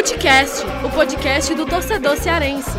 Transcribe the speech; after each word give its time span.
Futecast, 0.00 0.64
o 0.82 0.90
podcast 0.94 1.54
do 1.54 1.66
torcedor 1.66 2.16
cearense. 2.16 2.70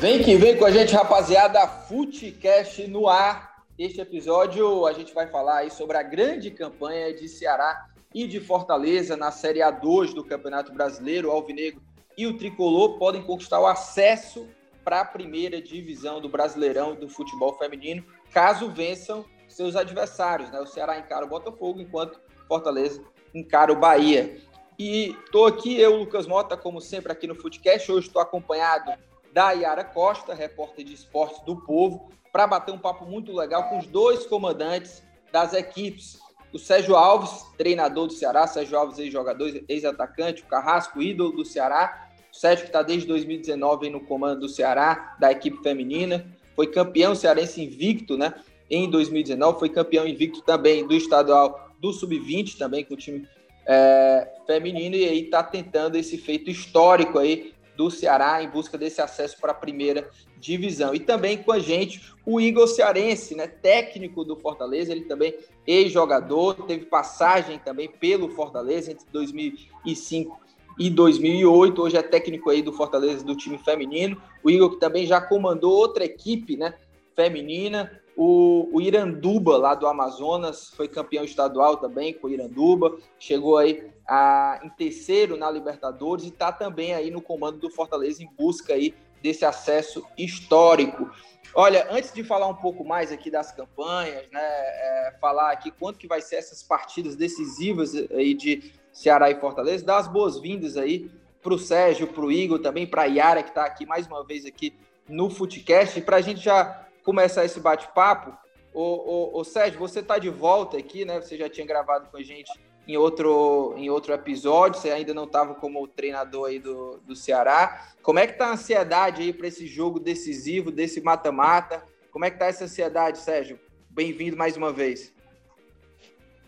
Vem 0.00 0.20
que 0.20 0.36
vem 0.36 0.56
com 0.56 0.64
a 0.64 0.70
gente, 0.72 0.92
rapaziada. 0.92 1.64
Futecast 1.64 2.88
no 2.88 3.08
ar. 3.08 3.62
Este 3.78 4.00
episódio 4.00 4.84
a 4.84 4.92
gente 4.92 5.14
vai 5.14 5.28
falar 5.28 5.58
aí 5.58 5.70
sobre 5.70 5.96
a 5.96 6.02
grande 6.02 6.50
campanha 6.50 7.14
de 7.14 7.28
Ceará 7.28 7.86
e 8.12 8.26
de 8.26 8.40
Fortaleza 8.40 9.16
na 9.16 9.30
Série 9.30 9.60
A2 9.60 10.12
do 10.12 10.24
Campeonato 10.24 10.72
Brasileiro. 10.72 11.28
O 11.28 11.30
Alvinegro 11.30 11.80
e 12.18 12.26
o 12.26 12.36
Tricolor 12.36 12.98
podem 12.98 13.22
conquistar 13.22 13.60
o 13.60 13.66
acesso 13.66 14.48
para 14.84 15.02
a 15.02 15.04
primeira 15.04 15.62
divisão 15.62 16.20
do 16.20 16.28
Brasileirão 16.28 16.96
do 16.96 17.08
futebol 17.08 17.56
feminino, 17.56 18.04
caso 18.32 18.68
vençam 18.72 19.24
seus 19.52 19.76
adversários. 19.76 20.50
Né? 20.50 20.60
O 20.60 20.66
Ceará 20.66 20.98
encara 20.98 21.24
o 21.24 21.28
Botafogo, 21.28 21.80
enquanto 21.80 22.20
Fortaleza 22.48 23.02
encara 23.34 23.72
o 23.72 23.76
Bahia. 23.76 24.36
E 24.78 25.16
estou 25.24 25.46
aqui, 25.46 25.78
eu, 25.78 25.96
Lucas 25.96 26.26
Mota, 26.26 26.56
como 26.56 26.80
sempre, 26.80 27.12
aqui 27.12 27.26
no 27.26 27.34
Footcast. 27.34 27.90
Hoje 27.90 28.06
estou 28.06 28.20
acompanhado 28.20 28.92
da 29.32 29.52
Yara 29.52 29.84
Costa, 29.84 30.34
repórter 30.34 30.84
de 30.84 30.94
esportes 30.94 31.40
do 31.44 31.56
Povo, 31.56 32.10
para 32.32 32.46
bater 32.46 32.72
um 32.72 32.78
papo 32.78 33.04
muito 33.04 33.32
legal 33.32 33.68
com 33.68 33.78
os 33.78 33.86
dois 33.86 34.26
comandantes 34.26 35.02
das 35.30 35.52
equipes. 35.52 36.18
O 36.52 36.58
Sérgio 36.58 36.96
Alves, 36.96 37.46
treinador 37.56 38.08
do 38.08 38.12
Ceará, 38.12 38.46
Sérgio 38.46 38.76
Alves, 38.76 38.98
ex-jogador, 38.98 39.62
ex-atacante, 39.68 40.42
o 40.42 40.46
Carrasco, 40.46 41.00
ídolo 41.00 41.32
do 41.32 41.44
Ceará. 41.44 42.08
O 42.30 42.36
Sérgio 42.36 42.64
que 42.64 42.70
está 42.70 42.82
desde 42.82 43.06
2019 43.08 43.88
no 43.88 44.00
comando 44.00 44.40
do 44.40 44.48
Ceará, 44.48 45.16
da 45.18 45.32
equipe 45.32 45.62
feminina. 45.62 46.26
Foi 46.54 46.66
campeão 46.66 47.14
cearense 47.14 47.62
invicto, 47.62 48.18
né? 48.18 48.34
Em 48.70 48.88
2019, 48.88 49.58
foi 49.58 49.68
campeão 49.68 50.06
invicto 50.06 50.42
também 50.42 50.86
do 50.86 50.94
estadual 50.94 51.70
do 51.78 51.92
Sub-20, 51.92 52.56
também 52.56 52.84
com 52.84 52.94
o 52.94 52.96
time 52.96 53.26
é, 53.66 54.28
feminino, 54.46 54.96
e 54.96 55.04
aí 55.04 55.24
está 55.24 55.42
tentando 55.42 55.96
esse 55.96 56.16
feito 56.16 56.50
histórico 56.50 57.18
aí 57.18 57.52
do 57.76 57.90
Ceará 57.90 58.42
em 58.42 58.48
busca 58.48 58.76
desse 58.76 59.00
acesso 59.00 59.36
para 59.40 59.52
a 59.52 59.54
primeira 59.54 60.08
divisão. 60.38 60.94
E 60.94 61.00
também 61.00 61.38
com 61.38 61.52
a 61.52 61.58
gente 61.58 62.02
o 62.24 62.40
Igor 62.40 62.66
Cearense, 62.66 63.34
né, 63.34 63.46
técnico 63.46 64.24
do 64.24 64.36
Fortaleza, 64.36 64.92
ele 64.92 65.04
também 65.04 65.34
ex-jogador, 65.66 66.66
teve 66.66 66.86
passagem 66.86 67.58
também 67.58 67.88
pelo 67.88 68.28
Fortaleza 68.28 68.92
entre 68.92 69.06
2005 69.12 70.40
e 70.78 70.90
2008, 70.90 71.82
hoje 71.82 71.96
é 71.96 72.02
técnico 72.02 72.50
aí 72.50 72.62
do 72.62 72.72
Fortaleza 72.72 73.24
do 73.24 73.36
time 73.36 73.58
feminino. 73.58 74.20
O 74.42 74.50
Igor 74.50 74.70
que 74.70 74.80
também 74.80 75.06
já 75.06 75.20
comandou 75.20 75.72
outra 75.72 76.04
equipe, 76.04 76.56
né, 76.56 76.74
feminina, 77.14 78.00
o, 78.16 78.68
o, 78.72 78.80
Iranduba, 78.80 79.56
lá 79.56 79.74
do 79.74 79.86
Amazonas, 79.86 80.70
foi 80.70 80.88
campeão 80.88 81.24
estadual 81.24 81.76
também 81.76 82.12
com 82.12 82.26
o 82.26 82.30
Iranduba, 82.30 82.96
chegou 83.18 83.56
aí 83.56 83.90
a, 84.06 84.60
em 84.62 84.68
terceiro 84.70 85.36
na 85.36 85.50
Libertadores 85.50 86.24
e 86.24 86.28
está 86.28 86.52
também 86.52 86.94
aí 86.94 87.10
no 87.10 87.22
comando 87.22 87.58
do 87.58 87.70
Fortaleza 87.70 88.22
em 88.22 88.28
busca 88.38 88.74
aí 88.74 88.94
desse 89.22 89.44
acesso 89.44 90.04
histórico. 90.18 91.10
Olha, 91.54 91.86
antes 91.90 92.12
de 92.12 92.24
falar 92.24 92.48
um 92.48 92.54
pouco 92.54 92.84
mais 92.84 93.12
aqui 93.12 93.30
das 93.30 93.52
campanhas, 93.52 94.28
né, 94.30 94.40
é, 94.40 95.16
falar 95.20 95.52
aqui 95.52 95.70
quanto 95.70 95.98
que 95.98 96.08
vai 96.08 96.20
ser 96.20 96.36
essas 96.36 96.62
partidas 96.62 97.14
decisivas 97.14 97.94
aí 98.10 98.34
de 98.34 98.72
Ceará 98.92 99.30
e 99.30 99.40
Fortaleza, 99.40 99.84
dar 99.84 99.98
as 99.98 100.08
boas-vindas 100.08 100.76
aí 100.76 101.10
para 101.42 101.54
o 101.54 101.58
Sérgio, 101.58 102.06
para 102.06 102.24
o 102.24 102.32
Igor, 102.32 102.58
também 102.58 102.86
para 102.86 103.02
a 103.02 103.06
Yara, 103.06 103.42
que 103.42 103.50
está 103.50 103.64
aqui 103.64 103.84
mais 103.84 104.06
uma 104.06 104.24
vez 104.24 104.44
aqui 104.46 104.74
no 105.08 105.28
Footcast, 105.28 105.98
e 105.98 106.02
para 106.02 106.18
a 106.18 106.20
gente 106.20 106.40
já 106.40 106.86
começar 107.04 107.44
esse 107.44 107.60
bate-papo, 107.60 108.36
o, 108.72 108.82
o, 108.82 109.40
o, 109.40 109.44
Sérgio, 109.44 109.78
você 109.78 110.00
está 110.00 110.18
de 110.18 110.30
volta 110.30 110.78
aqui, 110.78 111.04
né? 111.04 111.20
Você 111.20 111.36
já 111.36 111.48
tinha 111.48 111.66
gravado 111.66 112.08
com 112.10 112.16
a 112.16 112.22
gente 112.22 112.50
em 112.88 112.96
outro, 112.96 113.74
em 113.76 113.90
outro 113.90 114.12
episódio, 114.12 114.80
você 114.80 114.90
ainda 114.90 115.12
não 115.12 115.24
estava 115.24 115.54
como 115.54 115.86
treinador 115.86 116.48
aí 116.48 116.58
do, 116.58 116.98
do 117.06 117.14
Ceará. 117.14 117.88
Como 118.02 118.18
é 118.18 118.26
que 118.26 118.38
tá 118.38 118.46
a 118.46 118.52
ansiedade 118.52 119.22
aí 119.22 119.32
para 119.32 119.46
esse 119.46 119.66
jogo 119.66 120.00
decisivo, 120.00 120.70
desse 120.70 121.00
mata-mata? 121.00 121.84
Como 122.10 122.24
é 122.24 122.30
que 122.30 122.38
tá 122.38 122.46
essa 122.46 122.64
ansiedade, 122.64 123.18
Sérgio? 123.18 123.58
Bem-vindo 123.90 124.36
mais 124.36 124.56
uma 124.56 124.72
vez. 124.72 125.12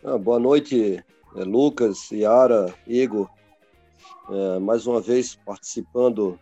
Ah, 0.03 0.19
boa 0.19 0.39
noite, 0.39 1.05
é, 1.37 1.45
Lucas, 1.45 2.11
Yara, 2.11 2.75
Igor. 2.87 3.29
É, 4.31 4.59
mais 4.59 4.87
uma 4.87 5.01
vez 5.01 5.35
participando 5.35 6.39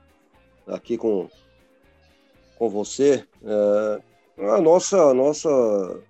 aqui 0.67 0.97
com, 0.97 1.29
com 2.63 2.69
você. 2.69 3.27
É, 3.43 4.03
a 4.55 4.61
nossa, 4.61 4.97
a 5.11 5.13
nossa 5.13 6.01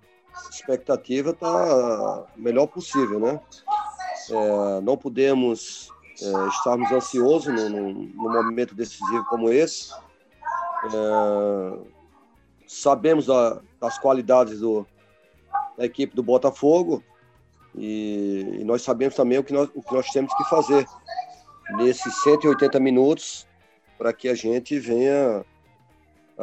expectativa 0.51 1.31
está 1.31 2.27
melhor 2.37 2.67
possível, 2.67 3.19
né? 3.19 3.39
É, 4.29 4.81
não 4.81 4.95
podemos 4.95 5.89
é, 6.21 6.47
estarmos 6.49 6.91
ansiosos 6.91 7.71
num, 7.71 8.13
momento 8.15 8.75
decisivo 8.75 9.25
como 9.25 9.49
esse. 9.49 9.91
É, 10.85 11.79
sabemos 12.67 13.25
da, 13.25 13.59
das 13.81 13.97
qualidades 13.97 14.59
do, 14.59 14.85
da 15.75 15.85
equipe 15.85 16.15
do 16.15 16.21
Botafogo 16.21 17.03
e, 17.75 18.59
e, 18.59 18.63
nós 18.63 18.83
sabemos 18.83 19.15
também 19.15 19.39
o 19.39 19.43
que 19.43 19.53
nós, 19.53 19.69
o 19.73 19.81
que 19.81 19.93
nós 19.95 20.07
temos 20.11 20.31
que 20.35 20.43
fazer 20.43 20.85
nesses 21.77 22.13
180 22.21 22.79
minutos 22.79 23.47
para 23.97 24.13
que 24.13 24.29
a 24.29 24.35
gente 24.35 24.77
venha 24.77 25.43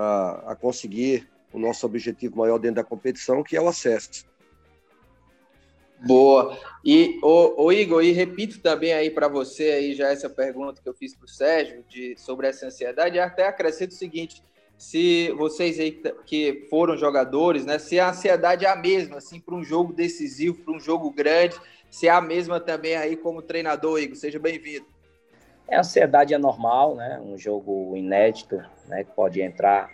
a, 0.01 0.53
a 0.53 0.57
conseguir 0.57 1.29
o 1.53 1.59
nosso 1.59 1.85
objetivo 1.87 2.39
maior 2.39 2.59
dentro 2.59 2.77
da 2.77 2.85
competição, 2.85 3.43
que 3.43 3.57
é 3.57 3.61
o 3.61 3.69
acesso. 3.69 4.25
Boa. 6.07 6.59
E 6.85 7.19
o, 7.23 7.65
o 7.65 7.73
Igor, 7.73 8.03
e 8.03 8.13
repito 8.13 8.61
também 8.61 8.93
aí 8.93 9.11
para 9.11 9.29
você 9.29 9.65
aí 9.65 9.95
já 9.95 10.09
essa 10.09 10.31
pergunta 10.31 10.81
que 10.81 10.89
eu 10.89 10.95
fiz 10.95 11.15
para 11.15 11.27
o 11.27 11.29
Sérgio 11.29 11.85
de, 11.89 12.17
sobre 12.17 12.47
essa 12.47 12.67
ansiedade, 12.67 13.19
até 13.19 13.47
acrescento 13.47 13.91
o 13.91 13.95
seguinte: 13.95 14.43
se 14.79 15.31
vocês 15.33 15.79
aí 15.79 16.01
que 16.25 16.67
foram 16.71 16.97
jogadores, 16.97 17.67
né, 17.67 17.79
se 17.79 18.01
a 18.01 18.11
ansiedade 18.11 18.65
é 18.65 18.71
a 18.71 18.77
mesma, 18.77 19.19
assim, 19.19 19.39
para 19.39 19.55
um 19.55 19.63
jogo 19.63 19.93
decisivo, 19.93 20.65
para 20.65 20.73
um 20.73 20.81
jogo 20.81 21.11
grande, 21.11 21.61
se 21.91 22.07
é 22.07 22.11
a 22.11 22.21
mesma 22.21 22.59
também 22.59 22.97
aí 22.97 23.15
como 23.15 23.43
treinador, 23.43 24.01
Igor, 24.01 24.17
seja 24.17 24.39
bem-vindo. 24.39 24.87
É, 25.71 25.79
ansiedade 25.79 26.35
é 26.35 26.39
normal, 26.39 26.97
né? 26.97 27.21
Um 27.25 27.39
jogo 27.39 27.97
inédito, 27.97 28.61
né? 28.89 29.05
Que 29.05 29.13
pode 29.13 29.41
entrar 29.41 29.89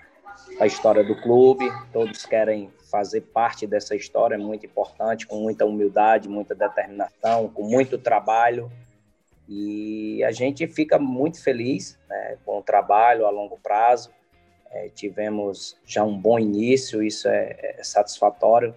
a 0.58 0.66
história 0.66 1.04
do 1.04 1.14
clube. 1.20 1.70
Todos 1.92 2.24
querem 2.24 2.72
fazer 2.90 3.20
parte 3.20 3.66
dessa 3.66 3.94
história, 3.94 4.36
é 4.36 4.38
muito 4.38 4.64
importante, 4.64 5.26
com 5.26 5.36
muita 5.36 5.66
humildade, 5.66 6.28
muita 6.28 6.54
determinação, 6.54 7.48
com 7.48 7.62
muito 7.62 7.98
trabalho. 7.98 8.72
E 9.48 10.24
a 10.24 10.32
gente 10.32 10.66
fica 10.66 10.98
muito 10.98 11.42
feliz 11.42 11.98
né, 12.08 12.38
com 12.44 12.58
o 12.58 12.62
trabalho 12.62 13.26
a 13.26 13.30
longo 13.30 13.58
prazo. 13.58 14.10
É, 14.70 14.88
tivemos 14.88 15.78
já 15.84 16.02
um 16.02 16.18
bom 16.18 16.38
início, 16.38 17.02
isso 17.02 17.28
é, 17.28 17.76
é 17.78 17.84
satisfatório 17.84 18.74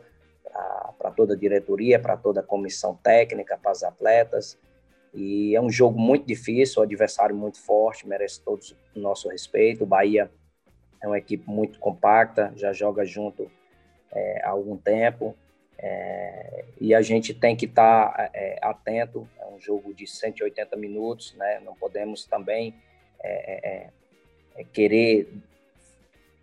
para 0.98 1.12
toda 1.12 1.34
a 1.34 1.38
diretoria, 1.38 2.00
para 2.00 2.18
toda 2.18 2.42
a 2.42 2.44
comissão 2.44 2.96
técnica, 3.02 3.58
para 3.58 3.72
os 3.72 3.84
atletas. 3.84 4.58
E 5.14 5.56
é 5.56 5.62
um 5.62 5.70
jogo 5.70 6.00
muito 6.00 6.25
difícil, 6.25 6.81
o 6.81 6.84
adversário 6.84 7.36
muito 7.36 7.59
forte, 7.59 8.08
merece 8.08 8.42
todo 8.42 8.62
o 8.96 9.00
nosso 9.00 9.30
respeito. 9.30 9.84
O 9.84 9.88
Bahia 9.88 10.31
é 11.02 11.08
uma 11.08 11.18
equipe 11.18 11.50
muito 11.50 11.80
compacta, 11.80 12.53
já 12.56 12.72
joga 12.74 13.06
junto 13.06 13.50
é, 14.12 14.42
há 14.44 14.50
algum 14.50 14.78
tempo. 14.78 15.36
É, 15.81 16.66
e 16.80 16.94
a 16.94 17.02
gente 17.02 17.34
tem 17.34 17.56
que 17.56 17.66
estar 17.66 18.12
tá, 18.12 18.30
é, 18.34 18.59
atento. 18.62 19.28
É 19.40 19.46
um 19.48 19.59
jogo 19.59 19.94
de 19.94 20.06
180 20.06 20.75
minutos, 20.75 21.34
né? 21.36 21.62
Não 21.64 21.74
podemos 21.74 22.25
também 22.25 22.75
é, 23.24 23.69
é, 23.69 23.90
é, 24.57 24.63
querer 24.66 25.31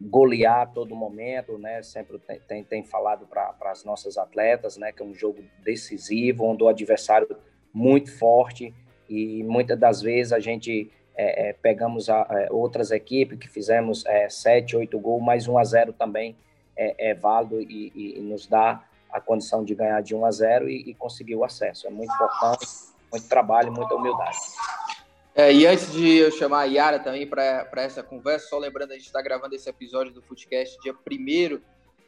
golear 0.00 0.73
todo 0.73 0.96
momento, 0.96 1.58
né? 1.58 1.82
Sempre 1.82 2.19
tem, 2.19 2.41
tem, 2.41 2.64
tem 2.64 2.85
falado 2.85 3.26
para 3.26 3.55
as 3.70 3.85
nossas 3.85 4.17
atletas, 4.17 4.79
né? 4.79 4.91
Que 4.91 5.02
é 5.02 5.05
um 5.05 5.14
jogo 5.14 5.44
decisivo, 5.62 6.44
onde 6.44 6.64
o 6.64 6.69
adversário 6.69 7.29
muito 7.76 8.11
forte 8.11 8.73
e 9.06 9.43
muitas 9.44 9.78
das 9.78 10.00
vezes 10.00 10.32
a 10.32 10.40
gente 10.40 10.90
é, 11.14 11.50
é, 11.50 11.52
pegamos 11.52 12.08
a, 12.08 12.26
é, 12.31 12.49
outras 12.50 12.90
equipes 12.90 13.38
que 13.38 13.46
fizemos 13.46 14.02
é, 14.06 14.31
7, 14.31 14.75
8 14.78 14.99
gols, 14.99 15.23
mais 15.23 15.46
1 15.46 15.58
a 15.58 15.64
0 15.64 15.93
também 15.93 16.34
é, 16.75 17.11
é 17.11 17.14
válido 17.14 17.61
e, 17.61 17.93
e, 17.94 18.19
e, 18.19 18.20
nos 18.23 18.46
dá 18.46 18.82
a 19.12 19.20
condição 19.20 19.62
de 19.62 19.75
ganhar 19.75 20.00
de 20.00 20.14
1 20.14 20.25
a 20.25 20.31
0 20.31 20.70
e, 20.70 20.88
e 20.88 20.94
conseguir 20.94 21.37
o 21.37 21.44
acesso. 21.44 21.87
É 21.87 21.90
muito 21.90 22.11
importante, 22.14 22.67
muito 23.12 23.28
trabalho, 23.28 23.70
muita 23.70 23.94
humildade. 23.94 24.38
É, 25.34 25.52
e 25.52 25.67
antes 25.67 25.93
de 25.93 26.17
eu 26.17 26.31
chamar 26.31 26.61
a 26.61 26.64
Yara 26.64 26.99
também 26.99 27.26
para 27.26 27.69
essa 27.75 28.02
conversa, 28.02 28.49
só 28.49 28.58
lembrando, 28.58 28.93
a 28.93 28.94
gente 28.94 29.05
está 29.05 29.20
gravando 29.20 29.55
esse 29.55 29.69
episódio 29.69 30.14
do 30.14 30.22
Footcast 30.22 30.79
dia 30.81 30.94
1 30.94 31.61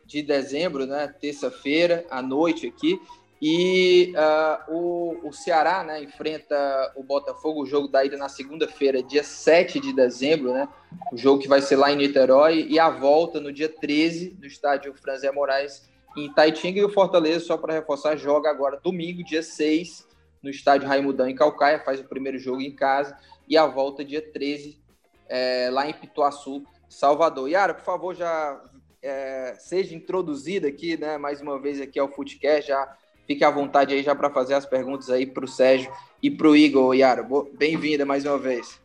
de 0.07 0.23
dezembro, 0.23 0.87
né, 0.87 1.15
terça-feira, 1.21 2.07
à 2.09 2.23
noite 2.23 2.67
aqui. 2.67 2.99
E 3.41 4.13
uh, 4.17 4.75
o, 4.75 5.29
o, 5.29 5.33
Ceará 5.33 5.85
né, 5.85 6.03
enfrenta 6.03 6.93
o 6.97 7.05
Botafogo, 7.05 7.63
o 7.63 7.67
jogo 7.67 7.87
da 7.87 8.05
ida 8.05 8.17
na 8.17 8.29
segunda-feira, 8.29 9.01
dia 9.01 9.23
7 9.23 9.79
de 9.79 9.93
dezembro, 9.93 10.53
né? 10.53 10.69
O 11.13 11.17
jogo 11.17 11.41
que 11.41 11.47
vai 11.47 11.63
ser 11.63 11.77
lá 11.77 11.93
em 11.93 11.97
Niterói, 11.97 12.67
e 12.69 12.81
a 12.81 12.91
volta 12.91 13.41
no 13.41 13.53
dia 13.53 13.69
13, 13.69 14.37
no 14.41 14.47
estádio 14.47 14.93
Franzé 14.95 15.31
Moraes, 15.31 15.89
em 16.17 16.33
Taitinga 16.33 16.81
e 16.81 16.85
o 16.85 16.89
Fortaleza, 16.89 17.45
só 17.45 17.57
para 17.57 17.75
reforçar, 17.75 18.17
joga 18.17 18.51
agora 18.51 18.81
domingo, 18.83 19.23
dia 19.23 19.43
6, 19.43 20.09
no 20.43 20.51
estádio 20.51 20.89
Raimundão 20.89 21.29
em 21.29 21.35
Calcaia, 21.35 21.79
faz 21.79 22.01
o 22.01 22.09
primeiro 22.09 22.39
jogo 22.39 22.61
em 22.61 22.75
casa 22.75 23.17
e 23.49 23.57
a 23.57 23.67
volta 23.67 24.05
dia 24.05 24.23
13 24.23 24.81
é, 25.29 25.69
lá 25.71 25.89
em 25.89 25.93
Pituaçu, 25.93 26.65
Salvador. 26.89 27.49
Yara, 27.49 27.75
por 27.75 27.85
favor, 27.85 28.15
já 28.15 28.63
é, 29.03 29.55
seja 29.59 29.95
introduzida 29.95 30.69
aqui, 30.69 30.97
né, 30.97 31.19
mais 31.19 31.41
uma 31.41 31.59
vez 31.61 31.81
aqui 31.81 31.99
ao 31.99 32.09
Footcast, 32.09 32.69
já 32.69 32.97
fique 33.29 33.45
à 33.45 33.51
vontade 33.51 33.93
aí 33.93 34.03
já 34.03 34.15
para 34.15 34.31
fazer 34.31 34.55
as 34.55 34.65
perguntas 34.65 35.11
aí 35.11 35.27
para 35.27 35.45
o 35.45 35.49
Sérgio 35.49 35.93
e 36.23 36.31
para 36.31 36.49
o 36.49 36.57
Igor. 36.57 36.95
Yara, 36.95 37.25
bem-vinda 37.53 38.07
mais 38.07 38.25
uma 38.25 38.39
vez. 38.39 38.83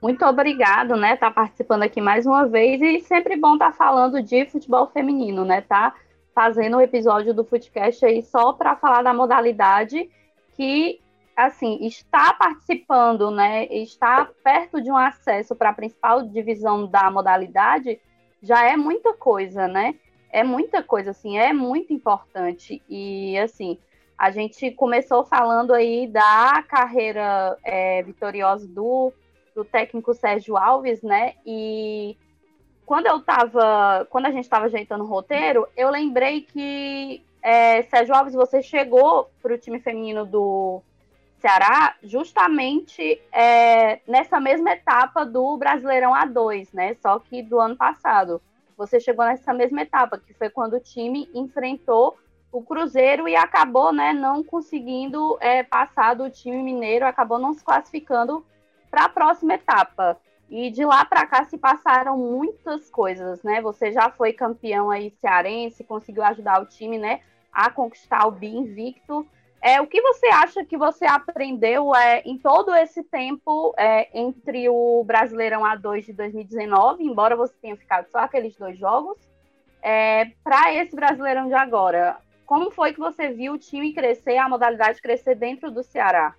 Muito 0.00 0.24
obrigado, 0.24 0.96
né, 0.96 1.12
estar 1.14 1.28
tá 1.28 1.34
participando 1.34 1.82
aqui 1.82 2.00
mais 2.00 2.26
uma 2.26 2.46
vez 2.46 2.80
e 2.80 3.00
sempre 3.00 3.36
bom 3.36 3.54
estar 3.54 3.72
tá 3.72 3.72
falando 3.72 4.22
de 4.22 4.46
futebol 4.46 4.86
feminino, 4.86 5.44
né, 5.44 5.60
tá 5.60 5.94
fazendo 6.34 6.78
um 6.78 6.80
episódio 6.80 7.34
do 7.34 7.44
Footcast 7.44 8.04
aí 8.04 8.22
só 8.22 8.52
para 8.52 8.76
falar 8.76 9.02
da 9.02 9.12
modalidade 9.12 10.08
que, 10.54 11.00
assim, 11.34 11.78
está 11.82 12.32
participando, 12.34 13.30
né, 13.30 13.66
está 13.66 14.30
perto 14.42 14.80
de 14.80 14.90
um 14.90 14.96
acesso 14.96 15.54
para 15.54 15.70
a 15.70 15.74
principal 15.74 16.22
divisão 16.22 16.86
da 16.86 17.10
modalidade, 17.10 17.98
já 18.42 18.64
é 18.64 18.76
muita 18.76 19.14
coisa, 19.14 19.66
né, 19.66 19.94
é 20.36 20.44
muita 20.44 20.82
coisa, 20.82 21.12
assim, 21.12 21.38
é 21.38 21.50
muito 21.50 21.94
importante 21.94 22.82
e, 22.90 23.38
assim, 23.38 23.78
a 24.18 24.30
gente 24.30 24.70
começou 24.70 25.24
falando 25.24 25.72
aí 25.72 26.06
da 26.06 26.62
carreira 26.68 27.56
é, 27.64 28.02
vitoriosa 28.02 28.68
do 28.68 29.14
do 29.54 29.64
técnico 29.64 30.12
Sérgio 30.12 30.54
Alves, 30.58 31.00
né? 31.00 31.32
E 31.46 32.14
quando 32.84 33.06
eu 33.06 33.22
tava, 33.22 34.06
quando 34.10 34.26
a 34.26 34.30
gente 34.30 34.44
estava 34.44 34.66
ajeitando 34.66 35.04
o 35.04 35.06
roteiro, 35.06 35.66
eu 35.74 35.88
lembrei 35.88 36.42
que 36.42 37.24
é, 37.42 37.80
Sérgio 37.84 38.14
Alves, 38.14 38.34
você 38.34 38.60
chegou 38.60 39.30
para 39.40 39.54
o 39.54 39.58
time 39.58 39.80
feminino 39.80 40.26
do 40.26 40.82
Ceará 41.38 41.96
justamente 42.02 43.18
é, 43.32 44.00
nessa 44.06 44.38
mesma 44.38 44.72
etapa 44.72 45.24
do 45.24 45.56
Brasileirão 45.56 46.12
A2, 46.12 46.68
né? 46.74 46.92
Só 47.00 47.18
que 47.18 47.42
do 47.42 47.58
ano 47.58 47.74
passado. 47.74 48.42
Você 48.76 49.00
chegou 49.00 49.24
nessa 49.24 49.54
mesma 49.54 49.82
etapa, 49.82 50.18
que 50.18 50.34
foi 50.34 50.50
quando 50.50 50.74
o 50.74 50.80
time 50.80 51.28
enfrentou 51.34 52.16
o 52.52 52.62
Cruzeiro 52.62 53.28
e 53.28 53.36
acabou, 53.36 53.92
né, 53.92 54.12
não 54.12 54.42
conseguindo 54.42 55.36
é, 55.40 55.62
passar 55.62 56.14
do 56.14 56.30
time 56.30 56.62
mineiro, 56.62 57.06
acabou 57.06 57.38
não 57.38 57.52
se 57.52 57.64
classificando 57.64 58.44
para 58.90 59.04
a 59.04 59.08
próxima 59.08 59.54
etapa. 59.54 60.18
E 60.48 60.70
de 60.70 60.84
lá 60.84 61.04
para 61.04 61.26
cá 61.26 61.44
se 61.44 61.58
passaram 61.58 62.16
muitas 62.16 62.88
coisas, 62.88 63.42
né? 63.42 63.60
Você 63.60 63.90
já 63.90 64.08
foi 64.10 64.32
campeão 64.32 64.90
aí 64.90 65.12
cearense, 65.20 65.82
conseguiu 65.82 66.22
ajudar 66.22 66.62
o 66.62 66.66
time, 66.66 66.98
né, 66.98 67.20
a 67.52 67.68
conquistar 67.68 68.26
o 68.26 68.30
bi 68.30 68.54
invicto. 68.54 69.26
É, 69.60 69.80
o 69.80 69.86
que 69.86 70.00
você 70.00 70.26
acha 70.26 70.64
que 70.64 70.76
você 70.76 71.04
aprendeu 71.06 71.94
é, 71.94 72.22
em 72.24 72.38
todo 72.38 72.74
esse 72.74 73.02
tempo 73.02 73.74
é, 73.76 74.08
entre 74.18 74.68
o 74.68 75.02
Brasileirão 75.04 75.62
A2 75.62 76.06
de 76.06 76.12
2019, 76.12 77.02
embora 77.02 77.34
você 77.34 77.54
tenha 77.60 77.76
ficado 77.76 78.06
só 78.10 78.18
aqueles 78.18 78.54
dois 78.56 78.78
jogos, 78.78 79.18
é, 79.82 80.26
para 80.44 80.74
esse 80.74 80.94
Brasileirão 80.94 81.48
de 81.48 81.54
agora? 81.54 82.18
Como 82.44 82.70
foi 82.70 82.92
que 82.92 83.00
você 83.00 83.30
viu 83.30 83.54
o 83.54 83.58
time 83.58 83.92
crescer, 83.92 84.36
a 84.36 84.48
modalidade 84.48 85.02
crescer 85.02 85.34
dentro 85.34 85.70
do 85.70 85.82
Ceará? 85.82 86.34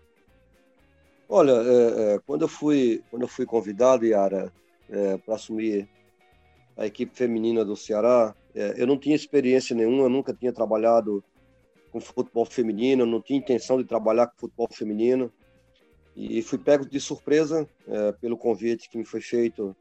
Olha, 1.28 1.52
é, 1.52 2.16
é, 2.16 2.20
quando 2.26 2.44
eu 2.44 2.48
fui 2.48 3.04
quando 3.12 3.24
eu 3.24 3.28
fui 3.28 3.46
convidado, 3.46 4.06
Yara, 4.06 4.54
é, 4.90 5.18
para 5.18 5.36
assumir 5.36 5.90
a 6.78 6.86
equipe 6.86 7.14
feminina 7.14 7.66
do 7.66 7.76
Ceará, 7.76 8.34
é, 8.56 8.76
eu 8.78 8.88
não 8.88 8.98
tinha 8.98 9.16
experiência 9.16 9.76
nenhuma, 9.76 10.04
eu 10.04 10.10
nunca 10.10 10.34
tinha 10.34 10.54
trabalhado 10.54 11.24
com 11.92 12.00
futebol 12.00 12.46
feminino, 12.46 13.06
não 13.06 13.22
tinha 13.22 13.40
intenção 13.40 13.78
de 13.78 13.86
trabalhar 13.86 14.28
com 14.28 14.38
futebol 14.38 14.68
feminino 14.72 15.32
e 16.16 16.42
fui 16.42 16.58
pego 16.58 16.88
de 16.88 17.00
surpresa 17.00 17.68
é, 17.88 18.12
pelo 18.14 18.38
convite 18.38 18.90
que 18.90 18.98
me 18.98 19.06
foi 19.06 19.22
feito 19.22 19.76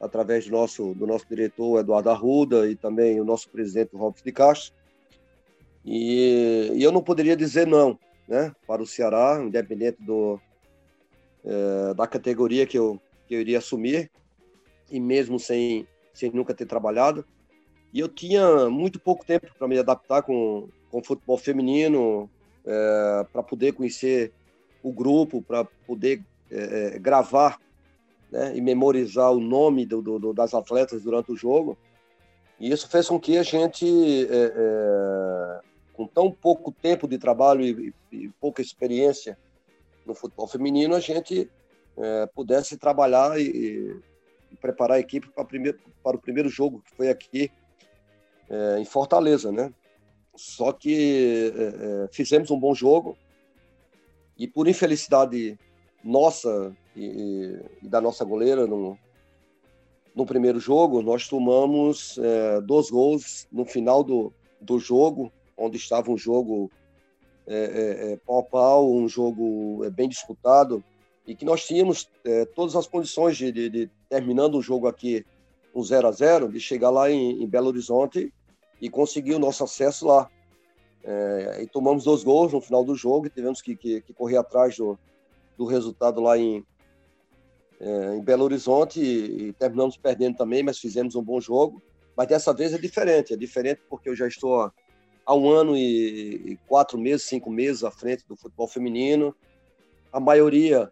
através 0.00 0.46
do 0.46 0.52
nosso 0.52 0.94
do 0.94 1.06
nosso 1.06 1.26
diretor 1.28 1.80
Eduardo 1.80 2.10
Arruda 2.10 2.70
e 2.70 2.76
também 2.76 3.20
o 3.20 3.24
nosso 3.24 3.48
presidente 3.50 3.96
Robson 3.96 4.24
de 4.24 4.32
Castro 4.32 4.74
e, 5.84 6.70
e 6.74 6.82
eu 6.82 6.92
não 6.92 7.02
poderia 7.02 7.36
dizer 7.36 7.66
não, 7.66 7.98
né, 8.28 8.54
para 8.66 8.82
o 8.82 8.86
Ceará, 8.86 9.40
independente 9.42 10.02
do 10.02 10.40
é, 11.44 11.94
da 11.94 12.06
categoria 12.06 12.66
que 12.66 12.78
eu, 12.78 13.00
que 13.26 13.34
eu 13.34 13.40
iria 13.40 13.58
assumir, 13.58 14.10
e 14.90 15.00
mesmo 15.00 15.38
sem, 15.38 15.86
sem 16.12 16.30
nunca 16.30 16.54
ter 16.54 16.66
trabalhado. 16.66 17.24
E 17.92 18.00
eu 18.00 18.08
tinha 18.08 18.68
muito 18.68 19.00
pouco 19.00 19.24
tempo 19.24 19.46
para 19.58 19.66
me 19.66 19.78
adaptar 19.78 20.22
com, 20.22 20.68
com 20.90 21.02
futebol 21.02 21.38
feminino, 21.38 22.28
é, 22.64 23.26
para 23.32 23.42
poder 23.42 23.72
conhecer 23.72 24.32
o 24.82 24.92
grupo, 24.92 25.42
para 25.42 25.64
poder 25.86 26.22
é, 26.50 26.94
é, 26.94 26.98
gravar 26.98 27.60
né, 28.30 28.56
e 28.56 28.60
memorizar 28.60 29.32
o 29.32 29.40
nome 29.40 29.86
do, 29.86 30.00
do, 30.02 30.32
das 30.32 30.54
atletas 30.54 31.02
durante 31.02 31.32
o 31.32 31.36
jogo. 31.36 31.76
E 32.58 32.70
isso 32.70 32.88
fez 32.88 33.08
com 33.08 33.18
que 33.18 33.38
a 33.38 33.42
gente, 33.42 33.86
é, 34.26 34.52
é, 34.54 35.60
com 35.92 36.06
tão 36.06 36.30
pouco 36.30 36.72
tempo 36.72 37.08
de 37.08 37.18
trabalho 37.18 37.62
e, 37.62 37.94
e 38.12 38.28
pouca 38.40 38.60
experiência, 38.60 39.38
no 40.04 40.14
futebol 40.14 40.46
feminino, 40.46 40.94
a 40.94 41.00
gente 41.00 41.50
é, 41.96 42.26
pudesse 42.26 42.76
trabalhar 42.76 43.38
e, 43.40 44.00
e, 44.50 44.56
preparar 44.56 44.96
a 44.96 45.00
equipe 45.00 45.28
para, 45.28 45.46
para 46.02 46.16
o 46.16 46.20
primeiro 46.20 46.48
jogo, 46.48 46.82
que 46.84 46.96
foi 46.96 47.08
aqui 47.08 47.50
em 48.80 48.84
Fortaleza, 48.84 49.52
né? 49.52 49.72
Só 50.40 50.72
que 50.72 51.52
é, 51.54 52.04
é 52.04 52.08
fizemos 52.10 52.50
um 52.50 52.58
bom 52.58 52.74
jogo. 52.74 53.16
E 54.38 54.48
por 54.48 54.66
infelicidade 54.66 55.58
nossa 56.02 56.74
e, 56.96 57.60
e 57.82 57.88
da 57.88 58.00
nossa 58.00 58.24
goleira 58.24 58.66
no, 58.66 58.98
no 60.14 60.24
primeiro 60.24 60.58
jogo, 60.58 61.02
nós 61.02 61.28
tomamos 61.28 62.18
é, 62.18 62.60
dois 62.62 62.90
gols 62.90 63.46
no 63.52 63.66
final 63.66 64.02
do, 64.02 64.32
do 64.60 64.78
jogo, 64.78 65.30
onde 65.56 65.76
estava 65.76 66.10
um 66.10 66.16
jogo 66.16 66.70
é, 67.46 67.54
é, 67.54 68.12
é, 68.12 68.16
pau 68.16 68.38
a 68.38 68.42
pau, 68.42 68.92
um 68.92 69.06
jogo 69.06 69.84
é, 69.84 69.90
bem 69.90 70.08
disputado, 70.08 70.82
e 71.26 71.34
que 71.34 71.44
nós 71.44 71.64
tínhamos 71.64 72.08
todas 72.56 72.74
as 72.74 72.88
condições 72.88 73.36
de, 73.36 73.52
de, 73.52 73.68
de, 73.68 73.90
terminando 74.08 74.56
o 74.56 74.62
jogo 74.62 74.88
aqui 74.88 75.24
um 75.72 75.82
0 75.82 76.08
a 76.08 76.10
0 76.10 76.48
de 76.48 76.58
chegar 76.58 76.90
lá 76.90 77.08
em, 77.10 77.42
em 77.42 77.46
Belo 77.46 77.68
Horizonte 77.68 78.32
e 78.80 78.88
conseguir 78.88 79.34
o 79.34 79.38
nosso 79.38 79.64
acesso 79.64 80.06
lá. 80.06 80.30
É, 81.02 81.62
e 81.62 81.66
tomamos 81.66 82.04
dois 82.04 82.22
gols 82.22 82.52
no 82.52 82.60
final 82.60 82.84
do 82.84 82.94
jogo 82.94 83.26
e 83.26 83.30
tivemos 83.30 83.62
que, 83.62 83.74
que, 83.74 84.02
que 84.02 84.12
correr 84.12 84.36
atrás 84.36 84.76
do, 84.76 84.98
do 85.56 85.64
resultado 85.64 86.20
lá 86.20 86.36
em, 86.36 86.64
é, 87.80 88.16
em 88.16 88.22
Belo 88.22 88.44
Horizonte 88.44 89.00
e, 89.00 89.48
e, 89.48 89.52
terminamos 89.54 89.96
perdendo 89.96 90.36
também, 90.36 90.62
mas 90.62 90.78
fizemos 90.78 91.14
um 91.14 91.22
bom 91.22 91.40
jogo. 91.40 91.82
Mas 92.16 92.28
dessa 92.28 92.52
vez 92.52 92.74
é 92.74 92.78
diferente, 92.78 93.32
é 93.32 93.36
diferente 93.36 93.80
porque 93.88 94.08
eu 94.10 94.16
já 94.16 94.26
estou 94.26 94.70
há 95.24 95.34
um 95.34 95.48
ano 95.48 95.76
e 95.76 96.58
quatro 96.66 96.98
meses, 96.98 97.26
cinco 97.26 97.50
meses 97.50 97.82
à 97.82 97.90
frente 97.90 98.26
do 98.28 98.36
futebol 98.36 98.68
feminino. 98.68 99.34
A 100.12 100.20
maioria 100.20 100.90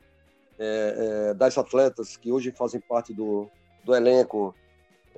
é, 0.58 1.28
é, 1.30 1.34
das 1.34 1.56
atletas 1.56 2.16
que 2.16 2.32
hoje 2.32 2.50
fazem 2.50 2.80
parte 2.80 3.12
do, 3.12 3.48
do 3.84 3.94
elenco 3.94 4.54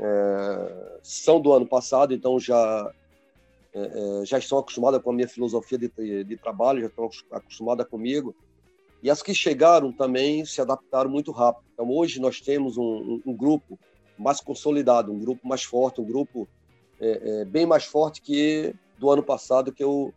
é, 0.00 0.99
são 1.02 1.40
do 1.40 1.52
ano 1.52 1.66
passado, 1.66 2.14
então 2.14 2.40
já 2.40 2.90
é, 3.73 3.80
é, 4.23 4.25
já 4.25 4.38
estão 4.38 4.59
acostumadas 4.59 5.02
com 5.02 5.11
a 5.11 5.12
minha 5.12 5.28
filosofia 5.28 5.78
de, 5.78 6.25
de, 6.25 6.37
trabalho, 6.37 6.80
já 6.80 6.87
estão 6.87 7.11
acostumadas 7.30 7.87
comigo. 7.87 8.35
E 9.02 9.11
as 9.11 9.23
que 9.23 9.35
chegaram 9.35 9.92
também 9.92 10.45
se 10.45 10.61
adaptaram 10.61 11.11
muito 11.11 11.30
rápido. 11.30 11.64
Então 11.73 11.90
hoje 11.90 12.21
nós 12.21 12.40
temos 12.40 12.76
um, 12.78 12.83
um, 12.83 13.23
um 13.26 13.37
grupo 13.37 13.78
mais 14.19 14.40
consolidado, 14.40 15.12
um 15.12 15.19
grupo 15.19 15.47
mais 15.47 15.62
forte, 15.62 16.00
um 16.00 16.04
grupo 16.04 16.49
é, 16.99 17.45
bem 17.45 17.64
mais 17.64 17.85
forte 17.85 18.21
que 18.21 18.75
do 18.99 19.11
ano 19.11 19.23
passado 19.23 19.73
que 19.73 19.83
eu, 19.83 20.12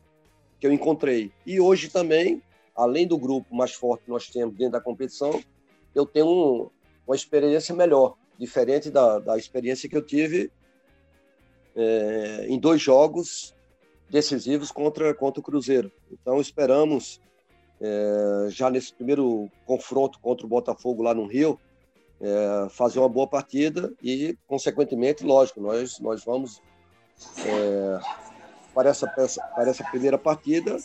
que 0.59 0.67
eu 0.67 0.71
encontrei. 0.71 1.31
E 1.45 1.59
hoje 1.59 1.89
também, 1.89 2.41
além 2.75 3.07
do 3.07 3.17
grupo 3.17 3.55
mais 3.55 3.73
forte 3.73 4.05
que 4.05 4.09
nós 4.09 4.27
temos 4.27 4.55
dentro 4.55 4.73
da 4.73 4.81
competição, 4.81 5.41
eu 5.95 6.05
tenho 6.05 6.27
um, 6.27 6.69
uma 7.07 7.15
experiência 7.15 7.73
melhor, 7.73 8.15
diferente 8.37 8.89
da, 8.89 9.19
da 9.19 9.37
experiência 9.37 9.87
que 9.87 9.95
eu 9.95 10.01
tive 10.01 10.51
é, 11.75 12.45
em 12.47 12.59
dois 12.59 12.81
jogos 12.81 13.55
decisivos 14.09 14.71
contra, 14.71 15.13
contra 15.13 15.39
o 15.39 15.43
Cruzeiro. 15.43 15.91
Então, 16.11 16.39
esperamos, 16.39 17.19
é, 17.81 18.47
já 18.49 18.69
nesse 18.69 18.93
primeiro 18.93 19.49
confronto 19.65 20.19
contra 20.19 20.45
o 20.45 20.49
Botafogo 20.49 21.03
lá 21.03 21.13
no 21.13 21.25
Rio, 21.25 21.59
é, 22.21 22.69
fazer 22.69 22.99
uma 22.99 23.09
boa 23.09 23.27
partida 23.27 23.91
e, 24.01 24.37
consequentemente, 24.47 25.23
lógico, 25.23 25.59
nós, 25.59 25.99
nós 25.99 26.23
vamos 26.23 26.61
é, 27.45 27.99
para 28.73 28.89
essa, 28.89 29.07
para 29.07 29.69
essa 29.69 29.83
primeira 29.85 30.17
partida 30.17 30.77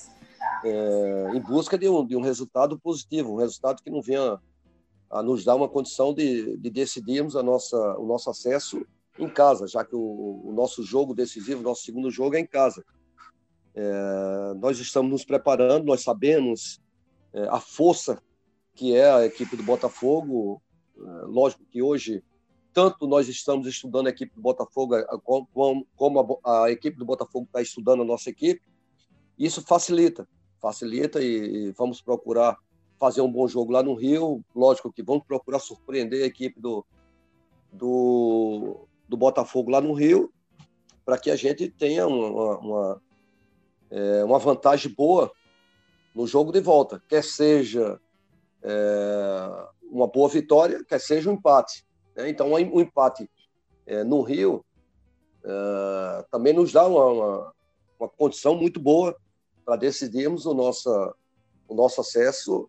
é, 0.64 1.30
em 1.34 1.40
busca 1.40 1.78
de 1.78 1.88
um, 1.88 2.04
de 2.04 2.16
um 2.16 2.20
resultado 2.20 2.78
positivo, 2.78 3.34
um 3.34 3.38
resultado 3.38 3.82
que 3.82 3.90
não 3.90 4.00
venha 4.00 4.38
a 5.10 5.22
nos 5.22 5.44
dar 5.44 5.54
uma 5.54 5.68
condição 5.68 6.12
de, 6.12 6.56
de 6.56 6.70
decidirmos 6.70 7.36
a 7.36 7.42
nossa, 7.42 7.76
o 7.98 8.06
nosso 8.06 8.28
acesso 8.30 8.84
em 9.18 9.28
casa, 9.28 9.66
já 9.66 9.84
que 9.84 9.96
o, 9.96 10.42
o 10.44 10.52
nosso 10.52 10.82
jogo 10.82 11.14
decisivo, 11.14 11.62
nosso 11.62 11.82
segundo 11.82 12.10
jogo 12.10 12.36
é 12.36 12.40
em 12.40 12.46
casa. 12.46 12.84
É, 13.74 14.54
nós 14.56 14.78
estamos 14.78 15.10
nos 15.10 15.24
preparando, 15.24 15.84
nós 15.84 16.02
sabemos 16.02 16.80
é, 17.32 17.48
a 17.48 17.60
força 17.60 18.22
que 18.74 18.94
é 18.94 19.10
a 19.10 19.24
equipe 19.24 19.56
do 19.56 19.62
Botafogo. 19.62 20.62
É, 20.96 21.00
lógico 21.26 21.64
que 21.64 21.82
hoje, 21.82 22.22
tanto 22.72 23.06
nós 23.06 23.28
estamos 23.28 23.66
estudando 23.66 24.06
a 24.06 24.10
equipe 24.10 24.34
do 24.34 24.40
Botafogo, 24.40 24.94
como, 25.52 25.86
como 25.96 26.40
a, 26.44 26.64
a, 26.64 26.70
equipe 26.70 26.96
do 26.96 27.04
Botafogo 27.04 27.46
está 27.46 27.62
estudando 27.62 28.02
a 28.02 28.06
nossa 28.06 28.30
equipe, 28.30 28.62
isso 29.38 29.62
facilita, 29.62 30.28
facilita 30.60 31.22
e, 31.22 31.68
e 31.68 31.72
vamos 31.72 32.00
procurar 32.00 32.56
fazer 32.98 33.20
um 33.20 33.30
bom 33.30 33.46
jogo 33.46 33.72
lá 33.72 33.82
no 33.82 33.94
Rio. 33.94 34.44
Lógico 34.54 34.92
que 34.92 35.02
vamos 35.02 35.24
procurar 35.24 35.58
surpreender 35.58 36.22
a 36.22 36.26
equipe 36.26 36.60
do, 36.60 36.84
do, 37.72 38.86
do 39.08 39.16
Botafogo 39.16 39.70
lá 39.70 39.80
no 39.80 39.92
Rio, 39.92 40.32
para 41.04 41.18
que 41.18 41.30
a 41.30 41.36
gente 41.36 41.68
tenha 41.70 42.06
uma, 42.06 42.58
uma, 42.58 43.02
é, 43.90 44.24
uma 44.24 44.38
vantagem 44.38 44.92
boa 44.92 45.32
no 46.14 46.26
jogo 46.26 46.50
de 46.50 46.60
volta, 46.60 47.02
quer 47.08 47.22
seja 47.22 48.00
é, 48.62 49.68
uma 49.90 50.08
boa 50.08 50.28
vitória, 50.28 50.84
quer 50.84 51.00
seja 51.00 51.30
um 51.30 51.34
empate. 51.34 51.86
Né? 52.16 52.28
Então, 52.28 52.52
um 52.52 52.80
empate 52.80 53.30
é, 53.86 54.02
no 54.02 54.20
Rio 54.22 54.64
é, 55.44 56.26
também 56.30 56.52
nos 56.52 56.72
dá 56.72 56.86
uma, 56.86 57.04
uma, 57.06 57.54
uma 58.00 58.08
condição 58.08 58.54
muito 58.54 58.80
boa 58.80 59.16
para 59.64 59.76
decidirmos 59.76 60.46
o 60.46 60.54
nosso, 60.54 61.14
o 61.68 61.74
nosso 61.74 62.00
acesso 62.00 62.68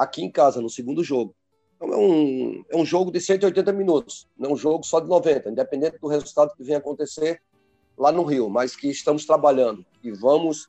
aqui 0.00 0.24
em 0.24 0.30
casa, 0.30 0.62
no 0.62 0.70
segundo 0.70 1.04
jogo. 1.04 1.34
Então, 1.76 1.92
é 1.92 1.96
um, 1.96 2.64
é 2.70 2.76
um 2.76 2.86
jogo 2.86 3.10
de 3.10 3.20
180 3.20 3.70
minutos, 3.72 4.26
não 4.36 4.50
é 4.50 4.52
um 4.54 4.56
jogo 4.56 4.82
só 4.84 4.98
de 4.98 5.08
90, 5.08 5.50
independente 5.50 5.98
do 5.98 6.08
resultado 6.08 6.54
que 6.56 6.64
venha 6.64 6.78
acontecer 6.78 7.42
lá 7.98 8.10
no 8.10 8.24
Rio, 8.24 8.48
mas 8.48 8.74
que 8.74 8.88
estamos 8.88 9.26
trabalhando 9.26 9.84
e 10.02 10.10
vamos 10.10 10.68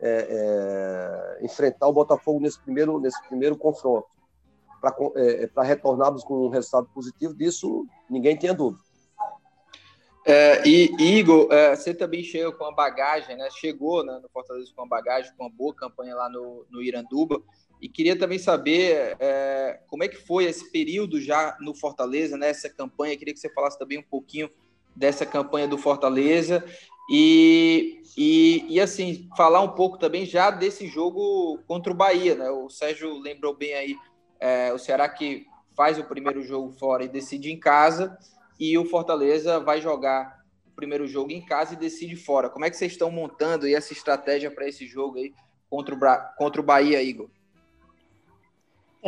é, 0.00 1.38
é, 1.38 1.44
enfrentar 1.44 1.86
o 1.86 1.92
Botafogo 1.92 2.40
nesse 2.40 2.60
primeiro, 2.60 2.98
nesse 2.98 3.22
primeiro 3.28 3.56
confronto. 3.56 4.08
Para 4.80 4.94
é, 5.14 5.44
é 5.44 5.62
retornarmos 5.62 6.24
com 6.24 6.46
um 6.46 6.48
resultado 6.48 6.88
positivo, 6.92 7.32
disso 7.34 7.86
ninguém 8.10 8.36
tenha 8.36 8.52
dúvida. 8.52 8.84
É, 10.28 10.66
e 10.66 10.90
Igor, 10.98 11.46
é, 11.52 11.76
você 11.76 11.94
também 11.94 12.24
chegou 12.24 12.52
com 12.52 12.64
a 12.64 12.72
bagagem, 12.72 13.36
né? 13.36 13.48
Chegou 13.48 14.04
né, 14.04 14.18
no 14.20 14.28
Fortaleza 14.28 14.72
com 14.74 14.82
a 14.82 14.86
bagagem, 14.86 15.32
com 15.36 15.44
uma 15.44 15.50
boa 15.50 15.72
campanha 15.72 16.16
lá 16.16 16.28
no, 16.28 16.66
no 16.68 16.82
Iranduba. 16.82 17.40
E 17.80 17.88
queria 17.88 18.18
também 18.18 18.38
saber 18.38 19.16
é, 19.20 19.80
como 19.88 20.02
é 20.02 20.08
que 20.08 20.16
foi 20.16 20.44
esse 20.44 20.70
período 20.70 21.20
já 21.20 21.56
no 21.60 21.74
Fortaleza, 21.74 22.36
nessa 22.36 22.68
né, 22.68 22.74
campanha. 22.76 23.16
Queria 23.16 23.34
que 23.34 23.40
você 23.40 23.50
falasse 23.50 23.78
também 23.78 23.98
um 23.98 24.02
pouquinho 24.02 24.50
dessa 24.94 25.26
campanha 25.26 25.68
do 25.68 25.76
Fortaleza 25.76 26.64
e, 27.10 28.02
e, 28.16 28.64
e, 28.68 28.80
assim, 28.80 29.28
falar 29.36 29.60
um 29.60 29.72
pouco 29.74 29.98
também 29.98 30.24
já 30.24 30.50
desse 30.50 30.86
jogo 30.88 31.58
contra 31.66 31.92
o 31.92 31.96
Bahia, 31.96 32.34
né? 32.34 32.50
O 32.50 32.68
Sérgio 32.68 33.18
lembrou 33.18 33.54
bem 33.54 33.74
aí, 33.74 33.96
é, 34.40 34.72
o 34.72 34.78
Ceará 34.78 35.08
que 35.08 35.46
faz 35.76 35.98
o 35.98 36.04
primeiro 36.04 36.42
jogo 36.42 36.72
fora 36.72 37.04
e 37.04 37.08
decide 37.08 37.52
em 37.52 37.60
casa, 37.60 38.16
e 38.58 38.76
o 38.78 38.86
Fortaleza 38.86 39.60
vai 39.60 39.80
jogar 39.80 40.40
o 40.66 40.70
primeiro 40.74 41.06
jogo 41.06 41.30
em 41.30 41.44
casa 41.44 41.74
e 41.74 41.76
decide 41.76 42.16
fora. 42.16 42.48
Como 42.48 42.64
é 42.64 42.70
que 42.70 42.76
vocês 42.76 42.92
estão 42.92 43.10
montando 43.10 43.66
aí 43.66 43.74
essa 43.74 43.92
estratégia 43.92 44.50
para 44.50 44.66
esse 44.66 44.86
jogo 44.86 45.18
aí 45.18 45.32
contra 45.68 45.94
o, 45.94 46.36
contra 46.36 46.60
o 46.60 46.64
Bahia, 46.64 47.02
Igor? 47.02 47.28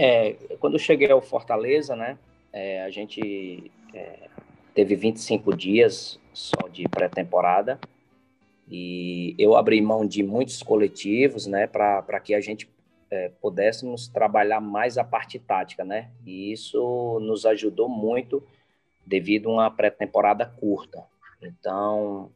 É, 0.00 0.34
quando 0.60 0.74
eu 0.74 0.78
cheguei 0.78 1.10
ao 1.10 1.20
Fortaleza, 1.20 1.96
né, 1.96 2.16
é, 2.52 2.84
a 2.84 2.90
gente 2.90 3.68
é, 3.92 4.28
teve 4.72 4.94
25 4.94 5.56
dias 5.56 6.20
só 6.32 6.68
de 6.68 6.88
pré-temporada 6.88 7.80
e 8.68 9.34
eu 9.36 9.56
abri 9.56 9.80
mão 9.80 10.06
de 10.06 10.22
muitos 10.22 10.62
coletivos, 10.62 11.48
né, 11.48 11.66
para 11.66 12.20
que 12.20 12.32
a 12.32 12.40
gente 12.40 12.70
é, 13.10 13.32
pudéssemos 13.40 14.06
trabalhar 14.06 14.60
mais 14.60 14.98
a 14.98 15.02
parte 15.02 15.36
tática, 15.36 15.84
né, 15.84 16.12
e 16.24 16.52
isso 16.52 17.18
nos 17.20 17.44
ajudou 17.44 17.88
muito 17.88 18.40
devido 19.04 19.48
a 19.48 19.52
uma 19.54 19.70
pré-temporada 19.70 20.46
curta. 20.46 21.04
Então, 21.42 22.30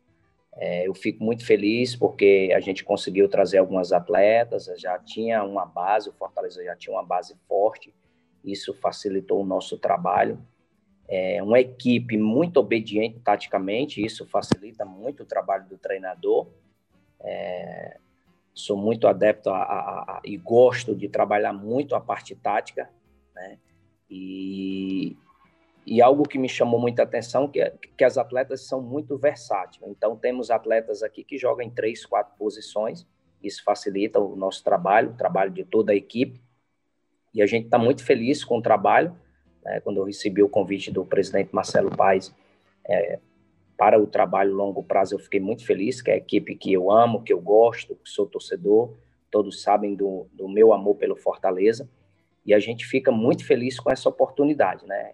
é, 0.56 0.86
eu 0.86 0.94
fico 0.94 1.24
muito 1.24 1.44
feliz 1.44 1.96
porque 1.96 2.52
a 2.54 2.60
gente 2.60 2.84
conseguiu 2.84 3.28
trazer 3.28 3.58
algumas 3.58 3.92
atletas, 3.92 4.70
já 4.76 4.98
tinha 4.98 5.42
uma 5.42 5.64
base, 5.64 6.10
o 6.10 6.12
Fortaleza 6.12 6.62
já 6.62 6.76
tinha 6.76 6.94
uma 6.94 7.02
base 7.02 7.34
forte, 7.48 7.94
isso 8.44 8.74
facilitou 8.74 9.40
o 9.40 9.46
nosso 9.46 9.78
trabalho. 9.78 10.38
É 11.08 11.42
uma 11.42 11.60
equipe 11.60 12.16
muito 12.16 12.58
obediente 12.58 13.20
taticamente, 13.20 14.04
isso 14.04 14.26
facilita 14.26 14.84
muito 14.84 15.22
o 15.22 15.26
trabalho 15.26 15.66
do 15.66 15.76
treinador. 15.76 16.48
É, 17.20 17.98
sou 18.54 18.76
muito 18.76 19.06
adepto 19.06 19.50
a, 19.50 19.62
a, 19.62 20.00
a, 20.00 20.20
e 20.24 20.36
gosto 20.36 20.94
de 20.94 21.08
trabalhar 21.08 21.52
muito 21.52 21.94
a 21.94 22.00
parte 22.00 22.34
tática, 22.34 22.90
né? 23.34 23.58
E, 24.08 25.16
e 25.86 26.00
algo 26.00 26.22
que 26.22 26.38
me 26.38 26.48
chamou 26.48 26.80
muita 26.80 27.02
atenção 27.02 27.48
que 27.48 27.60
é 27.60 27.74
que 27.96 28.04
as 28.04 28.16
atletas 28.16 28.62
são 28.62 28.80
muito 28.80 29.16
versáteis. 29.18 29.82
Então 29.86 30.16
temos 30.16 30.50
atletas 30.50 31.02
aqui 31.02 31.24
que 31.24 31.36
jogam 31.36 31.66
em 31.66 31.70
três, 31.70 32.06
quatro 32.06 32.32
posições. 32.38 33.06
Isso 33.42 33.62
facilita 33.64 34.20
o 34.20 34.36
nosso 34.36 34.62
trabalho, 34.62 35.10
o 35.10 35.16
trabalho 35.16 35.50
de 35.50 35.64
toda 35.64 35.92
a 35.92 35.96
equipe. 35.96 36.40
E 37.34 37.42
a 37.42 37.46
gente 37.46 37.64
está 37.64 37.78
muito 37.78 38.04
feliz 38.04 38.44
com 38.44 38.58
o 38.58 38.62
trabalho. 38.62 39.16
Né? 39.64 39.80
Quando 39.80 39.96
eu 39.96 40.04
recebi 40.04 40.42
o 40.42 40.48
convite 40.48 40.92
do 40.92 41.04
presidente 41.04 41.52
Marcelo 41.52 41.90
Paes 41.90 42.32
é, 42.86 43.18
para 43.76 44.00
o 44.00 44.06
trabalho 44.06 44.54
longo 44.54 44.84
prazo, 44.84 45.16
eu 45.16 45.18
fiquei 45.18 45.40
muito 45.40 45.66
feliz, 45.66 46.00
que 46.00 46.10
é 46.10 46.14
a 46.14 46.18
equipe 46.18 46.54
que 46.54 46.72
eu 46.72 46.92
amo, 46.92 47.22
que 47.22 47.32
eu 47.32 47.40
gosto, 47.40 47.96
que 47.96 48.08
sou 48.08 48.26
torcedor. 48.26 48.94
Todos 49.30 49.62
sabem 49.62 49.96
do, 49.96 50.28
do 50.32 50.48
meu 50.48 50.72
amor 50.72 50.94
pelo 50.94 51.16
Fortaleza. 51.16 51.88
E 52.46 52.54
a 52.54 52.60
gente 52.60 52.84
fica 52.84 53.10
muito 53.10 53.44
feliz 53.44 53.80
com 53.80 53.90
essa 53.90 54.08
oportunidade, 54.08 54.86
né? 54.86 55.12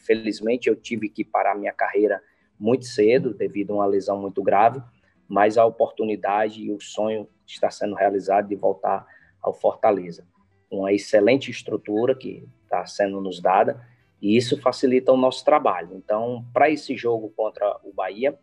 Felizmente, 0.00 0.68
eu 0.68 0.76
tive 0.76 1.08
que 1.08 1.24
parar 1.24 1.54
minha 1.54 1.72
carreira 1.72 2.22
muito 2.58 2.84
cedo, 2.84 3.32
devido 3.32 3.72
a 3.72 3.76
uma 3.76 3.86
lesão 3.86 4.20
muito 4.20 4.42
grave, 4.42 4.82
mas 5.28 5.56
a 5.56 5.64
oportunidade 5.64 6.62
e 6.62 6.72
o 6.72 6.80
sonho 6.80 7.28
está 7.46 7.70
sendo 7.70 7.94
realizado 7.94 8.48
de 8.48 8.56
voltar 8.56 9.06
ao 9.40 9.54
Fortaleza. 9.54 10.26
Uma 10.70 10.92
excelente 10.92 11.50
estrutura 11.50 12.14
que 12.14 12.46
está 12.64 12.84
sendo 12.86 13.20
nos 13.20 13.40
dada, 13.40 13.86
e 14.20 14.36
isso 14.36 14.60
facilita 14.60 15.12
o 15.12 15.16
nosso 15.16 15.44
trabalho. 15.44 15.96
Então, 15.96 16.44
para 16.52 16.68
esse 16.68 16.96
jogo 16.96 17.32
contra 17.34 17.78
o 17.82 17.92
Bahia, 17.92 18.38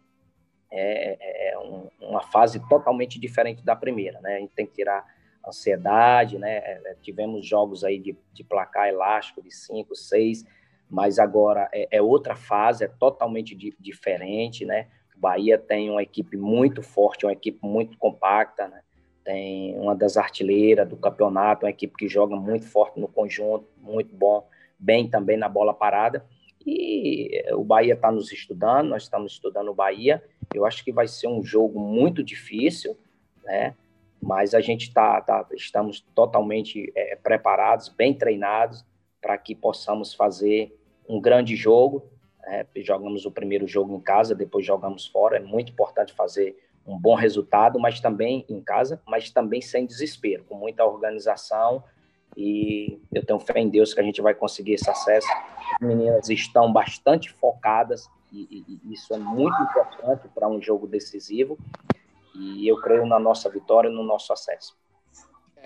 é, 0.72 1.52
é 1.52 1.60
um, 1.60 1.88
uma 2.02 2.22
fase 2.22 2.60
totalmente 2.68 3.20
diferente 3.20 3.64
da 3.64 3.76
primeira, 3.76 4.20
né? 4.22 4.38
A 4.38 4.40
gente 4.40 4.54
tem 4.54 4.66
que 4.66 4.74
tirar 4.74 5.06
ansiedade, 5.48 6.38
né? 6.38 6.58
É, 6.58 6.96
tivemos 7.02 7.46
jogos 7.46 7.84
aí 7.84 8.00
de, 8.00 8.18
de 8.34 8.44
placar 8.44 8.88
elástico 8.88 9.42
de 9.42 9.54
5, 9.54 9.96
6, 9.96 10.44
mas 10.90 11.20
agora 11.20 11.70
é, 11.74 11.88
é 11.92 12.02
outra 12.02 12.36
fase, 12.36 12.86
é 12.86 12.88
totalmente 12.88 13.56
di 13.56 13.76
diferente, 13.80 14.66
né? 14.66 14.88
O 15.16 15.20
Bahia 15.20 15.58
tem 15.58 15.90
uma 15.90 16.02
equipe 16.02 16.38
muito 16.38 16.82
forte, 16.82 17.26
uma 17.26 17.34
equipe 17.34 17.60
muito 17.62 17.98
compacta, 17.98 18.68
né? 18.68 18.82
Tem 19.24 19.78
uma 19.78 19.94
das 19.94 20.16
artilheiras 20.16 20.88
do 20.88 20.96
campeonato, 20.96 21.66
uma 21.66 21.70
equipe 21.70 21.96
que 21.96 22.08
joga 22.08 22.36
muito 22.36 22.66
forte 22.66 23.00
no 23.00 23.08
conjunto, 23.08 23.68
muito 23.78 24.16
bom, 24.16 24.48
bem 24.80 25.10
também 25.10 25.36
na 25.36 25.50
bola 25.50 25.74
parada. 25.74 26.26
E 26.66 27.44
o 27.54 27.64
Bahia 27.64 27.94
está 27.94 28.12
nos 28.12 28.32
estudando, 28.32 28.90
nós 28.90 29.04
estamos 29.04 29.34
estudando 29.34 29.70
o 29.70 29.74
Bahia. 29.74 30.24
Eu 30.54 30.66
acho 30.66 30.84
que 30.84 30.92
vai 30.92 31.08
ser 31.08 31.28
um 31.28 31.44
jogo 31.44 31.80
muito 31.80 32.24
difícil, 32.24 32.98
né? 33.44 33.76
Mas 34.22 34.54
a 34.54 34.62
gente 34.62 34.94
tá, 34.94 35.20
tá 35.22 35.46
estamos 35.54 36.00
totalmente 36.16 36.92
é, 36.96 37.16
preparados, 37.16 37.90
bem 37.90 38.14
treinados 38.14 38.86
para 39.28 39.38
que 39.38 39.54
possamos 39.54 40.14
fazer 40.14 40.74
um 41.06 41.20
grande 41.20 41.54
jogo. 41.54 42.10
É, 42.46 42.66
jogamos 42.78 43.26
o 43.26 43.32
primeiro 43.32 43.68
jogo 43.68 43.94
em 43.94 44.00
casa, 44.00 44.34
depois 44.34 44.66
jogamos 44.66 45.06
fora. 45.06 45.36
É 45.36 45.42
muito 45.42 45.74
importante 45.74 46.14
fazer 46.14 46.58
um 46.86 46.98
bom 46.98 47.14
resultado, 47.14 47.78
mas 47.78 48.00
também 48.00 48.46
em 48.48 48.62
casa, 48.62 49.02
mas 49.06 49.30
também 49.30 49.60
sem 49.60 49.86
desespero, 49.86 50.46
com 50.46 50.56
muita 50.56 50.86
organização. 50.86 51.84
E 52.38 53.02
eu 53.14 53.26
tenho 53.26 53.38
fé 53.38 53.60
em 53.60 53.68
Deus 53.68 53.94
que 53.94 54.00
a 54.00 54.04
gente 54.04 54.22
vai 54.22 54.34
conseguir 54.34 54.76
esse 54.76 54.90
acesso. 54.90 55.28
As 55.74 55.86
meninas 55.86 56.30
estão 56.30 56.72
bastante 56.72 57.30
focadas 57.30 58.10
e, 58.32 58.64
e 58.66 58.94
isso 58.94 59.14
é 59.14 59.18
muito 59.18 59.62
importante 59.62 60.30
para 60.30 60.48
um 60.48 60.62
jogo 60.62 60.88
decisivo. 60.88 61.58
E 62.34 62.66
eu 62.66 62.80
creio 62.80 63.06
na 63.06 63.20
nossa 63.20 63.50
vitória, 63.50 63.90
no 63.90 64.04
nosso 64.04 64.32
acesso. 64.32 64.74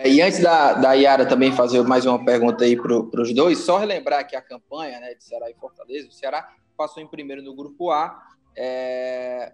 É, 0.02 0.08
e 0.08 0.20
antes 0.20 0.40
da, 0.40 0.72
da 0.72 0.92
Yara 0.94 1.24
também 1.24 1.52
fazer 1.52 1.80
mais 1.82 2.04
uma 2.04 2.24
pergunta 2.24 2.64
aí 2.64 2.76
para 2.76 3.22
os 3.22 3.32
dois, 3.32 3.58
só 3.58 3.78
relembrar 3.78 4.26
que 4.26 4.34
a 4.34 4.42
campanha 4.42 4.98
né, 4.98 5.14
de 5.14 5.22
Ceará 5.22 5.48
e 5.48 5.54
Fortaleza, 5.54 6.08
o 6.08 6.12
Ceará 6.12 6.52
passou 6.76 7.00
em 7.00 7.06
primeiro 7.06 7.40
no 7.40 7.54
grupo 7.54 7.92
A, 7.92 8.20
é, 8.56 9.52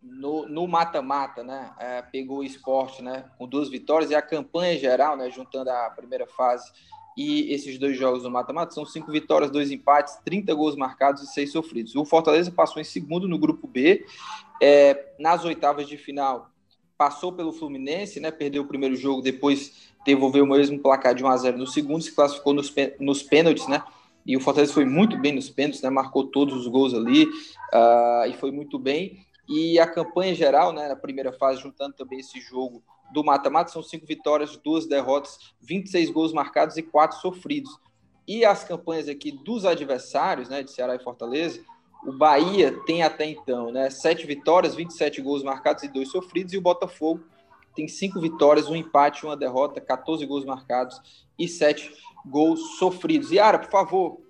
no 0.00 0.68
mata-mata, 0.68 1.42
né? 1.42 1.72
É, 1.80 2.02
pegou 2.02 2.38
o 2.38 2.44
esporte 2.44 3.02
né, 3.02 3.24
com 3.36 3.48
duas 3.48 3.68
vitórias, 3.68 4.12
e 4.12 4.14
a 4.14 4.22
campanha 4.22 4.78
geral, 4.78 5.16
né, 5.16 5.28
juntando 5.30 5.70
a 5.70 5.90
primeira 5.90 6.28
fase 6.28 6.70
e 7.16 7.52
esses 7.52 7.76
dois 7.80 7.98
jogos 7.98 8.22
do 8.22 8.30
mata-mata 8.30 8.72
são 8.72 8.86
cinco 8.86 9.10
vitórias, 9.10 9.50
dois 9.50 9.72
empates, 9.72 10.14
30 10.24 10.54
gols 10.54 10.76
marcados 10.76 11.24
e 11.24 11.26
seis 11.26 11.50
sofridos. 11.50 11.96
O 11.96 12.04
Fortaleza 12.04 12.52
passou 12.52 12.80
em 12.80 12.84
segundo 12.84 13.26
no 13.26 13.36
grupo 13.36 13.66
B, 13.66 14.06
é, 14.62 15.14
nas 15.18 15.44
oitavas 15.44 15.88
de 15.88 15.96
final 15.96 16.48
passou 16.98 17.32
pelo 17.32 17.52
Fluminense, 17.52 18.18
né, 18.18 18.32
perdeu 18.32 18.64
o 18.64 18.66
primeiro 18.66 18.96
jogo, 18.96 19.22
depois 19.22 19.88
devolveu 20.04 20.42
o 20.42 20.48
mesmo 20.48 20.80
placar 20.80 21.14
de 21.14 21.24
1 21.24 21.28
a 21.28 21.36
0 21.36 21.56
no 21.56 21.66
segundo, 21.66 22.02
se 22.02 22.12
classificou 22.12 22.52
nos, 22.52 22.74
nos 22.98 23.22
pênaltis, 23.22 23.68
né, 23.68 23.82
e 24.26 24.36
o 24.36 24.40
Fortaleza 24.40 24.74
foi 24.74 24.84
muito 24.84 25.16
bem 25.16 25.32
nos 25.32 25.48
pênaltis, 25.48 25.80
né, 25.80 25.88
marcou 25.88 26.26
todos 26.26 26.54
os 26.54 26.66
gols 26.66 26.92
ali 26.92 27.24
uh, 27.24 28.28
e 28.28 28.34
foi 28.34 28.50
muito 28.50 28.78
bem. 28.78 29.24
E 29.48 29.78
a 29.78 29.86
campanha 29.86 30.34
geral, 30.34 30.72
né, 30.72 30.88
na 30.88 30.96
primeira 30.96 31.32
fase, 31.32 31.62
juntando 31.62 31.94
também 31.94 32.18
esse 32.18 32.38
jogo 32.38 32.82
do 33.10 33.24
mata-mata, 33.24 33.70
são 33.70 33.82
cinco 33.82 34.04
vitórias, 34.04 34.58
duas 34.58 34.84
derrotas, 34.84 35.38
26 35.62 36.10
gols 36.10 36.34
marcados 36.34 36.76
e 36.76 36.82
quatro 36.82 37.18
sofridos. 37.18 37.70
E 38.26 38.44
as 38.44 38.62
campanhas 38.64 39.08
aqui 39.08 39.32
dos 39.32 39.64
adversários, 39.64 40.50
né, 40.50 40.62
de 40.62 40.72
Ceará 40.72 40.94
e 40.94 41.02
Fortaleza, 41.02 41.64
o 42.04 42.12
Bahia 42.12 42.72
tem 42.86 43.02
até 43.02 43.26
então, 43.26 43.72
né, 43.72 43.90
sete 43.90 44.26
vitórias, 44.26 44.74
27 44.74 45.20
gols 45.20 45.42
marcados 45.42 45.82
e 45.82 45.88
dois 45.88 46.10
sofridos, 46.10 46.52
e 46.52 46.58
o 46.58 46.62
Botafogo 46.62 47.24
tem 47.74 47.86
cinco 47.86 48.20
vitórias, 48.20 48.68
um 48.68 48.76
empate, 48.76 49.24
uma 49.24 49.36
derrota, 49.36 49.80
14 49.80 50.24
gols 50.26 50.44
marcados 50.44 51.26
e 51.38 51.46
sete 51.46 51.92
gols 52.26 52.78
sofridos. 52.78 53.30
Yara, 53.30 53.58
por 53.58 53.70
favor, 53.70 54.20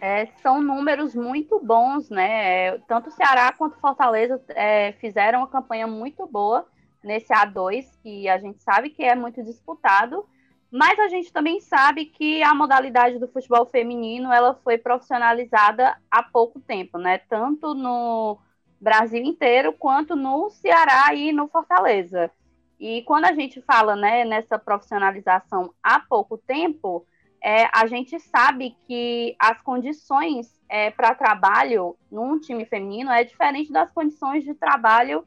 é, 0.00 0.26
são 0.42 0.62
números 0.62 1.14
muito 1.14 1.60
bons, 1.60 2.08
né? 2.08 2.78
Tanto 2.88 3.10
Ceará 3.10 3.52
quanto 3.52 3.78
Fortaleza 3.78 4.42
é, 4.48 4.92
fizeram 4.92 5.40
uma 5.40 5.48
campanha 5.48 5.86
muito 5.86 6.26
boa 6.26 6.66
nesse 7.04 7.32
A2, 7.34 7.84
que 8.02 8.26
a 8.26 8.38
gente 8.38 8.62
sabe 8.62 8.88
que 8.90 9.02
é 9.04 9.14
muito 9.14 9.42
disputado, 9.42 10.26
mas 10.70 10.98
a 10.98 11.08
gente 11.08 11.32
também 11.32 11.60
sabe 11.60 12.06
que 12.06 12.42
a 12.42 12.54
modalidade 12.54 13.18
do 13.18 13.26
futebol 13.26 13.66
feminino 13.66 14.32
ela 14.32 14.54
foi 14.62 14.78
profissionalizada 14.78 15.96
há 16.10 16.22
pouco 16.22 16.60
tempo, 16.60 16.96
né? 16.96 17.18
Tanto 17.18 17.74
no 17.74 18.38
Brasil 18.80 19.22
inteiro 19.22 19.72
quanto 19.72 20.14
no 20.14 20.48
Ceará 20.50 21.12
e 21.14 21.32
no 21.32 21.48
Fortaleza. 21.48 22.30
E 22.78 23.02
quando 23.02 23.26
a 23.26 23.32
gente 23.34 23.60
fala 23.60 23.96
né, 23.96 24.24
nessa 24.24 24.58
profissionalização 24.58 25.74
há 25.82 26.00
pouco 26.00 26.38
tempo, 26.38 27.04
é, 27.42 27.68
a 27.74 27.86
gente 27.86 28.18
sabe 28.20 28.76
que 28.86 29.34
as 29.38 29.60
condições 29.60 30.60
é, 30.68 30.90
para 30.90 31.14
trabalho 31.14 31.96
num 32.10 32.38
time 32.38 32.64
feminino 32.64 33.10
é 33.10 33.24
diferente 33.24 33.72
das 33.72 33.90
condições 33.90 34.44
de 34.44 34.54
trabalho 34.54 35.26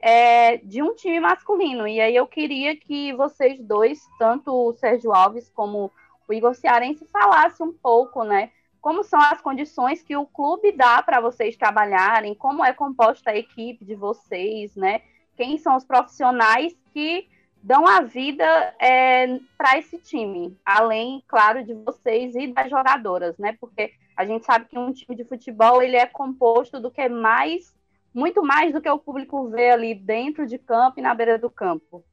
é, 0.00 0.58
de 0.58 0.82
um 0.82 0.94
time 0.94 1.20
masculino. 1.20 1.86
E 1.86 2.00
aí 2.00 2.14
eu 2.14 2.26
queria 2.26 2.76
que 2.76 3.12
vocês 3.14 3.60
dois, 3.60 4.00
tanto 4.18 4.52
o 4.52 4.72
Sérgio 4.74 5.12
Alves 5.12 5.48
como 5.48 5.90
o 6.28 6.32
Igor 6.32 6.54
Cearense, 6.54 7.06
falassem 7.12 7.66
um 7.66 7.72
pouco, 7.72 8.24
né? 8.24 8.50
Como 8.80 9.02
são 9.02 9.20
as 9.20 9.40
condições 9.40 10.02
que 10.02 10.16
o 10.16 10.26
clube 10.26 10.72
dá 10.72 11.02
para 11.02 11.20
vocês 11.20 11.56
trabalharem, 11.56 12.34
como 12.34 12.64
é 12.64 12.72
composta 12.72 13.30
a 13.30 13.36
equipe 13.36 13.84
de 13.84 13.94
vocês, 13.94 14.76
né? 14.76 15.00
Quem 15.36 15.58
são 15.58 15.76
os 15.76 15.84
profissionais 15.84 16.76
que 16.92 17.26
dão 17.62 17.86
a 17.86 18.02
vida 18.02 18.44
é, 18.78 19.40
para 19.56 19.78
esse 19.78 19.98
time, 19.98 20.54
além, 20.66 21.24
claro, 21.26 21.64
de 21.64 21.72
vocês 21.72 22.34
e 22.34 22.48
das 22.48 22.68
jogadoras, 22.68 23.38
né? 23.38 23.56
Porque 23.58 23.90
a 24.14 24.26
gente 24.26 24.44
sabe 24.44 24.66
que 24.66 24.78
um 24.78 24.92
time 24.92 25.16
de 25.16 25.24
futebol 25.24 25.82
ele 25.82 25.96
é 25.96 26.06
composto 26.06 26.78
do 26.78 26.90
que 26.90 27.08
mais, 27.08 27.74
muito 28.14 28.42
mais 28.42 28.72
do 28.72 28.80
que 28.80 28.88
o 28.88 28.98
público 28.98 29.48
vê 29.48 29.70
ali 29.70 29.94
dentro 29.94 30.46
de 30.46 30.56
campo 30.56 31.00
e 31.00 31.02
na 31.02 31.14
beira 31.14 31.36
do 31.36 31.50
campo. 31.50 32.04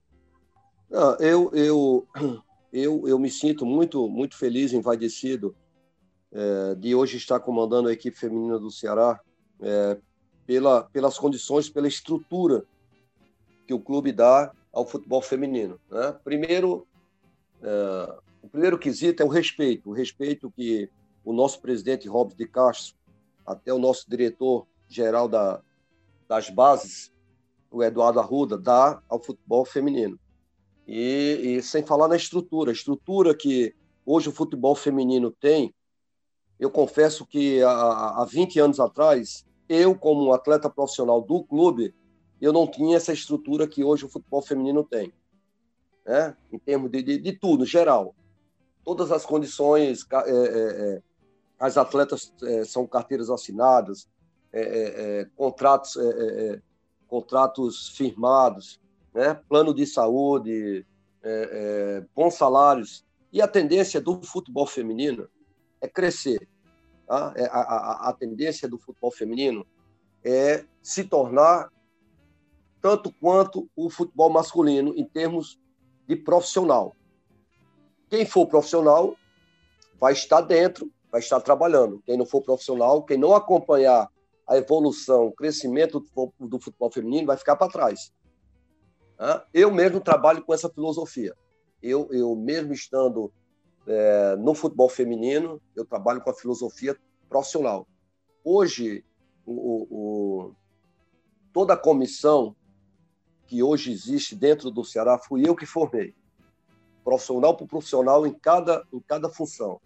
Ah, 0.91 1.15
eu, 1.19 1.51
eu, 1.53 2.07
eu, 2.73 3.07
eu 3.07 3.19
me 3.19 3.29
sinto 3.29 3.65
muito, 3.65 4.09
muito 4.09 4.35
feliz, 4.35 4.73
envaidecido 4.73 5.55
é, 6.31 6.75
de 6.75 6.95
hoje 6.95 7.17
estar 7.17 7.39
comandando 7.39 7.87
a 7.87 7.93
equipe 7.93 8.17
feminina 8.17 8.57
do 8.57 8.71
Ceará 8.71 9.19
é, 9.61 9.97
pela, 10.45 10.83
pelas 10.85 11.19
condições, 11.19 11.69
pela 11.69 11.87
estrutura 11.87 12.65
que 13.67 13.73
o 13.73 13.79
clube 13.79 14.11
dá 14.11 14.51
ao 14.73 14.87
futebol 14.87 15.21
feminino. 15.21 15.79
Né? 15.89 16.13
Primeiro, 16.23 16.87
é, 17.61 18.15
o 18.41 18.49
primeiro 18.49 18.77
quesito 18.79 19.21
é 19.21 19.25
o 19.25 19.29
respeito, 19.29 19.91
o 19.91 19.93
respeito 19.93 20.49
que 20.49 20.89
o 21.23 21.31
nosso 21.31 21.61
presidente 21.61 22.07
Robson 22.07 22.37
de 22.37 22.47
Castro, 22.47 22.95
até 23.45 23.71
o 23.71 23.77
nosso 23.77 24.09
diretor 24.09 24.65
geral 24.89 25.27
da, 25.27 25.61
das 26.31 26.49
bases, 26.49 27.11
o 27.69 27.83
Eduardo 27.83 28.17
Arruda, 28.17 28.57
dá 28.57 29.03
ao 29.09 29.21
futebol 29.21 29.65
feminino. 29.65 30.17
E, 30.87 31.57
e, 31.57 31.61
sem 31.61 31.85
falar 31.85 32.07
na 32.07 32.15
estrutura, 32.15 32.71
a 32.71 32.73
estrutura 32.73 33.35
que 33.35 33.75
hoje 34.05 34.29
o 34.29 34.31
futebol 34.31 34.73
feminino 34.73 35.29
tem, 35.29 35.75
eu 36.57 36.71
confesso 36.71 37.25
que 37.25 37.61
há, 37.61 38.21
há 38.21 38.25
20 38.25 38.61
anos 38.61 38.79
atrás, 38.79 39.45
eu, 39.67 39.93
como 39.93 40.31
atleta 40.31 40.69
profissional 40.69 41.21
do 41.21 41.43
clube, 41.43 41.93
eu 42.39 42.53
não 42.53 42.65
tinha 42.65 42.95
essa 42.95 43.11
estrutura 43.11 43.67
que 43.67 43.83
hoje 43.83 44.05
o 44.05 44.09
futebol 44.09 44.41
feminino 44.41 44.85
tem, 44.85 45.11
né? 46.05 46.33
em 46.49 46.57
termos 46.57 46.89
de, 46.89 47.03
de, 47.03 47.17
de 47.17 47.33
tudo, 47.33 47.65
geral. 47.65 48.15
Todas 48.85 49.11
as 49.11 49.25
condições, 49.25 50.05
é, 50.09 50.15
é, 50.15 50.95
é, 50.95 51.01
as 51.59 51.75
atletas 51.77 52.33
é, 52.41 52.63
são 52.63 52.87
carteiras 52.87 53.29
assinadas, 53.29 54.07
é, 54.53 55.21
é, 55.21 55.25
contratos, 55.35 55.97
contratos 57.07 57.89
firmados, 57.89 58.79
né? 59.13 59.39
plano 59.47 59.73
de 59.73 59.85
saúde, 59.85 60.85
bons 62.15 62.35
salários. 62.35 63.05
E 63.31 63.41
a 63.41 63.47
tendência 63.47 64.01
do 64.01 64.21
futebol 64.21 64.65
feminino 64.65 65.27
é 65.79 65.87
crescer. 65.87 66.47
Tá? 67.07 67.33
A, 67.51 67.59
a, 67.59 68.09
a 68.09 68.13
tendência 68.13 68.67
do 68.67 68.77
futebol 68.77 69.11
feminino 69.11 69.65
é 70.23 70.65
se 70.81 71.03
tornar 71.03 71.69
tanto 72.81 73.13
quanto 73.13 73.69
o 73.75 73.89
futebol 73.89 74.29
masculino 74.29 74.93
em 74.95 75.05
termos 75.05 75.59
de 76.07 76.15
profissional. 76.15 76.95
Quem 78.09 78.25
for 78.25 78.47
profissional 78.47 79.15
vai 79.99 80.13
estar 80.13 80.41
dentro, 80.41 80.91
vai 81.11 81.21
estar 81.21 81.39
trabalhando. 81.39 82.01
Quem 82.05 82.17
não 82.17 82.25
for 82.25 82.41
profissional, 82.41 83.03
quem 83.03 83.17
não 83.17 83.35
acompanhar 83.35 84.09
a 84.51 84.57
evolução, 84.57 85.27
o 85.27 85.31
crescimento 85.31 86.03
do 86.37 86.59
futebol 86.59 86.91
feminino, 86.91 87.27
vai 87.27 87.37
ficar 87.37 87.55
para 87.55 87.71
trás. 87.71 88.11
Eu 89.53 89.71
mesmo 89.71 90.01
trabalho 90.01 90.43
com 90.43 90.53
essa 90.53 90.69
filosofia. 90.69 91.33
Eu, 91.81 92.09
eu 92.11 92.35
mesmo 92.35 92.73
estando 92.73 93.31
é, 93.87 94.35
no 94.35 94.53
futebol 94.53 94.89
feminino, 94.89 95.61
eu 95.73 95.85
trabalho 95.85 96.19
com 96.19 96.29
a 96.29 96.33
filosofia 96.33 96.97
profissional. 97.29 97.87
Hoje, 98.43 99.05
o, 99.45 99.87
o, 99.89 100.55
toda 101.53 101.73
a 101.73 101.77
comissão 101.77 102.53
que 103.47 103.63
hoje 103.63 103.89
existe 103.89 104.35
dentro 104.35 104.69
do 104.69 104.83
Ceará 104.83 105.17
fui 105.17 105.47
eu 105.47 105.55
que 105.55 105.65
formei, 105.65 106.13
profissional 107.05 107.55
por 107.55 107.67
profissional 107.67 108.27
em 108.27 108.33
cada, 108.33 108.85
em 108.91 108.99
cada 108.99 109.29
função. 109.29 109.79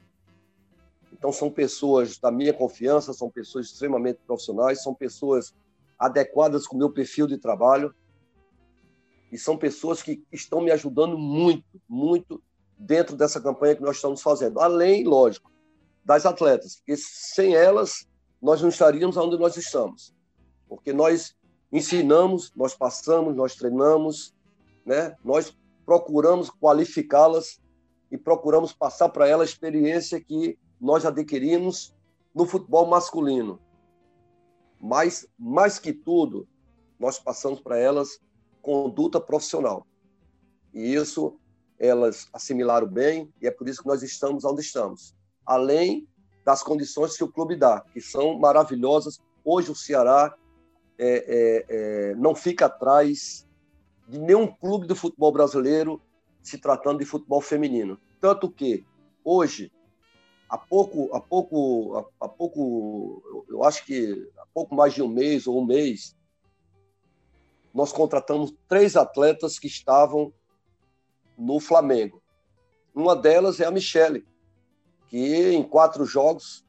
Então, 1.17 1.31
são 1.31 1.49
pessoas 1.49 2.17
da 2.17 2.29
minha 2.29 2.53
confiança, 2.53 3.13
são 3.13 3.29
pessoas 3.29 3.67
extremamente 3.67 4.19
profissionais, 4.27 4.83
são 4.83 4.93
pessoas 4.93 5.55
adequadas 5.97 6.67
com 6.67 6.75
o 6.75 6.79
meu 6.79 6.91
perfil 6.91 7.25
de 7.25 7.37
trabalho 7.37 7.95
e 9.31 9.37
são 9.37 9.57
pessoas 9.57 10.03
que 10.03 10.21
estão 10.29 10.59
me 10.59 10.71
ajudando 10.71 11.17
muito, 11.17 11.63
muito 11.87 12.43
dentro 12.77 13.15
dessa 13.15 13.39
campanha 13.39 13.75
que 13.75 13.81
nós 13.81 13.95
estamos 13.95 14.21
fazendo. 14.21 14.59
Além, 14.59 15.05
lógico, 15.05 15.49
das 16.03 16.25
atletas, 16.25 16.75
porque 16.75 16.97
sem 16.97 17.55
elas 17.55 18.05
nós 18.41 18.61
não 18.61 18.67
estaríamos 18.67 19.15
onde 19.15 19.37
nós 19.37 19.55
estamos. 19.55 20.13
Porque 20.67 20.91
nós 20.91 21.33
ensinamos, 21.71 22.51
nós 22.57 22.75
passamos, 22.75 23.33
nós 23.35 23.55
treinamos, 23.55 24.35
né? 24.85 25.15
nós 25.23 25.57
procuramos 25.85 26.51
qualificá-las 26.51 27.61
e 28.11 28.17
procuramos 28.17 28.73
passar 28.73 29.09
para 29.09 29.29
elas 29.29 29.47
a 29.47 29.51
experiência 29.51 30.19
que 30.19 30.59
nós 30.79 31.05
adquirimos 31.05 31.95
no 32.33 32.45
futebol 32.45 32.87
masculino. 32.87 33.59
Mas, 34.79 35.27
mais 35.37 35.79
que 35.79 35.93
tudo, 35.93 36.47
nós 36.99 37.17
passamos 37.17 37.59
para 37.59 37.77
elas 37.77 38.19
conduta 38.61 39.19
profissional. 39.19 39.85
E 40.73 40.93
isso 40.93 41.39
elas 41.77 42.27
assimilaram 42.33 42.87
bem, 42.87 43.31
e 43.41 43.47
é 43.47 43.51
por 43.51 43.67
isso 43.67 43.81
que 43.81 43.87
nós 43.87 44.01
estamos 44.01 44.45
onde 44.45 44.61
estamos. 44.61 45.13
Além 45.45 46.07
das 46.45 46.61
condições 46.61 47.17
que 47.17 47.23
o 47.23 47.31
clube 47.31 47.55
dá, 47.55 47.81
que 47.91 47.99
são 47.99 48.37
maravilhosas. 48.37 49.19
Hoje 49.43 49.71
o 49.71 49.75
Ceará 49.75 50.35
é, 50.97 51.07
é, 51.07 51.65
é, 51.67 52.15
não 52.15 52.35
fica 52.35 52.67
atrás 52.67 53.47
de 54.07 54.19
nenhum 54.19 54.47
clube 54.47 54.85
do 54.85 54.95
futebol 54.95 55.31
brasileiro 55.31 55.99
se 56.43 56.59
tratando 56.59 56.99
de 56.99 57.05
futebol 57.05 57.41
feminino. 57.41 57.99
Tanto 58.21 58.49
que, 58.49 58.85
hoje, 59.23 59.71
há 60.49 60.57
pouco, 60.57 61.15
há 61.15 61.19
pouco, 61.19 62.09
há, 62.19 62.29
pouco, 62.29 63.45
eu 63.49 63.63
acho 63.63 63.85
que 63.85 64.29
há 64.37 64.45
pouco 64.53 64.75
mais 64.75 64.93
de 64.93 65.01
um 65.01 65.07
mês 65.07 65.47
ou 65.47 65.61
um 65.61 65.65
mês, 65.65 66.15
nós 67.73 67.91
contratamos 67.91 68.53
três 68.67 68.95
atletas 68.95 69.59
que 69.59 69.67
estavam 69.67 70.33
no 71.37 71.59
Flamengo. 71.59 72.21
Uma 72.93 73.15
delas 73.15 73.59
é 73.59 73.65
a 73.65 73.71
Michele, 73.71 74.25
que 75.09 75.49
em 75.49 75.63
quatro 75.63 76.05
jogos 76.05 76.65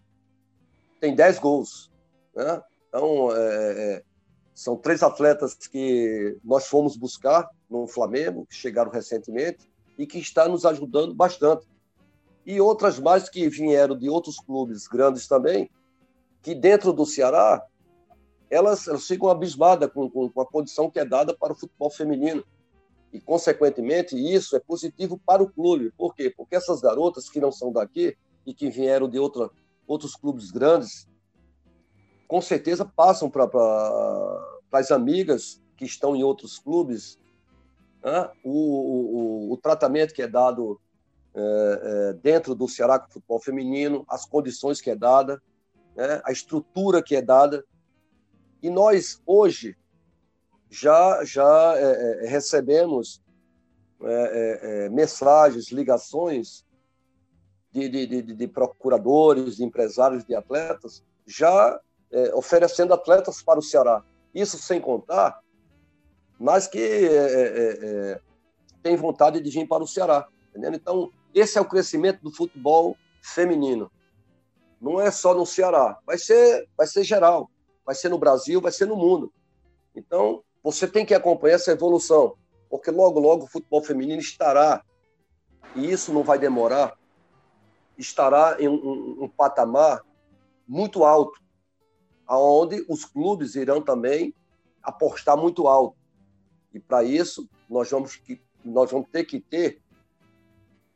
tem 1.01 1.15
dez 1.15 1.39
gols. 1.39 1.91
Né? 2.35 2.61
Então, 2.89 3.31
é, 3.31 3.39
é, 3.39 4.03
são 4.55 4.77
três 4.77 5.03
atletas 5.03 5.55
que 5.55 6.37
nós 6.43 6.67
fomos 6.67 6.97
buscar 6.97 7.49
no 7.71 7.87
Flamengo, 7.87 8.47
que 8.47 8.55
chegaram 8.55 8.91
recentemente, 8.91 9.71
e 9.99 10.07
que 10.07 10.19
está 10.19 10.49
nos 10.49 10.67
ajudando 10.67 11.15
bastante. 11.15 11.67
E 12.47 12.61
outras 12.61 13.01
mais 13.01 13.29
que 13.29 13.49
vieram 13.49 13.99
de 13.99 14.09
outros 14.09 14.39
clubes 14.39 14.87
grandes 14.87 15.27
também, 15.27 15.69
que 16.41 16.55
dentro 16.55 16.93
do 16.93 17.05
Ceará, 17.05 17.67
elas, 18.49 18.87
elas 18.87 19.05
ficam 19.05 19.29
abismadas 19.29 19.91
com, 19.93 20.09
com, 20.09 20.31
com 20.31 20.41
a 20.41 20.47
condição 20.47 20.89
que 20.89 21.01
é 21.01 21.05
dada 21.05 21.37
para 21.37 21.53
o 21.53 21.57
futebol 21.57 21.91
feminino. 21.91 22.45
E, 23.13 23.21
consequentemente, 23.21 24.17
isso 24.17 24.55
é 24.55 24.61
positivo 24.61 25.21
para 25.27 25.43
o 25.43 25.51
clube. 25.51 25.93
Por 25.99 26.15
quê? 26.15 26.33
Porque 26.35 26.55
essas 26.55 26.81
garotas 26.81 27.29
que 27.29 27.41
não 27.41 27.51
são 27.51 27.73
daqui 27.73 28.17
e 28.47 28.55
que 28.55 28.71
vieram 28.71 29.09
de 29.09 29.19
outra, 29.19 29.51
outros 29.85 30.15
clubes 30.15 30.53
grandes, 30.53 31.09
com 32.29 32.41
certeza 32.41 32.85
passam 32.85 33.29
para 33.29 33.51
as 34.71 34.93
amigas 34.93 35.61
que 35.77 35.85
estão 35.85 36.15
em 36.15 36.23
outros 36.23 36.59
clubes 36.59 37.19
né? 38.07 38.31
o, 38.45 39.49
o, 39.49 39.53
o, 39.53 39.57
tratamento 39.57 40.15
que 40.15 40.23
é 40.23 40.29
dado 40.29 40.81
dentro 42.23 42.55
do 42.55 42.69
Ceará 42.69 42.99
com 42.99 43.09
o 43.09 43.13
futebol 43.13 43.41
feminino, 43.41 44.05
as 44.09 44.25
condições 44.25 44.81
que 44.81 44.91
é 44.91 44.97
dada, 44.97 45.43
né? 45.95 46.21
a 46.25 46.33
estrutura 46.33 47.03
que 47.03 47.15
é 47.15 47.23
dada. 47.23 47.65
E 48.63 48.71
nós, 48.71 49.21
hoje, 49.27 49.77
já, 50.71 51.23
já 51.25 51.75
é, 51.77 52.25
é 52.25 52.29
recebemos 52.29 53.23
é, 54.03 54.61
é, 54.63 54.89
mensagens, 54.89 55.71
ligações 55.71 56.65
de, 57.71 57.89
de, 57.89 58.07
de, 58.07 58.23
de, 58.35 58.49
procuradores, 58.49 59.57
de 59.57 59.65
empresários, 59.65 60.25
de 60.25 60.35
atletas, 60.35 61.05
já 61.27 61.79
oferecendo 62.33 62.95
atletas 62.95 63.43
para 63.43 63.59
o 63.59 63.63
Ceará. 63.63 64.03
Isso 64.35 64.59
sem 64.59 64.81
contar 64.81 65.39
mas 66.39 66.67
que 66.67 66.79
é, 66.79 67.15
é, 67.15 67.79
é, 68.13 68.21
tem 68.83 68.97
vontade 68.97 69.41
de 69.41 69.51
vir 69.51 69.67
para 69.67 69.83
o 69.83 69.87
Ceará. 69.87 70.27
Entendeu? 70.51 70.75
Então, 70.75 71.11
esse 71.37 71.59
é 71.59 71.61
o 71.61 71.69
crescimento 71.69 72.23
do 72.23 72.33
futebol 72.33 72.97
feminino. 73.21 73.93
Não 74.81 74.99
é 74.99 75.11
só 75.11 75.35
no 75.35 75.45
Ceará, 75.45 75.99
vai 76.07 76.17
ser, 76.17 76.67
vai 76.75 76.87
ser 76.87 77.05
geral, 77.05 77.51
vai 77.85 77.95
ser 77.95 78.09
no 78.09 78.17
Brasil, 78.17 78.59
vai 78.59 78.73
ser 78.73 78.87
no 78.87 78.97
mundo. 78.97 79.31
Então, 79.95 80.43
você 80.63 80.89
tem 80.89 81.05
que 81.05 81.13
acompanhar 81.13 81.57
essa 81.57 81.73
evolução, 81.73 82.37
porque 82.71 82.91
logo, 82.91 83.21
logo 83.21 83.45
o 83.45 83.49
futebol 83.49 83.83
feminino 83.83 84.19
estará, 84.19 84.83
e 85.75 85.91
isso 85.91 86.11
não 86.11 86.23
vai 86.23 86.39
demorar, 86.39 86.99
estará 87.99 88.57
em 88.59 88.67
um, 88.67 89.25
um 89.25 89.29
patamar 89.29 90.03
muito 90.67 91.05
alto, 91.05 91.39
aonde 92.27 92.83
os 92.89 93.05
clubes 93.05 93.57
irão 93.57 93.83
também 93.83 94.35
apostar 94.83 95.37
muito 95.37 95.69
alto. 95.69 95.99
E 96.73 96.81
para 96.81 97.05
isso, 97.05 97.47
nós 97.69 97.91
vamos, 97.91 98.17
que, 98.17 98.41
nós 98.65 98.91
vamos 98.91 99.09
ter 99.11 99.25
que 99.25 99.39
ter 99.39 99.83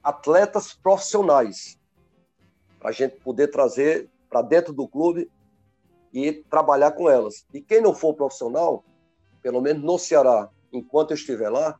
atletas 0.03 0.73
profissionais 0.73 1.79
para 2.79 2.91
a 2.91 2.93
gente 2.93 3.17
poder 3.21 3.49
trazer 3.49 4.09
para 4.29 4.43
dentro 4.43 4.73
do 4.73 4.89
clube 4.89 5.31
e 6.13 6.33
trabalhar 6.33 6.93
com 6.93 7.09
elas. 7.09 7.47
E 7.53 7.61
quem 7.61 7.81
não 7.81 7.95
for 7.95 8.15
profissional, 8.15 8.85
pelo 9.43 9.61
menos 9.61 9.83
no 9.83 9.99
Ceará, 9.99 10.49
enquanto 10.73 11.11
eu 11.11 11.17
estiver 11.17 11.51
lá, 11.51 11.79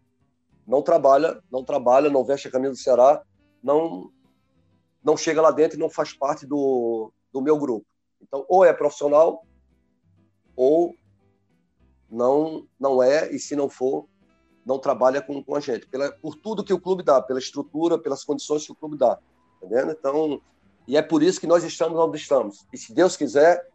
não 0.67 0.83
trabalha, 0.83 1.43
não 1.51 1.65
trabalha, 1.65 2.11
não 2.11 2.25
veste 2.25 2.49
a 2.49 2.51
camisa 2.51 2.73
do 2.73 2.79
Ceará, 2.79 3.23
não 3.63 4.11
não 5.03 5.17
chega 5.17 5.41
lá 5.41 5.51
dentro 5.51 5.79
e 5.79 5.81
não 5.81 5.89
faz 5.89 6.13
parte 6.13 6.45
do, 6.45 7.11
do 7.33 7.41
meu 7.41 7.59
grupo. 7.59 7.87
Então, 8.21 8.45
ou 8.47 8.63
é 8.63 8.73
profissional, 8.73 9.47
ou 10.55 10.95
não 12.11 12.67
não 12.79 13.03
é, 13.03 13.33
e 13.33 13.39
se 13.39 13.57
não 13.57 13.69
for, 13.69 14.07
não 14.65 14.79
trabalha 14.79 15.23
com, 15.23 15.43
com 15.43 15.55
a 15.55 15.61
gente, 15.61 15.87
pela, 15.87 16.13
por 16.13 16.37
tudo 16.37 16.65
que 16.65 16.73
o 16.73 16.81
clube 16.81 17.03
dá, 17.03 17.21
pela 17.21 17.39
estrutura, 17.39 17.99
pelas 17.99 18.25
condições 18.25 18.65
que 18.65 18.73
o 18.73 18.75
clube 18.75 18.97
dá. 18.97 19.19
Entendendo? 19.57 19.93
Então, 19.93 20.41
e 20.87 20.97
é 20.97 21.03
por 21.03 21.23
isso 21.23 21.41
que 21.41 21.47
nós 21.47 21.65
estamos 21.65 21.99
onde 21.99 22.19
estamos. 22.19 22.67
E 22.73 22.79
se 22.79 22.93
Deus 22.93 23.17
quiser, 23.17 23.67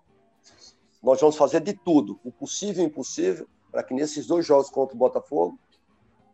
nós 1.01 1.19
vamos 1.19 1.35
fazer 1.35 1.61
de 1.61 1.73
tudo, 1.73 2.19
o 2.23 2.31
possível 2.31 2.83
e 2.83 2.87
o 2.87 2.89
impossível, 2.89 3.47
para 3.71 3.83
que 3.83 3.93
nesses 3.93 4.25
dois 4.25 4.45
jogos 4.45 4.69
contra 4.69 4.95
o 4.95 4.99
Botafogo, 4.99 5.59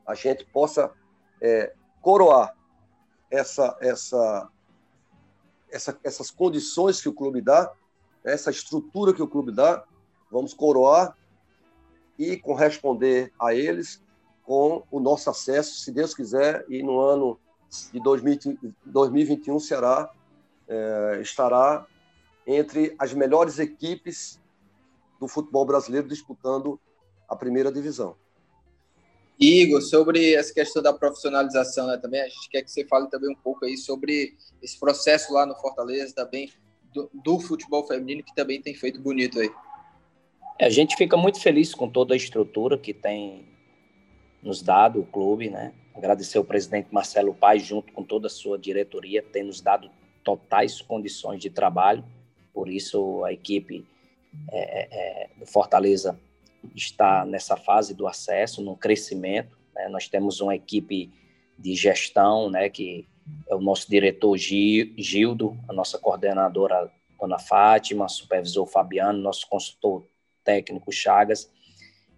a 0.05 0.15
gente 0.15 0.45
possa 0.45 0.91
é, 1.41 1.73
coroar 2.01 2.55
essa, 3.29 3.77
essa, 3.79 4.49
essa, 5.69 5.99
essas 6.03 6.31
condições 6.31 7.01
que 7.01 7.09
o 7.09 7.13
clube 7.13 7.41
dá, 7.41 7.71
essa 8.23 8.51
estrutura 8.51 9.13
que 9.13 9.21
o 9.21 9.27
clube 9.27 9.51
dá, 9.51 9.83
vamos 10.29 10.53
coroar 10.53 11.17
e 12.17 12.37
corresponder 12.37 13.33
a 13.39 13.53
eles 13.53 14.01
com 14.43 14.83
o 14.91 14.99
nosso 14.99 15.29
acesso, 15.29 15.79
se 15.79 15.91
Deus 15.91 16.13
quiser, 16.13 16.65
e 16.69 16.83
no 16.83 16.99
ano 16.99 17.39
de 17.91 17.99
2021 17.99 19.59
será, 19.59 20.11
é, 20.67 21.19
estará 21.21 21.85
entre 22.45 22.95
as 22.99 23.13
melhores 23.13 23.59
equipes 23.59 24.39
do 25.19 25.27
futebol 25.27 25.65
brasileiro 25.65 26.07
disputando 26.07 26.79
a 27.29 27.35
primeira 27.35 27.71
divisão. 27.71 28.15
Igor, 29.39 29.81
sobre 29.81 30.35
essa 30.35 30.53
questão 30.53 30.83
da 30.83 30.93
profissionalização, 30.93 31.87
né, 31.87 31.97
também 31.97 32.21
a 32.21 32.27
gente 32.27 32.49
quer 32.49 32.61
que 32.61 32.69
você 32.69 32.85
fale 32.85 33.07
também 33.07 33.31
um 33.31 33.35
pouco 33.35 33.65
aí 33.65 33.75
sobre 33.75 34.35
esse 34.61 34.79
processo 34.79 35.33
lá 35.33 35.45
no 35.45 35.55
Fortaleza 35.55 36.13
também 36.13 36.51
do, 36.93 37.09
do 37.13 37.39
futebol 37.39 37.85
feminino 37.87 38.23
que 38.23 38.35
também 38.35 38.61
tem 38.61 38.75
feito 38.75 39.01
bonito 39.01 39.39
aí. 39.39 39.51
A 40.59 40.69
gente 40.69 40.95
fica 40.95 41.17
muito 41.17 41.39
feliz 41.39 41.73
com 41.73 41.89
toda 41.89 42.13
a 42.13 42.17
estrutura 42.17 42.77
que 42.77 42.93
tem 42.93 43.47
nos 44.41 44.61
dado 44.61 45.01
o 45.01 45.05
clube, 45.05 45.49
né? 45.49 45.73
Agradecer 45.93 46.37
ao 46.37 46.43
presidente 46.43 46.87
Marcelo 46.91 47.33
Paz, 47.33 47.63
junto 47.63 47.91
com 47.93 48.03
toda 48.03 48.27
a 48.27 48.29
sua 48.29 48.57
diretoria, 48.57 49.21
tem 49.21 49.43
nos 49.43 49.61
dado 49.61 49.89
totais 50.23 50.81
condições 50.81 51.41
de 51.41 51.49
trabalho. 51.49 52.03
Por 52.53 52.69
isso, 52.69 53.23
a 53.23 53.33
equipe 53.33 53.85
é, 54.51 54.59
é, 54.59 54.87
é 54.91 55.29
do 55.37 55.45
Fortaleza 55.45 56.19
está 56.75 57.25
nessa 57.25 57.57
fase 57.57 57.93
do 57.93 58.07
acesso, 58.07 58.61
no 58.61 58.75
crescimento. 58.75 59.57
Né? 59.75 59.87
Nós 59.89 60.07
temos 60.07 60.39
uma 60.39 60.55
equipe 60.55 61.11
de 61.57 61.75
gestão, 61.75 62.49
né? 62.49 62.69
que 62.69 63.07
é 63.49 63.55
o 63.55 63.61
nosso 63.61 63.89
diretor 63.89 64.37
Gildo, 64.37 65.57
a 65.67 65.73
nossa 65.73 65.97
coordenadora 65.97 66.91
Dona 67.19 67.39
Fátima, 67.39 68.09
supervisor 68.09 68.65
Fabiano, 68.65 69.19
nosso 69.19 69.47
consultor 69.47 70.05
técnico 70.43 70.91
Chagas. 70.91 71.51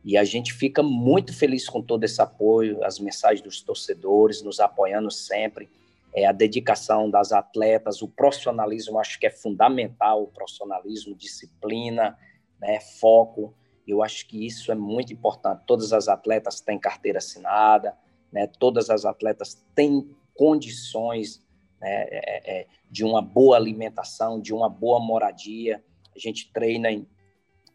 E 0.03 0.17
a 0.17 0.23
gente 0.23 0.53
fica 0.53 0.83
muito 0.83 1.33
feliz 1.33 1.69
com 1.69 1.81
todo 1.81 2.03
esse 2.03 2.21
apoio, 2.21 2.83
as 2.83 2.99
mensagens 2.99 3.41
dos 3.41 3.61
torcedores 3.61 4.41
nos 4.41 4.59
apoiando 4.59 5.09
sempre, 5.09 5.69
é, 6.13 6.25
a 6.25 6.31
dedicação 6.31 7.09
das 7.09 7.31
atletas, 7.31 8.01
o 8.01 8.07
profissionalismo, 8.07 8.99
acho 8.99 9.19
que 9.19 9.25
é 9.25 9.29
fundamental, 9.29 10.23
o 10.23 10.27
profissionalismo, 10.27 11.15
disciplina, 11.15 12.17
né, 12.59 12.79
foco. 12.79 13.53
Eu 13.87 14.03
acho 14.03 14.27
que 14.27 14.45
isso 14.45 14.71
é 14.71 14.75
muito 14.75 15.11
importante. 15.11 15.63
Todas 15.65 15.91
as 15.93 16.07
atletas 16.07 16.59
têm 16.61 16.77
carteira 16.77 17.17
assinada, 17.17 17.97
né, 18.31 18.45
todas 18.45 18.89
as 18.89 19.05
atletas 19.05 19.65
têm 19.73 20.09
condições 20.35 21.41
né, 21.81 22.07
é, 22.09 22.59
é, 22.59 22.67
de 22.91 23.03
uma 23.03 23.21
boa 23.21 23.55
alimentação, 23.55 24.39
de 24.39 24.53
uma 24.53 24.69
boa 24.69 24.99
moradia. 24.99 25.83
A 26.15 26.19
gente 26.19 26.51
treina 26.51 26.91
em 26.91 27.07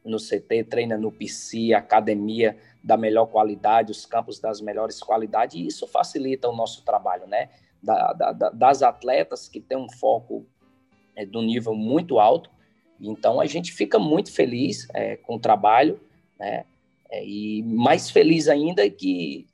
no 0.08 0.18
CT, 0.18 0.64
treina 0.64 0.96
no 0.96 1.12
PC, 1.12 1.74
academia 1.74 2.56
da 2.82 2.96
melhor 2.96 3.26
qualidade, 3.26 3.92
os 3.92 4.06
campos 4.06 4.38
das 4.40 4.60
melhores 4.60 5.00
qualidades, 5.00 5.56
e 5.56 5.66
isso 5.66 5.86
facilita 5.86 6.48
o 6.48 6.56
nosso 6.56 6.84
trabalho, 6.84 7.26
né? 7.26 7.50
Da, 7.82 8.12
da, 8.12 8.32
das 8.32 8.82
atletas 8.82 9.48
que 9.48 9.60
têm 9.60 9.78
um 9.78 9.88
foco 9.88 10.44
é, 11.14 11.24
do 11.24 11.40
nível 11.42 11.74
muito 11.74 12.18
alto, 12.18 12.50
então 13.00 13.40
a 13.40 13.46
gente 13.46 13.72
fica 13.72 13.98
muito 13.98 14.32
feliz 14.32 14.88
é, 14.94 15.16
com 15.16 15.36
o 15.36 15.38
trabalho, 15.40 16.00
né? 16.38 16.64
É, 17.10 17.24
e 17.24 17.62
mais 17.62 18.10
feliz 18.10 18.48
ainda 18.48 18.88
que 18.90 19.46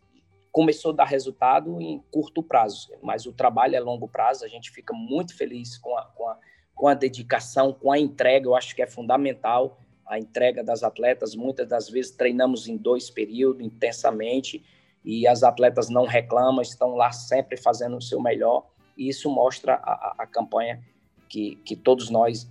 começou 0.50 0.92
a 0.92 0.94
dar 0.94 1.04
resultado 1.04 1.80
em 1.80 2.02
curto 2.10 2.42
prazo, 2.42 2.92
mas 3.02 3.26
o 3.26 3.32
trabalho 3.32 3.74
é 3.74 3.80
longo 3.80 4.08
prazo, 4.08 4.44
a 4.44 4.48
gente 4.48 4.70
fica 4.70 4.94
muito 4.94 5.36
feliz 5.36 5.76
com 5.76 5.96
a, 5.96 6.04
com 6.04 6.28
a, 6.28 6.38
com 6.74 6.88
a 6.88 6.94
dedicação, 6.94 7.72
com 7.72 7.90
a 7.90 7.98
entrega, 7.98 8.46
eu 8.46 8.54
acho 8.54 8.74
que 8.74 8.82
é 8.82 8.86
fundamental 8.86 9.78
a 10.06 10.18
entrega 10.18 10.62
das 10.62 10.82
atletas. 10.82 11.34
Muitas 11.34 11.68
das 11.68 11.88
vezes 11.88 12.12
treinamos 12.12 12.68
em 12.68 12.76
dois 12.76 13.10
períodos 13.10 13.64
intensamente 13.64 14.64
e 15.04 15.26
as 15.26 15.42
atletas 15.42 15.88
não 15.88 16.06
reclamam, 16.06 16.62
estão 16.62 16.94
lá 16.94 17.12
sempre 17.12 17.56
fazendo 17.56 17.96
o 17.96 18.02
seu 18.02 18.20
melhor. 18.20 18.66
E 18.96 19.08
isso 19.08 19.30
mostra 19.30 19.74
a, 19.74 20.14
a 20.18 20.26
campanha 20.26 20.82
que, 21.28 21.56
que 21.56 21.74
todos 21.74 22.10
nós 22.10 22.48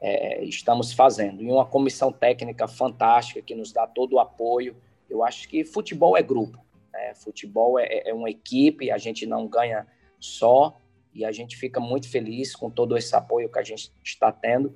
é, 0.00 0.44
estamos 0.44 0.92
fazendo. 0.92 1.42
E 1.42 1.50
uma 1.50 1.64
comissão 1.64 2.12
técnica 2.12 2.68
fantástica 2.68 3.42
que 3.42 3.54
nos 3.54 3.72
dá 3.72 3.86
todo 3.86 4.14
o 4.14 4.20
apoio. 4.20 4.76
Eu 5.08 5.24
acho 5.24 5.48
que 5.48 5.64
futebol 5.64 6.16
é 6.16 6.22
grupo, 6.22 6.58
né? 6.92 7.14
futebol 7.14 7.78
é, 7.78 8.08
é 8.08 8.12
uma 8.12 8.28
equipe, 8.28 8.90
a 8.90 8.98
gente 8.98 9.24
não 9.24 9.46
ganha 9.46 9.86
só, 10.18 10.76
e 11.14 11.24
a 11.24 11.32
gente 11.32 11.56
fica 11.56 11.80
muito 11.80 12.10
feliz 12.10 12.54
com 12.54 12.68
todo 12.70 12.96
esse 12.96 13.16
apoio 13.16 13.48
que 13.48 13.58
a 13.58 13.62
gente 13.62 13.90
está 14.04 14.30
tendo, 14.30 14.74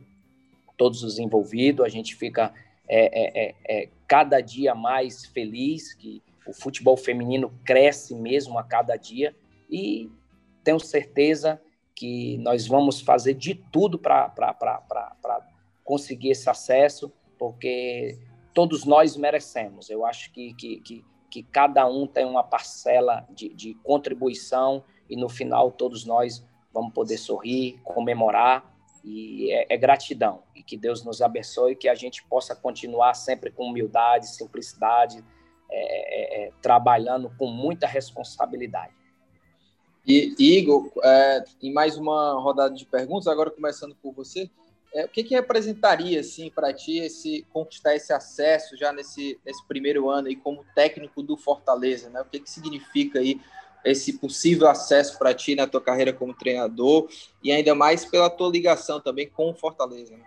todos 0.80 1.02
os 1.02 1.18
envolvidos, 1.18 1.84
a 1.84 1.90
gente 1.90 2.16
fica 2.16 2.54
é, 2.88 3.04
é, 3.12 3.44
é, 3.44 3.54
é, 3.68 3.88
cada 4.08 4.40
dia 4.40 4.74
mais 4.74 5.26
feliz 5.26 5.92
que 5.92 6.22
o 6.46 6.54
futebol 6.54 6.96
feminino 6.96 7.52
cresce 7.66 8.14
mesmo 8.14 8.58
a 8.58 8.64
cada 8.64 8.96
dia 8.96 9.36
e 9.68 10.10
tenho 10.64 10.80
certeza 10.80 11.60
que 11.94 12.38
nós 12.38 12.66
vamos 12.66 12.98
fazer 12.98 13.34
de 13.34 13.54
tudo 13.54 13.98
para 13.98 14.32
conseguir 15.84 16.30
esse 16.30 16.48
acesso, 16.48 17.12
porque 17.38 18.18
todos 18.54 18.86
nós 18.86 19.18
merecemos. 19.18 19.90
Eu 19.90 20.06
acho 20.06 20.32
que, 20.32 20.54
que, 20.54 20.80
que, 20.80 21.04
que 21.30 21.42
cada 21.42 21.86
um 21.86 22.06
tem 22.06 22.24
uma 22.24 22.42
parcela 22.42 23.28
de, 23.28 23.50
de 23.50 23.74
contribuição 23.84 24.82
e 25.10 25.14
no 25.14 25.28
final 25.28 25.70
todos 25.70 26.06
nós 26.06 26.42
vamos 26.72 26.94
poder 26.94 27.18
sorrir, 27.18 27.78
comemorar 27.84 28.79
e 29.04 29.50
é, 29.52 29.66
é, 29.70 29.76
gratidão 29.76 30.42
e 30.54 30.62
que 30.62 30.76
Deus 30.76 31.04
nos 31.04 31.22
abençoe 31.22 31.76
que 31.76 31.88
a 31.88 31.94
gente 31.94 32.22
possa 32.24 32.54
continuar 32.54 33.14
sempre 33.14 33.50
com 33.50 33.66
humildade, 33.66 34.28
simplicidade, 34.28 35.24
é, 35.70 36.44
é, 36.44 36.46
é 36.46 36.52
trabalhando 36.60 37.32
com 37.38 37.46
muita 37.46 37.86
responsabilidade. 37.86 38.92
E 40.06 40.34
Igor, 40.38 40.90
é, 41.02 41.44
em 41.62 41.72
mais 41.72 41.96
uma 41.96 42.40
rodada 42.40 42.74
de 42.74 42.86
perguntas, 42.86 43.26
agora 43.26 43.50
começando 43.50 43.94
por 43.94 44.12
você, 44.12 44.50
é, 44.92 45.04
o 45.04 45.08
que, 45.08 45.22
que 45.22 45.34
representaria 45.34 46.20
assim 46.20 46.50
para 46.50 46.72
ti 46.72 46.98
esse 46.98 47.46
conquistar 47.52 47.94
esse 47.94 48.12
acesso 48.12 48.76
já 48.76 48.92
nesse, 48.92 49.38
nesse 49.44 49.64
primeiro 49.66 50.10
ano 50.10 50.28
aí 50.28 50.34
como 50.34 50.64
técnico 50.74 51.22
do 51.22 51.36
Fortaleza, 51.36 52.10
né? 52.10 52.20
O 52.20 52.24
que, 52.24 52.40
que 52.40 52.50
significa 52.50 53.20
aí 53.20 53.40
esse 53.84 54.18
possível 54.18 54.68
acesso 54.68 55.18
para 55.18 55.34
ti 55.34 55.54
na 55.54 55.66
tua 55.66 55.80
carreira 55.80 56.12
como 56.12 56.34
treinador 56.34 57.08
e 57.42 57.50
ainda 57.50 57.74
mais 57.74 58.04
pela 58.04 58.28
tua 58.28 58.50
ligação 58.50 59.00
também 59.00 59.28
com 59.28 59.50
o 59.50 59.54
Fortaleza. 59.54 60.16
Né? 60.16 60.24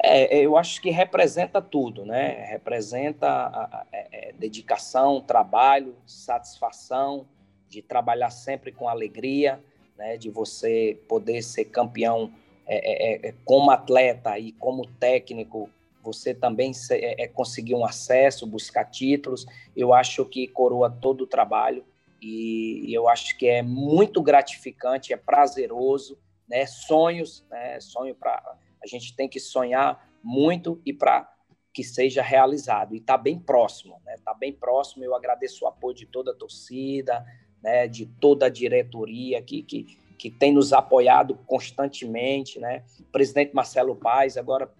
É, 0.00 0.38
eu 0.38 0.56
acho 0.56 0.80
que 0.80 0.90
representa 0.90 1.60
tudo, 1.60 2.04
né? 2.04 2.46
Representa 2.46 3.26
a, 3.26 3.46
a, 3.46 3.80
a, 3.80 3.86
é, 3.92 4.32
dedicação, 4.38 5.20
trabalho, 5.20 5.96
satisfação 6.06 7.26
de 7.68 7.82
trabalhar 7.82 8.30
sempre 8.30 8.70
com 8.70 8.88
alegria, 8.88 9.60
né? 9.96 10.16
De 10.16 10.30
você 10.30 10.96
poder 11.08 11.42
ser 11.42 11.64
campeão 11.66 12.32
é, 12.64 13.26
é, 13.26 13.28
é 13.28 13.34
como 13.44 13.70
atleta 13.70 14.38
e 14.38 14.52
como 14.52 14.86
técnico 14.86 15.68
você 16.00 16.32
também 16.32 16.70
é, 16.90 17.26
conseguir 17.26 17.74
um 17.74 17.84
acesso, 17.84 18.46
buscar 18.46 18.84
títulos. 18.84 19.46
Eu 19.76 19.92
acho 19.92 20.24
que 20.24 20.46
coroa 20.46 20.88
todo 20.88 21.22
o 21.22 21.26
trabalho 21.26 21.84
e, 22.20 22.92
eu 22.92 23.08
acho 23.08 23.36
que 23.36 23.46
é 23.46 23.62
muito 23.62 24.22
gratificante, 24.22 25.12
é 25.12 25.16
prazeroso, 25.16 26.18
né? 26.48 26.66
Sonhos, 26.66 27.44
né? 27.50 27.78
Sonho 27.80 28.14
para 28.14 28.42
a 28.82 28.86
gente 28.86 29.14
tem 29.16 29.28
que 29.28 29.40
sonhar 29.40 30.08
muito 30.22 30.80
e 30.86 30.92
para 30.92 31.28
que 31.74 31.82
seja 31.82 32.22
realizado 32.22 32.94
e 32.94 32.98
está 32.98 33.16
bem 33.16 33.38
próximo, 33.38 34.00
né? 34.04 34.14
Está 34.14 34.34
bem 34.34 34.52
próximo. 34.52 35.04
Eu 35.04 35.14
agradeço 35.14 35.64
o 35.64 35.68
apoio 35.68 35.94
de 35.94 36.06
toda 36.06 36.32
a 36.32 36.34
torcida, 36.34 37.24
né? 37.62 37.86
De 37.86 38.06
toda 38.06 38.46
a 38.46 38.50
diretoria 38.50 39.42
que, 39.42 39.62
que 39.62 39.98
que 40.18 40.30
tem 40.30 40.52
nos 40.52 40.72
apoiado 40.72 41.36
constantemente, 41.46 42.58
né? 42.58 42.84
O 42.98 43.04
presidente 43.04 43.54
Marcelo 43.54 43.94
Paes 43.94 44.36
agora 44.36 44.70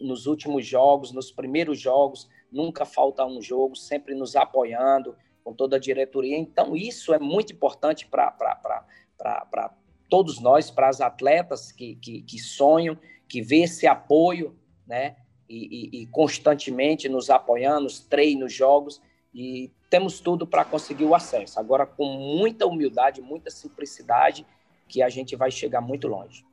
nos 0.00 0.26
últimos 0.26 0.64
jogos, 0.64 1.10
nos 1.10 1.32
primeiros 1.32 1.80
jogos, 1.80 2.28
nunca 2.52 2.84
falta 2.84 3.26
um 3.26 3.42
jogo, 3.42 3.74
sempre 3.74 4.14
nos 4.14 4.36
apoiando 4.36 5.16
com 5.46 5.54
toda 5.54 5.76
a 5.76 5.78
diretoria. 5.78 6.36
Então, 6.36 6.74
isso 6.74 7.14
é 7.14 7.20
muito 7.20 7.52
importante 7.52 8.04
para 8.04 9.70
todos 10.10 10.40
nós, 10.40 10.72
para 10.72 10.88
as 10.88 11.00
atletas 11.00 11.70
que, 11.70 11.94
que, 11.94 12.22
que, 12.22 12.36
sonham, 12.40 12.98
que 13.28 13.40
vê 13.40 13.58
esse 13.58 13.86
apoio, 13.86 14.58
né? 14.84 15.14
E, 15.48 16.00
e, 16.00 16.02
e 16.02 16.06
constantemente 16.08 17.08
nos 17.08 17.30
apoiando, 17.30 17.82
nos 17.82 18.00
treinos, 18.00 18.52
jogos, 18.52 19.00
e 19.32 19.70
temos 19.88 20.18
tudo 20.18 20.48
para 20.48 20.64
conseguir 20.64 21.04
o 21.04 21.14
acesso. 21.14 21.60
Agora, 21.60 21.86
com 21.86 22.06
muita 22.06 22.66
humildade, 22.66 23.22
muita 23.22 23.48
simplicidade, 23.48 24.44
que 24.88 25.00
a 25.00 25.08
gente 25.08 25.36
vai 25.36 25.52
chegar 25.52 25.80
muito 25.80 26.08
longe. 26.08 26.44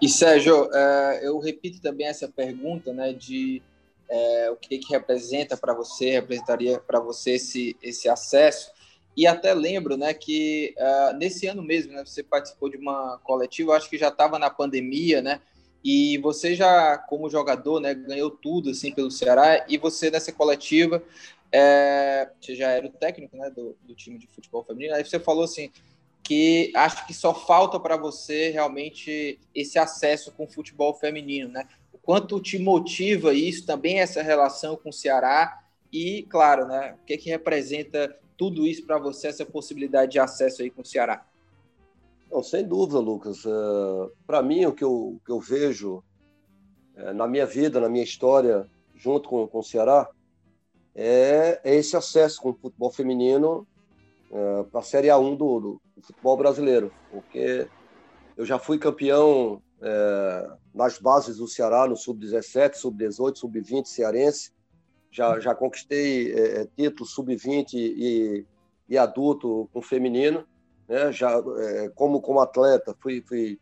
E 0.00 0.08
Sérgio, 0.08 0.70
é, 0.72 1.20
eu 1.22 1.38
repito 1.38 1.82
também 1.82 2.06
essa 2.06 2.26
pergunta, 2.26 2.94
né, 2.94 3.12
de 3.12 3.60
é, 4.08 4.50
o 4.50 4.56
que, 4.56 4.78
que 4.78 4.92
representa 4.92 5.56
para 5.56 5.74
você, 5.74 6.10
representaria 6.10 6.78
para 6.78 7.00
você 7.00 7.32
esse, 7.32 7.76
esse 7.82 8.08
acesso. 8.08 8.70
E 9.16 9.26
até 9.26 9.54
lembro 9.54 9.96
né, 9.96 10.12
que 10.12 10.74
uh, 10.78 11.16
nesse 11.16 11.46
ano 11.46 11.62
mesmo 11.62 11.92
né, 11.92 12.04
você 12.04 12.22
participou 12.22 12.68
de 12.68 12.76
uma 12.76 13.18
coletiva, 13.24 13.74
acho 13.74 13.88
que 13.88 13.96
já 13.96 14.08
estava 14.08 14.38
na 14.38 14.50
pandemia, 14.50 15.22
né? 15.22 15.40
E 15.82 16.18
você 16.18 16.54
já, 16.54 16.98
como 16.98 17.30
jogador, 17.30 17.80
né, 17.80 17.94
ganhou 17.94 18.30
tudo 18.30 18.70
assim 18.70 18.92
pelo 18.92 19.10
Ceará. 19.10 19.64
E 19.68 19.78
você 19.78 20.10
nessa 20.10 20.32
coletiva, 20.32 21.02
é, 21.50 22.28
você 22.40 22.54
já 22.54 22.70
era 22.72 22.86
o 22.86 22.90
técnico 22.90 23.36
né, 23.36 23.48
do, 23.50 23.76
do 23.82 23.94
time 23.94 24.18
de 24.18 24.26
futebol 24.26 24.64
feminino. 24.64 24.94
Aí 24.94 25.04
você 25.04 25.18
falou 25.18 25.44
assim 25.44 25.70
que 26.26 26.72
acho 26.74 27.06
que 27.06 27.14
só 27.14 27.32
falta 27.32 27.78
para 27.78 27.96
você 27.96 28.50
realmente 28.50 29.38
esse 29.54 29.78
acesso 29.78 30.32
com 30.32 30.42
o 30.42 30.48
futebol 30.48 30.92
feminino, 30.92 31.48
né? 31.48 31.68
Quanto 32.06 32.40
te 32.40 32.56
motiva 32.56 33.34
isso, 33.34 33.66
também 33.66 33.98
essa 33.98 34.22
relação 34.22 34.76
com 34.76 34.90
o 34.90 34.92
Ceará 34.92 35.60
e, 35.92 36.22
claro, 36.30 36.64
né, 36.66 36.96
o 37.02 37.04
que, 37.04 37.18
que 37.18 37.28
representa 37.28 38.16
tudo 38.36 38.64
isso 38.64 38.86
para 38.86 38.96
você, 38.96 39.26
essa 39.26 39.44
possibilidade 39.44 40.12
de 40.12 40.20
acesso 40.20 40.62
aí 40.62 40.70
com 40.70 40.82
o 40.82 40.86
Ceará? 40.86 41.26
Não, 42.30 42.44
sem 42.44 42.64
dúvida, 42.64 43.00
Lucas. 43.00 43.44
Uh, 43.44 44.12
para 44.24 44.40
mim, 44.40 44.66
o 44.66 44.72
que 44.72 44.84
eu, 44.84 45.20
que 45.24 45.32
eu 45.32 45.40
vejo 45.40 46.04
uh, 46.96 47.12
na 47.12 47.26
minha 47.26 47.44
vida, 47.44 47.80
na 47.80 47.88
minha 47.88 48.04
história, 48.04 48.70
junto 48.94 49.28
com, 49.28 49.46
com 49.48 49.58
o 49.58 49.64
Ceará, 49.64 50.08
é, 50.94 51.60
é 51.64 51.74
esse 51.74 51.96
acesso 51.96 52.40
com 52.40 52.50
o 52.50 52.54
futebol 52.54 52.90
feminino 52.90 53.66
uh, 54.30 54.64
para 54.70 54.80
a 54.80 54.84
Série 54.84 55.08
A1 55.08 55.36
do, 55.36 55.60
do, 55.60 55.80
do 55.96 56.02
futebol 56.02 56.36
brasileiro, 56.36 56.92
porque 57.10 57.66
eu 58.36 58.46
já 58.46 58.60
fui 58.60 58.78
campeão 58.78 59.60
é, 59.80 60.50
nas 60.74 60.98
bases 60.98 61.36
do 61.38 61.46
Ceará, 61.46 61.86
no 61.86 61.96
sub-17, 61.96 62.74
sub-18, 62.74 63.36
sub-20 63.36 63.86
cearense. 63.86 64.52
Já, 65.10 65.38
já 65.40 65.54
conquistei 65.54 66.32
é, 66.32 66.62
é 66.62 66.66
título 66.76 67.08
sub-20 67.08 67.74
e, 67.74 68.46
e, 68.88 68.98
adulto 68.98 69.68
com 69.72 69.80
feminino. 69.80 70.46
Né? 70.88 71.12
Já, 71.12 71.42
é, 71.58 71.88
como, 71.94 72.20
como 72.20 72.40
atleta, 72.40 72.94
fui, 73.00 73.22
fui 73.26 73.58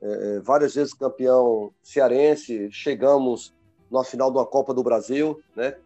é, 0.00 0.36
é, 0.36 0.40
várias 0.40 0.74
vezes 0.74 0.94
campeão 0.94 1.72
cearense. 1.82 2.70
Chegamos 2.70 3.54
na 3.90 4.02
final 4.04 4.30
da 4.30 4.44
Copa 4.44 4.74
do 4.74 4.82
Brasil, 4.82 5.40
né? 5.54 5.76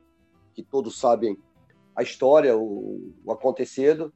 que 0.55 0.63
todos 0.63 0.99
sabem 0.99 1.39
a 1.95 2.03
história, 2.03 2.57
o, 2.57 3.13
o 3.25 3.33
acontecido. 3.33 4.13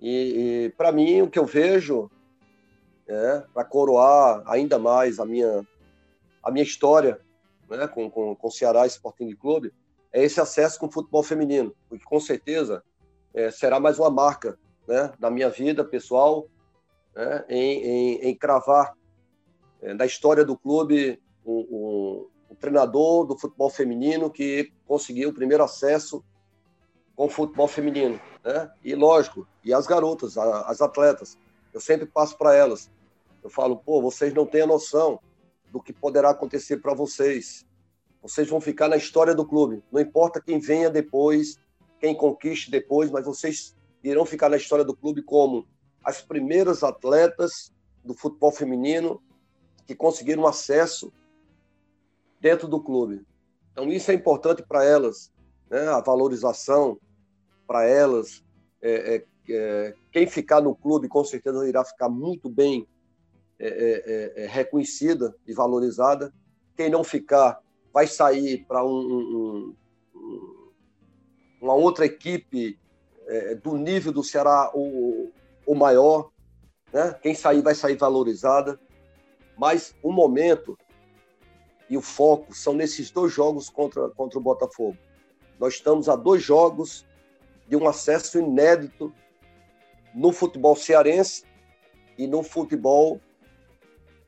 E, 0.00 0.66
e 0.66 0.70
para 0.76 0.92
mim, 0.92 1.22
o 1.22 1.30
que 1.30 1.38
eu 1.38 1.46
vejo 1.46 2.10
é, 3.08 3.44
para 3.52 3.64
coroar 3.64 4.42
ainda 4.46 4.78
mais 4.78 5.18
a 5.18 5.24
minha, 5.24 5.66
a 6.42 6.50
minha 6.50 6.64
história 6.64 7.20
né, 7.68 7.86
com, 7.88 8.10
com, 8.10 8.34
com 8.34 8.48
o 8.48 8.50
Ceará 8.50 8.86
Sporting 8.86 9.34
Clube, 9.34 9.72
é 10.12 10.22
esse 10.22 10.40
acesso 10.40 10.78
com 10.78 10.86
o 10.86 10.92
futebol 10.92 11.22
feminino, 11.22 11.74
porque 11.88 12.04
com 12.04 12.20
certeza 12.20 12.82
é, 13.34 13.50
será 13.50 13.78
mais 13.78 13.98
uma 13.98 14.10
marca 14.10 14.58
né, 14.86 15.12
da 15.18 15.30
minha 15.30 15.50
vida 15.50 15.84
pessoal 15.84 16.46
né, 17.14 17.44
em, 17.48 17.84
em, 17.84 18.14
em, 18.28 18.34
cravar 18.34 18.94
é, 19.82 19.94
da 19.94 20.06
história 20.06 20.44
do 20.44 20.56
clube 20.56 21.20
um, 21.44 21.52
um, 21.52 22.28
um, 22.50 22.54
treinador 22.54 23.26
do 23.26 23.38
futebol 23.38 23.68
feminino 23.68 24.30
que 24.30 24.72
conseguiu 24.86 25.30
o 25.30 25.34
primeiro 25.34 25.62
acesso 25.62 26.24
com 27.14 27.26
o 27.26 27.30
futebol 27.30 27.68
feminino. 27.68 28.20
Né? 28.44 28.70
E 28.84 28.94
lógico, 28.94 29.46
e 29.64 29.72
as 29.74 29.86
garotas, 29.86 30.38
as 30.38 30.80
atletas, 30.80 31.36
eu 31.74 31.80
sempre 31.80 32.06
passo 32.06 32.36
para 32.38 32.54
elas. 32.54 32.90
Eu 33.46 33.50
falo, 33.50 33.76
pô, 33.76 34.02
vocês 34.02 34.34
não 34.34 34.44
têm 34.44 34.62
a 34.62 34.66
noção 34.66 35.20
do 35.70 35.80
que 35.80 35.92
poderá 35.92 36.30
acontecer 36.30 36.78
para 36.78 36.92
vocês. 36.92 37.64
Vocês 38.20 38.48
vão 38.48 38.60
ficar 38.60 38.88
na 38.88 38.96
história 38.96 39.36
do 39.36 39.46
clube. 39.46 39.84
Não 39.92 40.00
importa 40.00 40.42
quem 40.44 40.58
venha 40.58 40.90
depois, 40.90 41.56
quem 42.00 42.12
conquiste 42.12 42.72
depois, 42.72 43.08
mas 43.08 43.24
vocês 43.24 43.76
irão 44.02 44.26
ficar 44.26 44.48
na 44.48 44.56
história 44.56 44.84
do 44.84 44.96
clube 44.96 45.22
como 45.22 45.64
as 46.02 46.20
primeiras 46.20 46.82
atletas 46.82 47.72
do 48.04 48.14
futebol 48.14 48.50
feminino 48.50 49.22
que 49.86 49.94
conseguiram 49.94 50.44
acesso 50.44 51.12
dentro 52.40 52.66
do 52.66 52.82
clube. 52.82 53.24
Então, 53.70 53.88
isso 53.92 54.10
é 54.10 54.14
importante 54.14 54.64
para 54.66 54.84
elas, 54.84 55.32
né? 55.70 55.86
a 55.86 56.00
valorização 56.00 56.98
para 57.64 57.84
elas. 57.84 58.44
É, 58.82 59.14
é, 59.14 59.24
é, 59.50 59.94
quem 60.10 60.26
ficar 60.26 60.60
no 60.60 60.74
clube, 60.74 61.06
com 61.06 61.24
certeza, 61.24 61.68
irá 61.68 61.84
ficar 61.84 62.08
muito 62.08 62.50
bem 62.50 62.88
é, 63.58 63.66
é, 63.68 64.42
é, 64.42 64.44
é, 64.44 64.46
reconhecida 64.46 65.34
e 65.46 65.52
valorizada. 65.52 66.32
Quem 66.76 66.90
não 66.90 67.02
ficar 67.02 67.60
vai 67.92 68.06
sair 68.06 68.64
para 68.66 68.84
um, 68.84 69.74
um, 70.14 70.66
uma 71.60 71.74
outra 71.74 72.04
equipe 72.04 72.78
é, 73.26 73.54
do 73.54 73.76
nível 73.76 74.12
do 74.12 74.22
Ceará 74.22 74.70
ou 74.74 75.74
maior. 75.74 76.30
né? 76.92 77.14
Quem 77.22 77.34
sair 77.34 77.62
vai 77.62 77.74
sair 77.74 77.96
valorizada. 77.96 78.78
Mas 79.56 79.96
o 80.02 80.12
momento 80.12 80.76
e 81.88 81.96
o 81.96 82.02
foco 82.02 82.54
são 82.54 82.74
nesses 82.74 83.10
dois 83.10 83.32
jogos 83.32 83.70
contra, 83.70 84.10
contra 84.10 84.38
o 84.38 84.42
Botafogo. 84.42 84.98
Nós 85.58 85.74
estamos 85.74 86.08
a 86.08 86.16
dois 86.16 86.42
jogos 86.42 87.06
de 87.66 87.76
um 87.76 87.88
acesso 87.88 88.38
inédito 88.38 89.12
no 90.14 90.32
futebol 90.32 90.76
cearense 90.76 91.44
e 92.18 92.26
no 92.26 92.42
futebol 92.42 93.20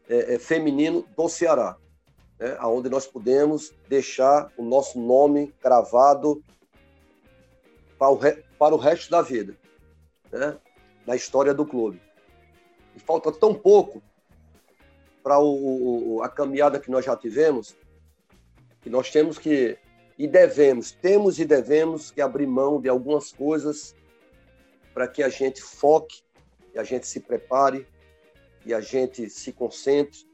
é, 0.08 0.34
é, 0.34 0.38
feminino 0.38 1.06
do 1.16 1.28
Ceará, 1.28 1.76
né? 2.38 2.58
onde 2.62 2.88
nós 2.88 3.06
podemos 3.06 3.74
deixar 3.88 4.50
o 4.56 4.64
nosso 4.64 4.98
nome 4.98 5.54
gravado 5.62 6.42
para 7.98 8.08
o, 8.08 8.14
re, 8.16 8.42
para 8.58 8.74
o 8.74 8.78
resto 8.78 9.10
da 9.10 9.20
vida, 9.20 9.56
né? 10.32 10.58
na 11.06 11.14
história 11.14 11.52
do 11.52 11.66
clube. 11.66 12.00
E 12.96 13.00
falta 13.00 13.30
tão 13.30 13.54
pouco 13.54 14.02
para 15.22 15.36
a 16.24 16.28
caminhada 16.28 16.80
que 16.80 16.90
nós 16.90 17.04
já 17.04 17.14
tivemos, 17.14 17.76
que 18.80 18.88
nós 18.88 19.10
temos 19.10 19.38
que, 19.38 19.76
e 20.16 20.26
devemos, 20.26 20.90
temos 20.90 21.38
e 21.38 21.44
devemos 21.44 22.10
que 22.10 22.22
abrir 22.22 22.46
mão 22.46 22.80
de 22.80 22.88
algumas 22.88 23.30
coisas 23.30 23.94
para 24.94 25.06
que 25.06 25.22
a 25.22 25.28
gente 25.28 25.60
foque, 25.62 26.22
e 26.74 26.78
a 26.78 26.82
gente 26.82 27.06
se 27.06 27.20
prepare, 27.20 27.86
e 28.68 28.74
a 28.74 28.82
gente 28.82 29.30
se 29.30 29.50
concentre, 29.50 30.28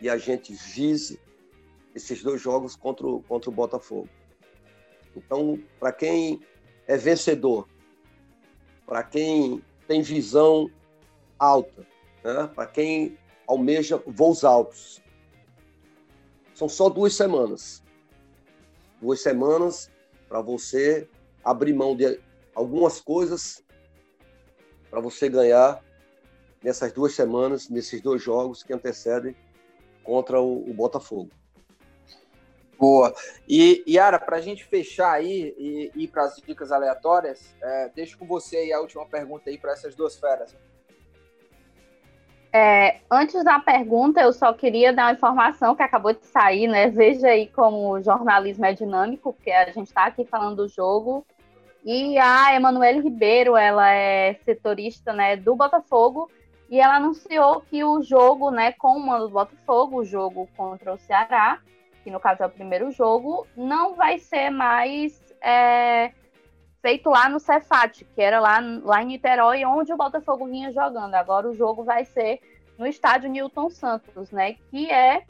e 0.00 0.10
a 0.10 0.18
gente 0.18 0.52
vise 0.52 1.20
esses 1.94 2.24
dois 2.24 2.42
jogos 2.42 2.74
contra 2.74 3.06
o, 3.06 3.22
contra 3.22 3.48
o 3.48 3.52
Botafogo. 3.52 4.08
Então, 5.14 5.62
para 5.78 5.92
quem 5.92 6.40
é 6.88 6.96
vencedor, 6.96 7.68
para 8.84 9.04
quem 9.04 9.62
tem 9.86 10.02
visão 10.02 10.68
alta, 11.38 11.86
né? 12.24 12.50
para 12.52 12.66
quem 12.66 13.16
almeja 13.46 14.02
voos 14.08 14.42
altos. 14.42 15.00
São 16.52 16.68
só 16.68 16.88
duas 16.88 17.14
semanas. 17.14 17.80
Duas 19.00 19.22
semanas 19.22 19.88
para 20.28 20.40
você 20.40 21.08
abrir 21.44 21.74
mão 21.74 21.94
de 21.94 22.20
algumas 22.56 23.00
coisas 23.00 23.64
para 24.90 25.00
você 25.00 25.28
ganhar 25.28 25.80
nessas 26.62 26.92
duas 26.92 27.14
semanas, 27.14 27.68
nesses 27.68 28.00
dois 28.00 28.22
jogos 28.22 28.62
que 28.62 28.72
antecedem 28.72 29.34
contra 30.02 30.40
o, 30.40 30.68
o 30.68 30.74
Botafogo. 30.74 31.30
Boa. 32.78 33.14
E, 33.46 33.84
Yara, 33.86 34.18
para 34.18 34.38
a 34.38 34.40
gente 34.40 34.64
fechar 34.64 35.12
aí 35.12 35.54
e 35.58 35.92
ir 35.94 36.08
para 36.08 36.24
as 36.24 36.36
dicas 36.36 36.72
aleatórias, 36.72 37.54
é, 37.62 37.90
deixo 37.94 38.16
com 38.16 38.26
você 38.26 38.56
aí 38.56 38.72
a 38.72 38.80
última 38.80 39.04
pergunta 39.04 39.50
aí 39.50 39.58
para 39.58 39.72
essas 39.72 39.94
duas 39.94 40.16
feras. 40.16 40.56
É, 42.52 43.00
antes 43.10 43.44
da 43.44 43.60
pergunta, 43.60 44.20
eu 44.20 44.32
só 44.32 44.52
queria 44.52 44.92
dar 44.92 45.04
uma 45.04 45.12
informação 45.12 45.76
que 45.76 45.82
acabou 45.82 46.12
de 46.12 46.24
sair, 46.24 46.66
né? 46.66 46.88
Veja 46.88 47.28
aí 47.28 47.46
como 47.48 47.90
o 47.90 48.02
jornalismo 48.02 48.64
é 48.64 48.72
dinâmico, 48.72 49.32
porque 49.34 49.52
a 49.52 49.70
gente 49.70 49.88
está 49.88 50.06
aqui 50.06 50.24
falando 50.24 50.56
do 50.56 50.68
jogo. 50.68 51.24
E 51.84 52.18
a 52.18 52.54
Emanuele 52.54 53.00
Ribeiro, 53.00 53.56
ela 53.56 53.90
é 53.92 54.34
setorista 54.44 55.12
né, 55.12 55.36
do 55.36 55.54
Botafogo, 55.54 56.30
e 56.70 56.78
ela 56.78 56.96
anunciou 56.96 57.60
que 57.62 57.82
o 57.82 58.00
jogo, 58.00 58.52
né, 58.52 58.70
com 58.72 58.96
o 58.96 59.04
mando 59.04 59.26
do 59.26 59.34
Botafogo, 59.34 59.98
o 59.98 60.04
jogo 60.04 60.48
contra 60.56 60.94
o 60.94 60.98
Ceará, 60.98 61.60
que 62.04 62.10
no 62.10 62.20
caso 62.20 62.44
é 62.44 62.46
o 62.46 62.50
primeiro 62.50 62.92
jogo, 62.92 63.44
não 63.56 63.96
vai 63.96 64.18
ser 64.18 64.50
mais 64.50 65.20
é, 65.42 66.12
feito 66.80 67.10
lá 67.10 67.28
no 67.28 67.40
Cefat, 67.40 68.04
que 68.04 68.22
era 68.22 68.38
lá, 68.38 68.60
lá 68.84 69.02
em 69.02 69.06
Niterói, 69.06 69.64
onde 69.64 69.92
o 69.92 69.96
Botafogo 69.96 70.46
vinha 70.46 70.70
jogando. 70.70 71.14
Agora 71.14 71.48
o 71.48 71.54
jogo 71.54 71.82
vai 71.82 72.04
ser 72.04 72.40
no 72.78 72.86
estádio 72.86 73.28
Newton 73.28 73.68
Santos, 73.68 74.30
né? 74.30 74.54
Que 74.70 74.90
é 74.90 75.24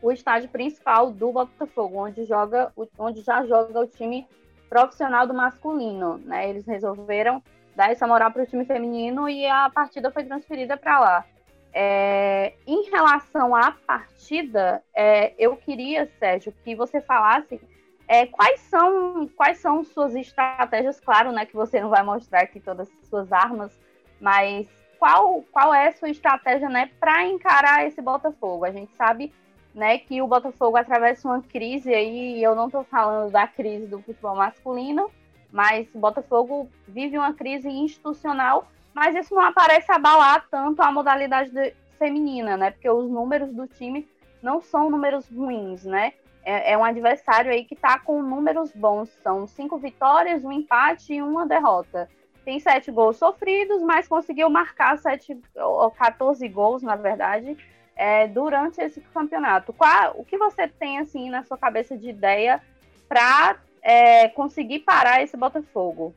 o 0.00 0.10
estádio 0.10 0.48
principal 0.48 1.10
do 1.10 1.32
Botafogo, 1.32 1.98
onde 1.98 2.24
joga, 2.24 2.72
onde 2.98 3.20
já 3.20 3.44
joga 3.44 3.80
o 3.80 3.86
time 3.86 4.26
profissional 4.70 5.26
do 5.26 5.34
masculino, 5.34 6.16
né? 6.18 6.48
Eles 6.48 6.66
resolveram 6.66 7.42
dar 7.76 7.92
essa 7.92 8.06
moral 8.06 8.32
para 8.32 8.42
o 8.42 8.46
time 8.46 8.64
feminino 8.64 9.28
e 9.28 9.46
a 9.46 9.70
partida 9.70 10.10
foi 10.10 10.24
transferida 10.24 10.76
para 10.76 10.98
lá. 10.98 11.24
É, 11.72 12.54
em 12.66 12.88
relação 12.90 13.54
à 13.54 13.70
partida, 13.70 14.82
é, 14.94 15.34
eu 15.38 15.54
queria, 15.56 16.10
Sérgio, 16.18 16.54
que 16.64 16.74
você 16.74 17.02
falasse 17.02 17.60
é, 18.08 18.24
quais 18.26 18.60
são 18.60 19.28
quais 19.36 19.58
são 19.58 19.84
suas 19.84 20.14
estratégias? 20.14 20.98
Claro, 20.98 21.32
né, 21.32 21.44
que 21.44 21.54
você 21.54 21.78
não 21.78 21.90
vai 21.90 22.02
mostrar 22.02 22.40
aqui 22.40 22.60
todas 22.60 22.88
as 22.88 23.08
suas 23.08 23.30
armas, 23.30 23.78
mas 24.18 24.66
qual 24.98 25.42
qual 25.52 25.74
é 25.74 25.88
a 25.88 25.92
sua 25.92 26.08
estratégia, 26.08 26.70
né, 26.70 26.90
para 26.98 27.26
encarar 27.26 27.86
esse 27.86 28.00
Botafogo? 28.00 28.64
A 28.64 28.70
gente 28.70 28.94
sabe, 28.96 29.30
né, 29.74 29.98
que 29.98 30.22
o 30.22 30.26
Botafogo 30.26 30.78
atravessa 30.78 31.28
uma 31.28 31.42
crise 31.42 31.92
aí. 31.92 32.42
Eu 32.42 32.54
não 32.54 32.66
estou 32.66 32.84
falando 32.84 33.30
da 33.30 33.46
crise 33.46 33.86
do 33.86 34.00
futebol 34.00 34.34
masculino, 34.34 35.10
mas 35.56 35.88
o 35.94 35.98
Botafogo 35.98 36.68
vive 36.86 37.16
uma 37.16 37.32
crise 37.32 37.68
institucional. 37.68 38.68
Mas 38.92 39.14
isso 39.16 39.34
não 39.34 39.42
aparece 39.42 39.90
abalar 39.90 40.46
tanto 40.50 40.80
a 40.82 40.92
modalidade 40.92 41.50
de, 41.50 41.74
feminina, 41.98 42.56
né? 42.56 42.70
Porque 42.70 42.88
os 42.88 43.10
números 43.10 43.50
do 43.52 43.66
time 43.66 44.06
não 44.42 44.60
são 44.60 44.90
números 44.90 45.28
ruins, 45.28 45.84
né? 45.84 46.12
é, 46.46 46.72
é 46.72 46.78
um 46.78 46.84
adversário 46.84 47.50
aí 47.50 47.64
que 47.64 47.74
está 47.74 47.98
com 47.98 48.22
números 48.22 48.70
bons. 48.72 49.10
São 49.20 49.48
cinco 49.48 49.76
vitórias, 49.76 50.44
um 50.44 50.52
empate 50.52 51.14
e 51.14 51.20
uma 51.20 51.44
derrota. 51.44 52.08
Tem 52.44 52.60
sete 52.60 52.92
gols 52.92 53.16
sofridos, 53.16 53.82
mas 53.82 54.06
conseguiu 54.06 54.48
marcar 54.48 54.96
sete, 54.96 55.36
ou 55.56 55.90
14 55.90 56.48
gols, 56.48 56.84
na 56.84 56.94
verdade, 56.94 57.56
é, 57.96 58.28
durante 58.28 58.80
esse 58.80 59.00
campeonato. 59.12 59.72
Qual, 59.72 60.14
o 60.16 60.24
que 60.24 60.38
você 60.38 60.68
tem 60.68 61.00
assim 61.00 61.28
na 61.28 61.42
sua 61.42 61.58
cabeça 61.58 61.98
de 61.98 62.08
ideia 62.08 62.62
para 63.08 63.56
é, 63.86 64.28
conseguir 64.28 64.80
parar 64.80 65.22
esse 65.22 65.36
Botafogo? 65.36 66.12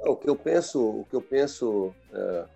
O 0.00 0.16
que 0.16 0.28
eu 0.28 0.34
penso, 0.34 0.82
o 0.82 1.06
que 1.08 1.14
eu 1.14 1.22
penso, 1.22 1.94
é, 2.12 2.46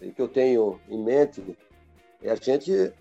o 0.00 0.12
que 0.12 0.22
eu 0.22 0.28
tenho 0.28 0.80
em 0.88 1.02
mente 1.02 1.58
é 2.22 2.30
a 2.30 2.36
gente 2.36 2.92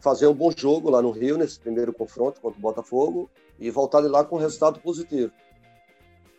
fazer 0.00 0.26
um 0.26 0.34
bom 0.34 0.50
jogo 0.50 0.90
lá 0.90 1.00
no 1.00 1.12
Rio, 1.12 1.38
nesse 1.38 1.60
primeiro 1.60 1.92
confronto 1.92 2.40
contra 2.40 2.58
o 2.58 2.60
Botafogo, 2.60 3.30
e 3.60 3.70
voltar 3.70 4.00
de 4.00 4.08
lá 4.08 4.24
com 4.24 4.36
um 4.36 4.40
resultado 4.40 4.80
positivo. 4.80 5.32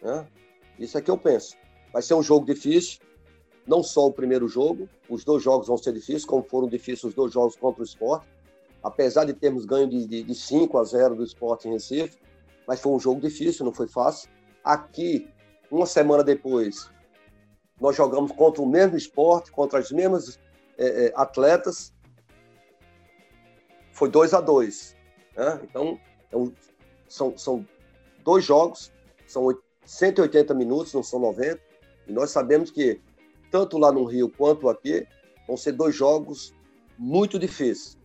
Né? 0.01 0.27
Isso 0.77 0.97
é 0.97 1.01
que 1.01 1.09
eu 1.09 1.17
penso. 1.17 1.55
Vai 1.93 2.01
ser 2.01 2.15
um 2.15 2.23
jogo 2.23 2.45
difícil, 2.45 2.99
não 3.65 3.81
só 3.81 4.07
o 4.07 4.11
primeiro 4.11 4.49
jogo, 4.49 4.89
os 5.07 5.23
dois 5.23 5.41
jogos 5.41 5.67
vão 5.67 5.77
ser 5.77 5.93
difíceis, 5.93 6.25
como 6.25 6.43
foram 6.43 6.67
difíceis 6.67 7.05
os 7.05 7.13
dois 7.13 7.31
jogos 7.31 7.55
contra 7.55 7.81
o 7.81 7.85
Sport, 7.85 8.25
apesar 8.83 9.23
de 9.23 9.33
termos 9.33 9.63
ganho 9.63 9.87
de, 9.87 10.05
de, 10.05 10.23
de 10.23 10.35
5 10.35 10.77
a 10.77 10.83
0 10.83 11.15
do 11.15 11.23
Sport 11.23 11.63
em 11.65 11.71
Recife, 11.71 12.17
mas 12.71 12.79
foi 12.79 12.93
um 12.93 12.99
jogo 13.01 13.19
difícil, 13.19 13.65
não 13.65 13.73
foi 13.73 13.85
fácil. 13.85 14.29
Aqui, 14.63 15.27
uma 15.69 15.85
semana 15.85 16.23
depois, 16.23 16.89
nós 17.81 17.97
jogamos 17.97 18.31
contra 18.31 18.61
o 18.61 18.65
mesmo 18.65 18.95
esporte, 18.95 19.51
contra 19.51 19.77
as 19.77 19.91
mesmas 19.91 20.39
é, 20.77 21.07
é, 21.07 21.13
atletas, 21.13 21.93
foi 23.91 24.07
2 24.07 24.33
a 24.33 24.39
2 24.39 24.95
né? 25.35 25.59
Então, 25.63 25.99
é 26.31 26.37
um, 26.37 26.53
são, 27.09 27.37
são 27.37 27.67
dois 28.23 28.45
jogos, 28.45 28.89
são 29.27 29.53
180 29.85 30.53
minutos, 30.53 30.93
não 30.93 31.03
são 31.03 31.19
90, 31.19 31.59
e 32.07 32.13
nós 32.13 32.31
sabemos 32.31 32.71
que, 32.71 33.01
tanto 33.51 33.77
lá 33.77 33.91
no 33.91 34.05
Rio 34.05 34.29
quanto 34.29 34.69
aqui, 34.69 35.05
vão 35.45 35.57
ser 35.57 35.73
dois 35.73 35.93
jogos 35.93 36.55
muito 36.97 37.37
difíceis. 37.37 37.97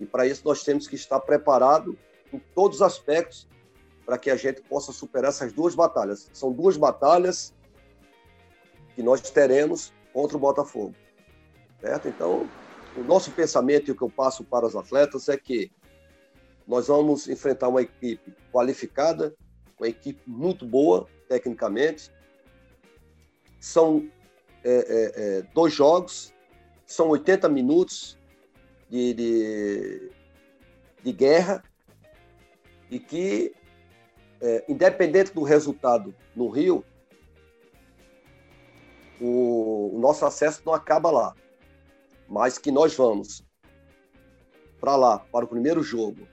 E 0.00 0.06
para 0.06 0.26
isso 0.26 0.40
nós 0.46 0.62
temos 0.62 0.88
que 0.88 0.94
estar 0.94 1.20
preparado 1.20 1.94
em 2.32 2.38
todos 2.54 2.78
os 2.78 2.82
aspectos 2.82 3.46
para 4.08 4.16
que 4.16 4.30
a 4.30 4.36
gente 4.36 4.62
possa 4.62 4.90
superar 4.90 5.28
essas 5.28 5.52
duas 5.52 5.74
batalhas. 5.74 6.30
São 6.32 6.50
duas 6.50 6.78
batalhas 6.78 7.52
que 8.94 9.02
nós 9.02 9.20
teremos 9.20 9.92
contra 10.14 10.34
o 10.34 10.40
Botafogo. 10.40 10.94
Certo? 11.78 12.08
Então, 12.08 12.48
o 12.96 13.02
nosso 13.02 13.30
pensamento 13.32 13.88
e 13.88 13.92
o 13.92 13.94
que 13.94 14.00
eu 14.00 14.08
passo 14.08 14.42
para 14.42 14.64
os 14.64 14.74
atletas 14.74 15.28
é 15.28 15.36
que 15.36 15.70
nós 16.66 16.86
vamos 16.86 17.28
enfrentar 17.28 17.68
uma 17.68 17.82
equipe 17.82 18.34
qualificada, 18.50 19.34
uma 19.78 19.86
equipe 19.86 20.22
muito 20.26 20.64
boa 20.64 21.06
tecnicamente. 21.28 22.10
São 23.60 24.08
é, 24.64 24.70
é, 24.70 25.12
é, 25.16 25.42
dois 25.52 25.74
jogos, 25.74 26.32
são 26.86 27.10
80 27.10 27.46
minutos 27.50 28.16
de, 28.88 29.12
de, 29.12 30.10
de 31.02 31.12
guerra 31.12 31.62
e 32.90 32.98
que, 32.98 33.54
é, 34.40 34.64
independente 34.68 35.32
do 35.32 35.42
resultado 35.42 36.14
no 36.34 36.48
Rio, 36.48 36.84
o, 39.20 39.96
o 39.96 39.98
nosso 39.98 40.24
acesso 40.24 40.62
não 40.64 40.72
acaba 40.72 41.10
lá 41.10 41.34
mas 42.28 42.58
que 42.58 42.70
nós 42.70 42.94
vamos 42.94 43.42
para 44.78 44.94
lá, 44.94 45.18
para 45.18 45.44
o 45.44 45.48
primeiro 45.48 45.82
jogo, 45.82 46.28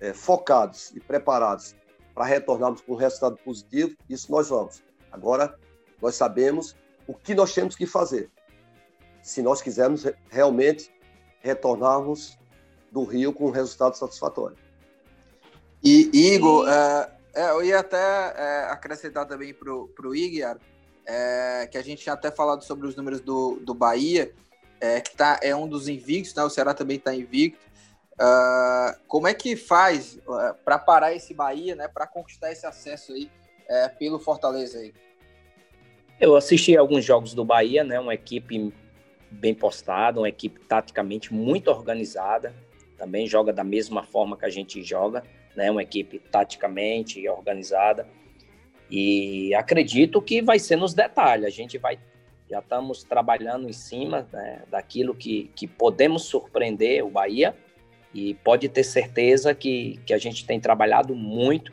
é, 0.00 0.14
focados 0.14 0.92
e 0.94 1.00
preparados 1.00 1.74
para 2.14 2.24
retornarmos 2.24 2.80
com 2.80 2.92
um 2.92 2.96
resultado 2.96 3.36
positivo, 3.44 3.94
isso 4.08 4.30
nós 4.30 4.48
vamos. 4.48 4.82
Agora, 5.10 5.58
nós 6.00 6.14
sabemos 6.14 6.76
o 7.06 7.12
que 7.12 7.34
nós 7.34 7.52
temos 7.52 7.74
que 7.74 7.84
fazer, 7.84 8.30
se 9.20 9.42
nós 9.42 9.60
quisermos 9.60 10.06
realmente 10.30 10.90
retornarmos 11.40 12.38
do 12.90 13.04
Rio 13.04 13.32
com 13.32 13.46
um 13.48 13.50
resultado 13.50 13.96
satisfatório. 13.96 14.56
E, 15.82 16.10
Igor, 16.34 16.68
é, 16.68 17.10
é, 17.34 17.50
eu 17.50 17.64
ia 17.64 17.78
até 17.78 17.96
é, 17.96 18.66
acrescentar 18.70 19.26
também 19.26 19.54
para 19.54 19.72
o 19.72 20.14
Igor, 20.14 20.58
é, 21.06 21.68
que 21.70 21.78
a 21.78 21.82
gente 21.82 22.02
tinha 22.02 22.12
até 22.12 22.30
falado 22.30 22.62
sobre 22.62 22.86
os 22.86 22.94
números 22.96 23.20
do, 23.20 23.58
do 23.62 23.74
Bahia, 23.74 24.32
é, 24.80 25.00
que 25.00 25.14
tá, 25.16 25.38
é 25.42 25.54
um 25.54 25.68
dos 25.68 25.88
invictos, 25.88 26.34
né? 26.34 26.42
o 26.42 26.50
Ceará 26.50 26.74
também 26.74 26.96
está 26.96 27.14
invicto. 27.14 27.70
Uh, 28.20 29.00
como 29.08 29.26
é 29.26 29.32
que 29.32 29.56
faz 29.56 30.18
uh, 30.26 30.54
para 30.62 30.78
parar 30.78 31.14
esse 31.14 31.32
Bahia, 31.32 31.74
né, 31.74 31.88
para 31.88 32.06
conquistar 32.06 32.52
esse 32.52 32.66
acesso 32.66 33.14
aí 33.14 33.30
uh, 33.64 33.98
pelo 33.98 34.18
Fortaleza 34.18 34.78
aí? 34.78 34.92
Eu 36.20 36.36
assisti 36.36 36.76
alguns 36.76 37.02
jogos 37.02 37.32
do 37.32 37.46
Bahia, 37.46 37.82
né, 37.82 37.98
uma 37.98 38.12
equipe 38.12 38.74
bem 39.30 39.54
postada, 39.54 40.20
uma 40.20 40.28
equipe 40.28 40.60
taticamente 40.66 41.32
muito 41.32 41.70
organizada, 41.70 42.54
também 42.98 43.26
joga 43.26 43.54
da 43.54 43.64
mesma 43.64 44.02
forma 44.02 44.36
que 44.36 44.44
a 44.44 44.50
gente 44.50 44.82
joga, 44.82 45.24
né, 45.54 45.70
uma 45.70 45.82
equipe 45.82 46.18
taticamente 46.18 47.28
organizada. 47.28 48.06
E 48.90 49.54
acredito 49.54 50.20
que 50.20 50.42
vai 50.42 50.58
ser 50.58 50.76
nos 50.76 50.94
detalhes. 50.94 51.46
A 51.46 51.50
gente 51.50 51.78
vai 51.78 51.98
já 52.50 52.58
estamos 52.58 53.04
trabalhando 53.04 53.68
em 53.68 53.72
cima 53.72 54.26
né, 54.32 54.64
daquilo 54.68 55.14
que, 55.14 55.52
que 55.54 55.68
podemos 55.68 56.24
surpreender 56.24 57.04
o 57.04 57.08
Bahia 57.08 57.54
e 58.12 58.34
pode 58.34 58.68
ter 58.68 58.82
certeza 58.82 59.54
que, 59.54 60.00
que 60.04 60.12
a 60.12 60.18
gente 60.18 60.44
tem 60.44 60.58
trabalhado 60.58 61.14
muito 61.14 61.72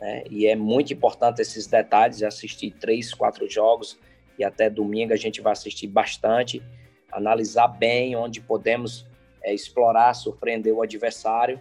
né, 0.00 0.22
e 0.30 0.46
é 0.46 0.54
muito 0.54 0.92
importante 0.92 1.42
esses 1.42 1.66
detalhes. 1.66 2.22
Assistir 2.22 2.70
três, 2.70 3.12
quatro 3.12 3.50
jogos 3.50 3.98
e 4.38 4.44
até 4.44 4.70
domingo 4.70 5.12
a 5.12 5.16
gente 5.16 5.40
vai 5.40 5.52
assistir 5.52 5.88
bastante, 5.88 6.62
analisar 7.10 7.66
bem 7.66 8.14
onde 8.14 8.40
podemos 8.40 9.04
é, 9.42 9.52
explorar, 9.52 10.14
surpreender 10.14 10.72
o 10.72 10.80
adversário 10.80 11.60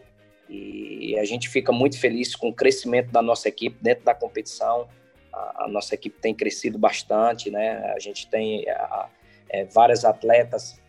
e 0.55 1.19
a 1.19 1.25
gente 1.25 1.49
fica 1.49 1.71
muito 1.71 1.99
feliz 1.99 2.35
com 2.35 2.49
o 2.49 2.53
crescimento 2.53 3.11
da 3.11 3.21
nossa 3.21 3.47
equipe 3.47 3.77
dentro 3.81 4.03
da 4.03 4.13
competição 4.13 4.87
a, 5.33 5.65
a 5.65 5.67
nossa 5.67 5.95
equipe 5.95 6.19
tem 6.21 6.33
crescido 6.33 6.77
bastante, 6.77 7.49
né? 7.49 7.91
A 7.95 7.99
gente 7.99 8.27
tem 8.29 8.69
a, 8.69 9.09
é, 9.49 9.65
várias 9.65 10.05
atletas 10.05 10.79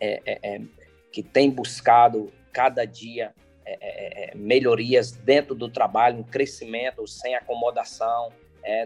é, 0.00 0.20
é, 0.26 0.54
é 0.54 0.60
que 1.12 1.22
têm 1.22 1.50
buscado 1.50 2.32
cada 2.52 2.84
dia 2.84 3.32
é, 3.64 4.32
melhorias 4.34 5.12
dentro 5.12 5.54
do 5.54 5.68
trabalho, 5.68 6.18
um 6.18 6.22
crescimento 6.22 7.06
sem 7.06 7.34
acomodação. 7.34 8.32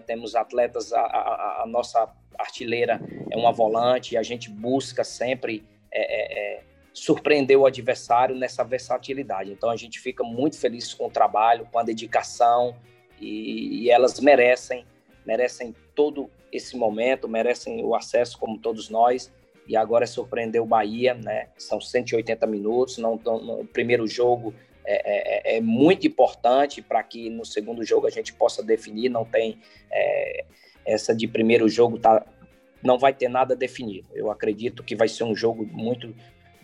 temos 0.06 0.34
atletas, 0.34 0.92
a, 0.92 1.00
a, 1.00 1.62
a, 1.62 1.66
nossa 1.66 2.08
artilheira 2.38 3.00
é 3.30 3.36
uma 3.36 3.52
volante, 3.52 4.16
a 4.16 4.22
gente 4.22 4.50
busca 4.50 5.04
sempre 5.04 5.64
surpreender 6.92 7.58
o 7.58 7.66
adversário 7.66 8.34
nessa 8.34 8.62
versatilidade. 8.62 9.52
Então 9.52 9.70
a 9.70 9.76
gente 9.76 9.98
fica 9.98 10.22
muito 10.22 10.58
feliz 10.58 10.92
com 10.92 11.06
o 11.06 11.10
trabalho, 11.10 11.66
com 11.70 11.78
a 11.78 11.82
dedicação, 11.82 12.76
e, 13.20 13.84
e 13.84 13.90
elas 13.90 14.18
merecem, 14.20 14.84
merecem 15.24 15.74
todo 15.94 16.28
esse 16.52 16.76
momento, 16.76 17.28
merecem 17.28 17.82
o 17.84 17.94
acesso 17.94 18.38
como 18.38 18.58
todos 18.58 18.90
nós. 18.90 19.32
E 19.66 19.76
agora 19.76 20.04
é 20.04 20.06
surpreender 20.06 20.60
o 20.60 20.66
Bahia, 20.66 21.14
né? 21.14 21.48
São 21.56 21.80
180 21.80 22.46
minutos. 22.46 22.98
Não, 22.98 23.16
não, 23.24 23.60
o 23.60 23.64
primeiro 23.64 24.06
jogo 24.08 24.52
é, 24.84 25.54
é, 25.54 25.56
é 25.56 25.60
muito 25.60 26.06
importante 26.06 26.82
para 26.82 27.02
que 27.02 27.30
no 27.30 27.44
segundo 27.44 27.84
jogo 27.84 28.06
a 28.06 28.10
gente 28.10 28.32
possa 28.34 28.62
definir. 28.62 29.08
Não 29.08 29.24
tem 29.24 29.60
é, 29.90 30.44
essa 30.84 31.14
de 31.14 31.28
primeiro 31.28 31.68
jogo 31.68 31.98
tá, 31.98 32.26
não 32.82 32.98
vai 32.98 33.14
ter 33.14 33.28
nada 33.28 33.54
definido. 33.54 34.08
Eu 34.12 34.30
acredito 34.30 34.82
que 34.82 34.96
vai 34.96 35.06
ser 35.06 35.24
um 35.24 35.34
jogo 35.34 35.64
muito 35.64 36.12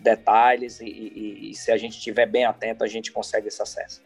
detalhes 0.01 0.79
e, 0.79 0.85
e, 0.85 1.51
e 1.51 1.55
se 1.55 1.71
a 1.71 1.77
gente 1.77 1.97
estiver 1.97 2.25
bem 2.25 2.45
atento 2.45 2.83
a 2.83 2.87
gente 2.87 3.11
consegue 3.11 3.47
esse 3.47 3.61
acesso. 3.61 4.01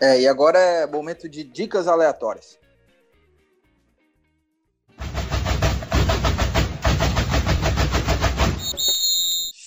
É, 0.00 0.20
e 0.20 0.26
agora 0.26 0.58
é 0.58 0.86
momento 0.86 1.28
de 1.28 1.44
dicas 1.44 1.86
aleatórias. 1.86 2.58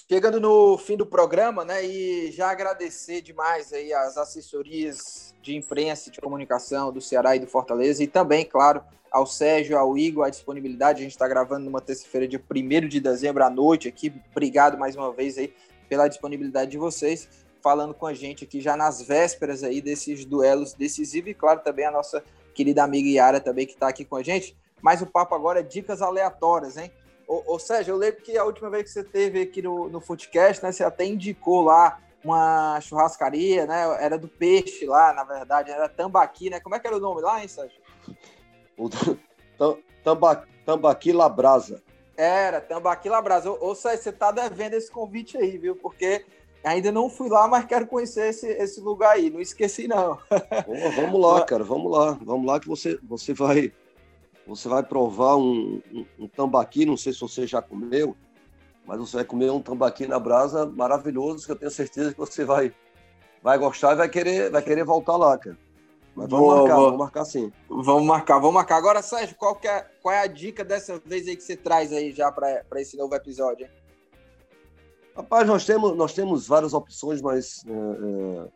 Chegando 0.10 0.40
no 0.40 0.78
fim 0.78 0.96
do 0.96 1.06
programa, 1.06 1.66
né, 1.66 1.86
e 1.86 2.32
já 2.32 2.50
agradecer 2.50 3.22
demais 3.22 3.74
aí 3.74 3.92
as 3.94 4.16
assessorias 4.18 5.27
de 5.48 5.56
imprensa, 5.56 6.12
de 6.12 6.20
comunicação 6.20 6.92
do 6.92 7.02
Ceará 7.02 7.36
e 7.36 7.40
do 7.40 7.48
Fortaleza, 7.48 8.04
e 8.04 8.08
também, 8.08 8.46
claro, 8.46 8.82
ao 9.12 9.26
Sérgio, 9.26 9.78
ao 9.78 9.98
Igor, 9.98 10.26
a 10.26 10.30
disponibilidade. 10.30 11.00
A 11.00 11.04
gente 11.04 11.14
está 11.14 11.28
gravando 11.28 11.66
numa 11.66 11.82
terça-feira, 11.82 12.28
dia 12.28 12.42
1 12.54 12.88
de 12.88 13.00
dezembro 13.00 13.44
à 13.44 13.50
noite 13.50 13.88
aqui. 13.88 14.14
Obrigado 14.32 14.78
mais 14.78 14.96
uma 14.96 15.12
vez 15.12 15.38
aí 15.38 15.54
pela 15.88 16.08
disponibilidade 16.08 16.72
de 16.72 16.78
vocês 16.78 17.28
falando 17.62 17.94
com 17.94 18.06
a 18.06 18.14
gente 18.14 18.44
aqui 18.44 18.62
já 18.62 18.78
nas 18.78 19.02
vésperas 19.02 19.64
aí 19.64 19.82
desses 19.82 20.24
duelos 20.24 20.74
decisivos 20.74 21.32
e 21.32 21.34
claro 21.34 21.60
também 21.60 21.86
a 21.86 21.92
nossa 21.92 22.24
querida 22.54 22.84
amiga 22.84 23.10
Yara 23.10 23.42
também 23.42 23.66
que 23.66 23.74
está 23.74 23.90
aqui 23.90 24.06
com 24.06 24.16
a 24.16 24.24
gente. 24.24 24.56
Mas 24.82 25.02
o 25.02 25.06
papo 25.06 25.36
agora 25.36 25.60
é 25.60 25.64
dicas 25.64 26.02
aleatórias, 26.02 26.78
hein? 26.78 26.92
Ô, 27.28 27.56
ô 27.56 27.60
Sérgio, 27.60 27.94
eu 27.94 27.98
lembro 27.98 28.22
que 28.22 28.38
a 28.38 28.46
última 28.46 28.70
vez 28.70 28.84
que 28.84 28.90
você 28.92 29.04
teve 29.04 29.42
aqui 29.42 29.62
no, 29.62 29.90
no 29.90 30.00
Footcast, 30.00 30.64
né, 30.64 30.72
você 30.72 30.84
até 30.84 31.06
indicou 31.06 31.62
lá 31.62 32.00
uma 32.28 32.80
churrascaria, 32.82 33.66
né? 33.66 33.98
Era 34.04 34.18
do 34.18 34.28
peixe 34.28 34.86
lá, 34.86 35.14
na 35.14 35.24
verdade, 35.24 35.72
era 35.72 35.90
Tambaqui, 35.90 36.50
né? 36.50 36.60
Como 36.60 36.76
é 36.76 36.80
que 36.80 36.88
era 36.88 36.98
o 36.98 37.00
nome 37.00 37.22
lá, 37.22 37.42
hein, 37.42 37.48
Sérgio? 37.48 37.82
O 38.78 38.90
Tambaqui, 40.04 40.48
Tambaqui 40.66 41.12
Labrasa. 41.12 41.82
Era, 42.16 42.62
Tambaqui 42.62 43.10
Labrasa. 43.10 43.52
Ô, 43.52 43.72
ô 43.72 43.76
Sérgio, 43.76 44.04
você 44.04 44.12
tá 44.12 44.32
devendo 44.32 44.74
esse 44.74 44.92
convite 44.92 45.38
aí, 45.38 45.58
viu? 45.58 45.76
Porque 45.76 46.26
Ainda 46.64 46.92
não 46.92 47.10
fui 47.10 47.30
lá, 47.30 47.48
mas 47.48 47.66
quero 47.66 47.88
conhecer 47.88 48.30
esse, 48.30 48.48
esse 48.48 48.82
lugar 48.82 49.12
aí. 49.12 49.30
Não 49.30 49.40
esqueci, 49.40 49.88
não. 49.88 50.18
Pô, 50.66 50.74
vamos 50.96 51.22
lá, 51.22 51.44
cara. 51.46 51.64
Vamos 51.64 51.92
lá. 51.92 52.18
Vamos 52.22 52.46
lá 52.46 52.60
que 52.60 52.68
você, 52.68 53.00
você 53.04 53.34
vai 53.34 53.72
você 54.46 54.70
vai 54.70 54.82
provar 54.82 55.36
um, 55.36 55.82
um, 55.94 56.06
um, 56.20 56.28
tambaqui. 56.28 56.86
Não 56.86 56.98
sei 56.98 57.14
se 57.14 57.20
você 57.20 57.46
já 57.46 57.62
comeu, 57.62 58.16
mas 58.88 58.98
você 58.98 59.18
vai 59.18 59.26
comer 59.26 59.52
um 59.52 59.62
tambaqui 59.62 60.08
na 60.08 60.18
brasa 60.18 60.66
maravilhoso, 60.66 61.46
que 61.46 61.52
eu 61.52 61.58
tenho 61.58 61.70
certeza 61.70 62.14
que 62.14 62.18
você 62.18 62.46
vai, 62.46 62.74
vai 63.44 63.58
gostar 63.58 63.92
e 63.92 63.98
vai 63.98 64.08
querer, 64.08 64.50
vai 64.50 64.62
querer 64.62 64.86
voltar 64.86 65.18
lá, 65.18 65.38
cara. 65.38 65.58
Mas 66.16 66.30
vamos 66.30 66.48
boa, 66.48 66.56
marcar, 66.60 66.76
boa. 66.76 66.86
vamos 66.86 67.00
marcar 67.00 67.26
sim. 67.26 67.52
Vamos 67.70 68.04
marcar, 68.04 68.40
vamos 68.40 68.54
marcar. 68.56 68.78
Agora, 68.78 69.02
Sérgio, 69.04 69.36
qual, 69.36 69.60
é, 69.64 69.86
qual 70.02 70.16
é 70.16 70.22
a 70.22 70.26
dica 70.26 70.64
dessa 70.64 71.00
vez 71.06 71.28
aí 71.28 71.36
que 71.36 71.44
você 71.44 71.56
traz 71.56 71.92
aí 71.92 72.12
já 72.12 72.32
para 72.32 72.64
esse 72.78 72.98
novo 72.98 73.14
episódio? 73.14 73.66
Hein? 73.66 73.72
Rapaz, 75.16 75.48
nós 75.48 75.66
temos, 75.66 75.96
nós 75.96 76.14
temos 76.14 76.48
várias 76.48 76.74
opções, 76.74 77.22
mas 77.22 77.64
é, 77.68 77.72
é, 77.72 78.48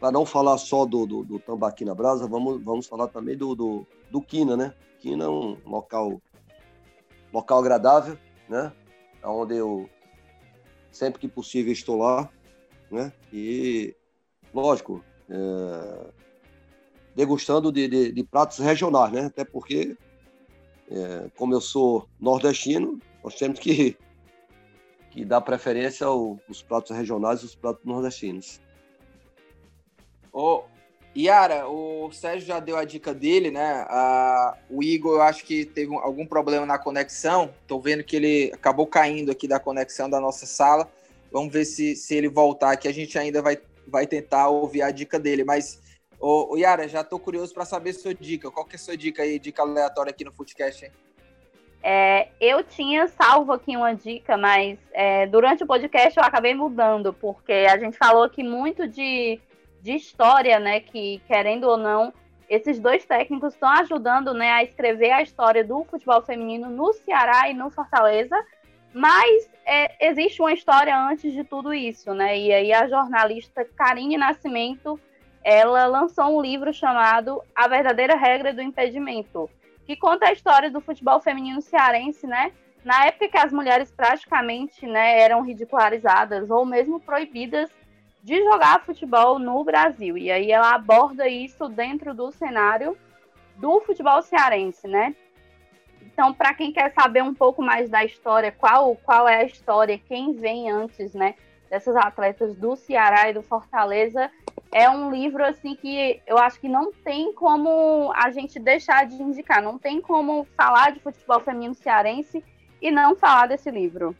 para 0.00 0.10
não 0.10 0.26
falar 0.26 0.58
só 0.58 0.84
do, 0.84 1.06
do, 1.06 1.24
do, 1.24 1.38
Tambaqui 1.38 1.84
na 1.84 1.94
Brasa, 1.94 2.26
vamos, 2.26 2.62
vamos 2.62 2.86
falar 2.86 3.08
também 3.08 3.36
do, 3.36 3.54
do, 3.54 3.86
do 4.10 4.20
Quina, 4.20 4.56
né? 4.56 4.74
Quina 4.98 5.24
é 5.24 5.28
um 5.28 5.56
local, 5.64 6.20
local 7.32 7.58
agradável, 7.60 8.18
né? 8.48 8.72
Onde 9.24 9.56
eu, 9.56 9.88
sempre 10.90 11.20
que 11.20 11.28
possível, 11.28 11.72
estou 11.72 11.96
lá, 11.98 12.28
né? 12.90 13.12
E, 13.32 13.94
lógico, 14.52 15.04
é, 15.28 16.12
degustando 17.14 17.70
de, 17.70 17.88
de, 17.88 18.12
de, 18.12 18.24
pratos 18.24 18.58
regionais, 18.58 19.12
né? 19.12 19.26
Até 19.26 19.44
porque, 19.44 19.96
é, 20.90 21.30
como 21.36 21.54
eu 21.54 21.60
sou 21.60 22.08
nordestino, 22.20 22.98
nós 23.22 23.34
temos 23.34 23.58
que 23.58 23.96
que 25.12 25.26
dá 25.26 25.40
preferência 25.42 26.06
aos 26.06 26.62
pratos 26.66 26.96
regionais 26.96 27.44
os 27.44 27.54
pratos 27.54 27.84
nordestinos. 27.84 28.60
Ô, 30.32 30.64
Yara, 31.16 31.68
o 31.68 32.10
Sérgio 32.10 32.46
já 32.46 32.58
deu 32.58 32.76
a 32.76 32.84
dica 32.84 33.12
dele, 33.12 33.50
né? 33.50 33.86
O 34.70 34.82
Igor, 34.82 35.16
eu 35.16 35.22
acho 35.22 35.44
que 35.44 35.64
teve 35.64 35.94
algum 35.96 36.26
problema 36.26 36.64
na 36.64 36.78
conexão. 36.78 37.52
Tô 37.66 37.78
vendo 37.78 38.02
que 38.02 38.16
ele 38.16 38.50
acabou 38.54 38.86
caindo 38.86 39.30
aqui 39.30 39.46
da 39.46 39.60
conexão 39.60 40.08
da 40.08 40.18
nossa 40.18 40.46
sala. 40.46 40.90
Vamos 41.30 41.52
ver 41.52 41.66
se, 41.66 41.94
se 41.96 42.14
ele 42.14 42.28
voltar 42.28 42.72
aqui. 42.72 42.88
A 42.88 42.92
gente 42.92 43.18
ainda 43.18 43.42
vai, 43.42 43.58
vai 43.86 44.06
tentar 44.06 44.48
ouvir 44.48 44.82
a 44.82 44.90
dica 44.90 45.20
dele. 45.20 45.44
Mas, 45.44 45.80
ô, 46.18 46.54
ô 46.54 46.56
Yara, 46.56 46.88
já 46.88 47.04
tô 47.04 47.18
curioso 47.18 47.52
para 47.52 47.66
saber 47.66 47.92
sua 47.92 48.14
dica. 48.14 48.50
Qual 48.50 48.64
que 48.64 48.76
é 48.76 48.78
a 48.78 48.80
sua 48.80 48.96
dica 48.96 49.22
aí, 49.22 49.38
dica 49.38 49.60
aleatória 49.60 50.10
aqui 50.10 50.24
no 50.24 50.32
Footcast, 50.32 50.86
hein? 50.86 50.92
É, 51.82 52.28
eu 52.40 52.62
tinha 52.62 53.08
salvo 53.08 53.52
aqui 53.52 53.76
uma 53.76 53.92
dica, 53.92 54.36
mas 54.36 54.78
é, 54.92 55.26
durante 55.26 55.64
o 55.64 55.66
podcast 55.66 56.16
eu 56.16 56.24
acabei 56.24 56.54
mudando, 56.54 57.12
porque 57.12 57.52
a 57.52 57.76
gente 57.76 57.98
falou 57.98 58.22
aqui 58.22 58.44
muito 58.44 58.86
de, 58.86 59.40
de 59.82 59.92
história, 59.92 60.58
né? 60.58 60.80
Que, 60.80 61.20
querendo 61.26 61.64
ou 61.64 61.76
não, 61.76 62.12
esses 62.48 62.78
dois 62.80 63.04
técnicos 63.04 63.54
estão 63.54 63.68
ajudando 63.68 64.32
né, 64.32 64.50
a 64.50 64.62
escrever 64.62 65.10
a 65.10 65.22
história 65.22 65.64
do 65.64 65.84
futebol 65.84 66.22
feminino 66.22 66.70
no 66.70 66.92
Ceará 66.92 67.48
e 67.48 67.54
no 67.54 67.70
Fortaleza, 67.70 68.36
mas 68.94 69.50
é, 69.66 70.08
existe 70.08 70.40
uma 70.40 70.52
história 70.52 70.96
antes 70.96 71.32
de 71.32 71.44
tudo 71.44 71.74
isso, 71.74 72.14
né? 72.14 72.38
E 72.38 72.52
aí 72.52 72.72
a 72.72 72.88
jornalista 72.88 73.64
Karine 73.64 74.16
Nascimento 74.16 75.00
ela 75.44 75.86
lançou 75.86 76.38
um 76.38 76.40
livro 76.40 76.72
chamado 76.72 77.42
A 77.54 77.66
Verdadeira 77.66 78.14
Regra 78.14 78.52
do 78.52 78.62
Impedimento 78.62 79.50
que 79.86 79.96
conta 79.96 80.28
a 80.28 80.32
história 80.32 80.70
do 80.70 80.80
futebol 80.80 81.20
feminino 81.20 81.60
cearense, 81.60 82.26
né? 82.26 82.52
Na 82.84 83.06
época 83.06 83.28
que 83.28 83.38
as 83.38 83.52
mulheres 83.52 83.92
praticamente 83.92 84.86
né, 84.86 85.20
eram 85.20 85.42
ridicularizadas 85.42 86.50
ou 86.50 86.64
mesmo 86.64 86.98
proibidas 87.00 87.70
de 88.22 88.42
jogar 88.44 88.84
futebol 88.84 89.38
no 89.38 89.64
Brasil. 89.64 90.16
E 90.16 90.30
aí 90.30 90.52
ela 90.52 90.74
aborda 90.74 91.28
isso 91.28 91.68
dentro 91.68 92.14
do 92.14 92.30
cenário 92.30 92.96
do 93.56 93.80
futebol 93.80 94.22
cearense, 94.22 94.86
né? 94.86 95.14
Então, 96.00 96.32
para 96.32 96.54
quem 96.54 96.72
quer 96.72 96.92
saber 96.92 97.22
um 97.22 97.34
pouco 97.34 97.62
mais 97.62 97.88
da 97.88 98.04
história, 98.04 98.52
qual, 98.52 98.94
qual 98.96 99.26
é 99.26 99.36
a 99.36 99.44
história, 99.44 99.98
quem 99.98 100.34
vem 100.34 100.70
antes, 100.70 101.14
né, 101.14 101.34
dessas 101.70 101.96
atletas 101.96 102.54
do 102.54 102.76
Ceará 102.76 103.30
e 103.30 103.32
do 103.32 103.42
Fortaleza, 103.42 104.30
é 104.70 104.88
um 104.90 105.10
livro 105.10 105.44
assim 105.44 105.74
que 105.74 106.20
eu 106.26 106.36
acho 106.38 106.60
que 106.60 106.68
não 106.68 106.92
tem 106.92 107.32
como 107.32 108.12
a 108.14 108.30
gente 108.30 108.58
deixar 108.58 109.06
de 109.06 109.22
indicar, 109.22 109.62
não 109.62 109.78
tem 109.78 110.00
como 110.00 110.46
falar 110.56 110.92
de 110.92 111.00
futebol 111.00 111.40
feminino 111.40 111.74
cearense 111.74 112.44
e 112.80 112.90
não 112.90 113.16
falar 113.16 113.46
desse 113.46 113.70
livro. 113.70 114.14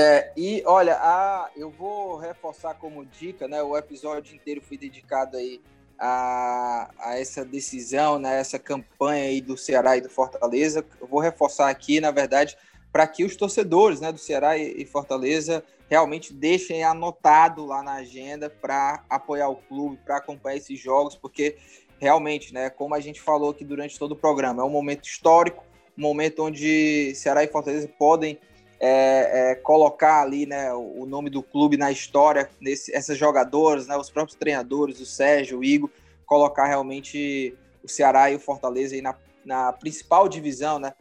É, 0.00 0.30
e 0.36 0.62
olha, 0.64 0.96
a, 1.00 1.50
eu 1.56 1.70
vou 1.70 2.16
reforçar 2.18 2.74
como 2.74 3.04
dica, 3.04 3.48
né? 3.48 3.60
O 3.64 3.76
episódio 3.76 4.32
inteiro 4.32 4.62
foi 4.62 4.78
dedicado 4.78 5.36
aí 5.36 5.60
a, 5.98 6.88
a, 7.00 7.18
essa 7.18 7.44
decisão, 7.44 8.16
né, 8.16 8.38
essa 8.38 8.60
campanha 8.60 9.24
aí 9.24 9.40
do 9.40 9.56
Ceará 9.56 9.96
e 9.96 10.00
do 10.00 10.08
Fortaleza. 10.08 10.86
Eu 11.00 11.08
vou 11.08 11.18
reforçar 11.18 11.68
aqui, 11.68 12.00
na 12.00 12.12
verdade, 12.12 12.56
para 12.92 13.08
que 13.08 13.24
os 13.24 13.34
torcedores 13.34 14.00
né, 14.00 14.12
do 14.12 14.18
Ceará 14.18 14.56
e, 14.56 14.82
e 14.82 14.86
Fortaleza 14.86 15.64
realmente 15.90 16.32
deixem 16.32 16.84
anotado 16.84 17.66
lá 17.66 17.82
na 17.82 17.94
agenda 17.94 18.48
para 18.48 19.02
apoiar 19.10 19.48
o 19.48 19.56
clube, 19.56 19.98
para 20.04 20.18
acompanhar 20.18 20.58
esses 20.58 20.78
jogos, 20.78 21.16
porque 21.16 21.56
realmente, 21.98 22.54
né, 22.54 22.70
como 22.70 22.94
a 22.94 23.00
gente 23.00 23.20
falou 23.20 23.50
aqui 23.50 23.64
durante 23.64 23.98
todo 23.98 24.12
o 24.12 24.16
programa, 24.16 24.62
é 24.62 24.64
um 24.64 24.70
momento 24.70 25.08
histórico, 25.08 25.64
um 25.96 26.02
momento 26.02 26.44
onde 26.44 27.12
Ceará 27.16 27.42
e 27.42 27.48
Fortaleza 27.48 27.88
podem 27.98 28.38
é, 28.80 29.50
é, 29.50 29.54
colocar 29.56 30.22
ali 30.22 30.46
né, 30.46 30.72
o 30.72 31.04
nome 31.04 31.30
do 31.30 31.42
clube 31.42 31.76
na 31.76 31.90
história, 31.90 32.48
nesse, 32.60 32.94
essas 32.94 33.18
jogadoras, 33.18 33.86
né, 33.86 33.96
os 33.96 34.10
próprios 34.10 34.38
treinadores, 34.38 35.00
o 35.00 35.06
Sérgio, 35.06 35.58
o 35.58 35.64
Igor, 35.64 35.90
colocar 36.24 36.66
realmente 36.66 37.56
o 37.82 37.88
Ceará 37.88 38.30
e 38.30 38.36
o 38.36 38.40
Fortaleza 38.40 38.94
aí 38.94 39.02
na, 39.02 39.16
na 39.44 39.72
principal 39.72 40.28
divisão 40.28 40.78
né, 40.78 40.94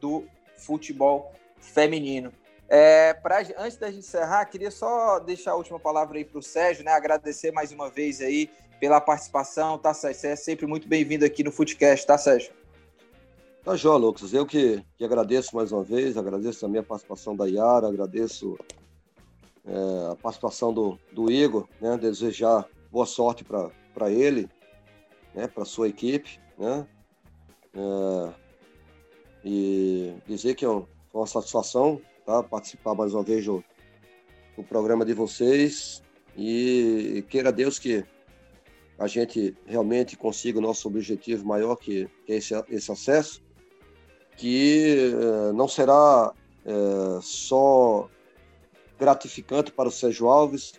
do 0.00 0.24
futebol 0.56 1.32
feminino. 1.58 2.32
É, 2.68 3.14
pra, 3.14 3.40
antes 3.58 3.76
da 3.76 3.88
gente 3.88 3.98
encerrar, 3.98 4.44
queria 4.46 4.70
só 4.70 5.18
deixar 5.18 5.52
a 5.52 5.56
última 5.56 5.78
palavra 5.78 6.18
aí 6.18 6.24
para 6.24 6.38
o 6.38 6.42
Sérgio, 6.42 6.84
né, 6.84 6.92
agradecer 6.92 7.50
mais 7.50 7.72
uma 7.72 7.90
vez 7.90 8.20
aí 8.20 8.48
pela 8.78 9.00
participação, 9.00 9.78
tá, 9.78 9.92
Sérgio? 9.92 10.20
Você 10.20 10.28
é 10.28 10.36
sempre 10.36 10.66
muito 10.66 10.86
bem-vindo 10.86 11.24
aqui 11.24 11.42
no 11.42 11.50
Footcast, 11.50 12.06
tá, 12.06 12.16
Sérgio? 12.16 12.52
Tá, 13.64 13.76
João 13.76 13.96
Lucas. 13.96 14.34
Eu 14.34 14.44
que, 14.44 14.84
que 14.98 15.04
agradeço 15.06 15.56
mais 15.56 15.72
uma 15.72 15.82
vez, 15.82 16.18
agradeço 16.18 16.60
também 16.60 16.80
a 16.80 16.84
participação 16.84 17.34
da 17.34 17.46
Yara, 17.46 17.88
agradeço 17.88 18.58
é, 19.64 20.12
a 20.12 20.16
participação 20.16 20.70
do, 20.70 20.98
do 21.10 21.32
Igor, 21.32 21.66
né? 21.80 21.96
Desejar 21.96 22.68
boa 22.92 23.06
sorte 23.06 23.42
para 23.42 24.10
ele, 24.10 24.50
né? 25.34 25.48
Para 25.48 25.64
sua 25.64 25.88
equipe, 25.88 26.38
né? 26.58 26.86
É, 27.74 28.32
e 29.42 30.14
dizer 30.26 30.54
que 30.56 30.66
é 30.66 30.68
uma 30.68 31.26
satisfação 31.26 32.02
tá? 32.26 32.42
participar 32.42 32.94
mais 32.94 33.14
uma 33.14 33.22
vez 33.22 33.46
do, 33.46 33.64
do 34.58 34.62
programa 34.62 35.06
de 35.06 35.14
vocês 35.14 36.02
e 36.36 37.24
queira 37.30 37.50
Deus 37.50 37.78
que 37.78 38.04
a 38.98 39.06
gente 39.06 39.56
realmente 39.66 40.18
consiga 40.18 40.58
o 40.58 40.62
nosso 40.62 40.86
objetivo 40.86 41.46
maior, 41.46 41.76
que, 41.76 42.08
que 42.26 42.32
é 42.32 42.36
esse, 42.36 42.54
esse 42.68 42.92
acesso, 42.92 43.43
que 44.36 45.12
eh, 45.14 45.52
não 45.52 45.68
será 45.68 46.32
eh, 46.64 47.18
só 47.20 48.08
gratificante 48.98 49.72
para 49.72 49.88
o 49.88 49.92
Sérgio 49.92 50.28
Alves, 50.28 50.74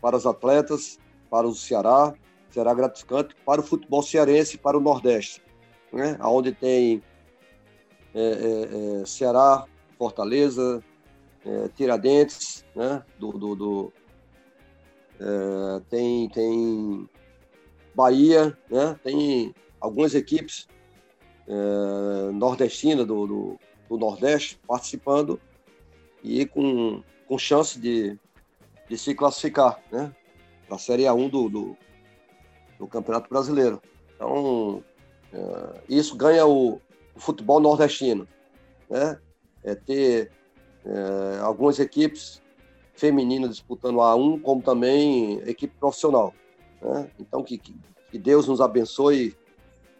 para 0.00 0.16
os 0.16 0.26
atletas, 0.26 0.98
para 1.30 1.46
o 1.46 1.54
Ceará, 1.54 2.14
será 2.50 2.72
gratificante 2.72 3.34
para 3.44 3.60
o 3.60 3.64
futebol 3.64 4.02
cearense, 4.02 4.56
para 4.56 4.76
o 4.76 4.80
Nordeste, 4.80 5.42
né? 5.92 6.16
onde 6.22 6.52
tem 6.52 7.02
é, 8.14 9.00
é, 9.02 9.06
Ceará, 9.06 9.66
Fortaleza, 9.98 10.82
é, 11.44 11.68
Tiradentes, 11.68 12.64
né? 12.74 13.02
do, 13.18 13.32
do, 13.32 13.54
do 13.54 13.92
tem, 15.90 16.28
tem 16.28 17.08
Bahia, 17.94 18.56
né? 18.70 18.98
tem 19.02 19.54
algumas 19.80 20.14
equipes 20.14 20.66
é, 21.48 22.32
nordestina 22.32 23.04
do, 23.04 23.26
do, 23.26 23.60
do, 23.88 23.96
Nordeste 23.96 24.58
participando 24.66 25.40
e 26.22 26.44
com, 26.44 27.02
com 27.28 27.38
chance 27.38 27.78
de, 27.78 28.18
de 28.88 28.98
se 28.98 29.14
classificar 29.14 29.80
né, 29.90 30.12
para 30.66 30.76
a 30.76 30.78
Série 30.78 31.04
A1 31.04 31.30
do, 31.30 31.48
do, 31.48 31.76
do, 32.78 32.86
Campeonato 32.86 33.28
Brasileiro. 33.28 33.80
Então, 34.14 34.82
é, 35.32 35.80
isso 35.88 36.16
ganha 36.16 36.46
o, 36.46 36.80
o, 37.14 37.20
futebol 37.20 37.60
nordestino. 37.60 38.26
Né? 38.90 39.18
É 39.62 39.74
ter 39.74 40.32
é, 40.84 41.38
algumas 41.40 41.78
equipes 41.78 42.42
femininas 42.94 43.50
disputando 43.50 44.00
a 44.00 44.14
A1, 44.14 44.42
como 44.42 44.62
também 44.62 45.38
equipe 45.40 45.76
profissional. 45.78 46.34
Né? 46.80 47.10
Então, 47.20 47.42
que, 47.42 47.58
que 47.58 48.18
Deus 48.18 48.48
nos 48.48 48.60
abençoe 48.60 49.36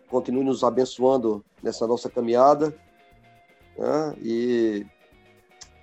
continue 0.08 0.44
nos 0.44 0.62
abençoando 0.62 1.44
nessa 1.62 1.86
nossa 1.86 2.08
caminhada. 2.08 2.74
Né? 3.76 4.16
E, 4.22 4.86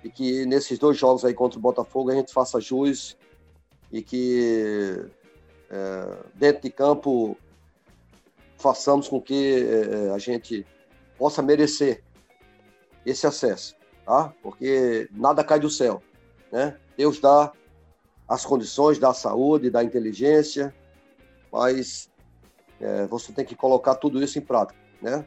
e 0.02 0.10
que 0.10 0.44
nesses 0.46 0.78
dois 0.78 0.98
jogos 0.98 1.24
aí 1.24 1.34
contra 1.34 1.58
o 1.58 1.62
Botafogo 1.62 2.10
a 2.10 2.14
gente 2.14 2.32
faça 2.32 2.60
jus 2.60 3.16
e 3.92 4.02
que 4.02 5.06
é, 5.70 6.16
dentro 6.34 6.62
de 6.62 6.70
campo 6.70 7.36
façamos 8.58 9.08
com 9.08 9.20
que 9.20 9.64
é, 9.64 10.10
a 10.10 10.18
gente 10.18 10.66
possa 11.18 11.42
merecer 11.42 12.02
esse 13.04 13.26
acesso, 13.26 13.76
tá? 14.04 14.32
Porque 14.42 15.08
nada 15.12 15.44
cai 15.44 15.60
do 15.60 15.68
céu, 15.68 16.02
né? 16.50 16.76
Deus 16.96 17.20
dá 17.20 17.52
as 18.26 18.44
condições, 18.44 18.98
dá 18.98 19.10
a 19.10 19.14
saúde, 19.14 19.70
dá 19.70 19.80
a 19.80 19.84
inteligência, 19.84 20.74
mas 21.52 22.10
é, 22.84 23.06
você 23.06 23.32
tem 23.32 23.46
que 23.46 23.56
colocar 23.56 23.94
tudo 23.94 24.22
isso 24.22 24.38
em 24.38 24.42
prática, 24.42 24.78
né? 25.00 25.24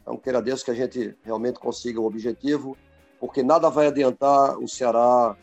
Então, 0.00 0.16
queira 0.16 0.40
Deus 0.40 0.62
que 0.62 0.70
a 0.70 0.74
gente 0.74 1.14
realmente 1.22 1.58
consiga 1.58 2.00
o 2.00 2.06
objetivo, 2.06 2.74
porque 3.20 3.42
nada 3.42 3.68
vai 3.68 3.88
adiantar 3.88 4.58
o 4.58 4.66
Ceará 4.66 5.36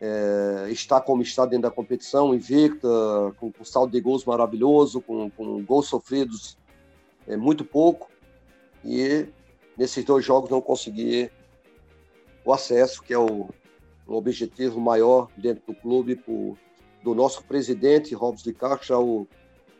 é, 0.00 0.68
estar 0.70 1.00
como 1.00 1.20
está 1.20 1.44
dentro 1.44 1.62
da 1.62 1.70
competição, 1.70 2.32
invicta, 2.32 2.88
com, 3.40 3.50
com 3.50 3.64
saldo 3.64 3.90
de 3.90 4.00
gols 4.00 4.24
maravilhoso, 4.24 5.00
com, 5.00 5.28
com 5.30 5.64
gols 5.64 5.88
sofridos 5.88 6.56
é, 7.26 7.36
muito 7.36 7.64
pouco, 7.64 8.08
e 8.84 9.26
nesses 9.76 10.04
dois 10.04 10.24
jogos 10.24 10.48
não 10.48 10.60
conseguir 10.60 11.32
o 12.44 12.52
acesso, 12.52 13.02
que 13.02 13.12
é 13.12 13.18
o, 13.18 13.48
o 14.06 14.14
objetivo 14.14 14.80
maior 14.80 15.28
dentro 15.36 15.64
do 15.66 15.74
clube, 15.74 16.14
por, 16.14 16.56
do 17.02 17.16
nosso 17.16 17.42
presidente, 17.42 18.14
Robson 18.14 18.44
de 18.44 18.54
Castro, 18.54 18.94
ao 18.94 19.26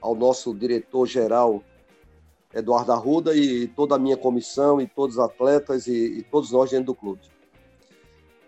ao 0.01 0.14
nosso 0.14 0.55
diretor-geral 0.55 1.62
Eduardo 2.55 2.92
Arruda 2.92 3.36
e 3.36 3.68
toda 3.68 3.96
a 3.96 3.99
minha 3.99 4.16
comissão 4.16 4.80
e 4.80 4.86
todos 4.86 5.16
os 5.16 5.22
atletas 5.22 5.86
e, 5.86 6.18
e 6.18 6.22
todos 6.22 6.51
nós 6.51 6.70
dentro 6.70 6.86
do 6.86 6.94
clube. 6.94 7.20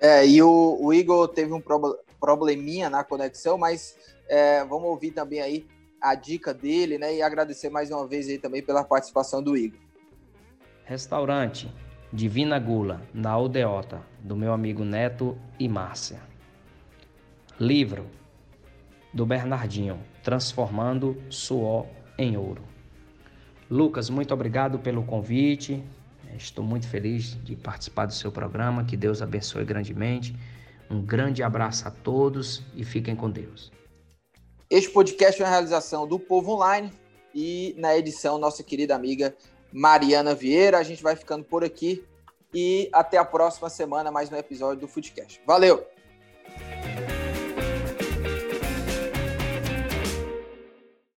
É, 0.00 0.26
e 0.26 0.42
o, 0.42 0.78
o 0.80 0.92
Igor 0.94 1.28
teve 1.28 1.52
um 1.52 1.62
probleminha 2.18 2.88
na 2.88 3.04
conexão, 3.04 3.58
mas 3.58 3.96
é, 4.28 4.64
vamos 4.64 4.88
ouvir 4.88 5.10
também 5.10 5.40
aí 5.40 5.66
a 6.00 6.14
dica 6.14 6.54
dele, 6.54 6.96
né? 6.96 7.14
E 7.14 7.20
agradecer 7.20 7.68
mais 7.68 7.90
uma 7.90 8.06
vez 8.06 8.26
aí 8.28 8.38
também 8.38 8.62
pela 8.62 8.82
participação 8.82 9.42
do 9.42 9.56
Igor. 9.56 9.78
Restaurante 10.84 11.70
Divina 12.12 12.58
Gula, 12.58 13.02
na 13.14 13.30
Aldeota, 13.30 14.02
do 14.18 14.34
meu 14.34 14.52
amigo 14.52 14.84
Neto 14.84 15.38
e 15.60 15.68
Márcia. 15.68 16.20
Livro 17.58 18.06
do 19.14 19.24
Bernardinho, 19.24 20.00
Transformando 20.22 21.20
Suor 21.30 21.86
em 22.18 22.36
Ouro. 22.36 22.62
Lucas, 23.70 24.10
muito 24.10 24.34
obrigado 24.34 24.78
pelo 24.78 25.04
convite. 25.04 25.82
Estou 26.36 26.64
muito 26.64 26.88
feliz 26.88 27.36
de 27.44 27.56
participar 27.56 28.06
do 28.06 28.12
seu 28.12 28.30
programa. 28.32 28.84
Que 28.84 28.96
Deus 28.96 29.22
abençoe 29.22 29.64
grandemente. 29.64 30.34
Um 30.90 31.00
grande 31.00 31.42
abraço 31.42 31.86
a 31.86 31.90
todos 31.90 32.62
e 32.74 32.84
fiquem 32.84 33.14
com 33.14 33.30
Deus. 33.30 33.70
Este 34.68 34.90
podcast 34.90 35.40
é 35.40 35.44
uma 35.44 35.50
realização 35.50 36.06
do 36.06 36.18
Povo 36.18 36.52
Online 36.54 36.92
e 37.34 37.74
na 37.78 37.96
edição 37.96 38.38
nossa 38.38 38.62
querida 38.62 38.94
amiga 38.94 39.34
Mariana 39.72 40.34
Vieira. 40.34 40.78
A 40.78 40.82
gente 40.82 41.02
vai 41.02 41.14
ficando 41.14 41.44
por 41.44 41.64
aqui 41.64 42.04
e 42.52 42.88
até 42.92 43.18
a 43.18 43.24
próxima 43.24 43.68
semana 43.68 44.10
mais 44.10 44.30
um 44.30 44.36
episódio 44.36 44.80
do 44.80 44.88
Foodcast. 44.88 45.40
Valeu! 45.46 45.86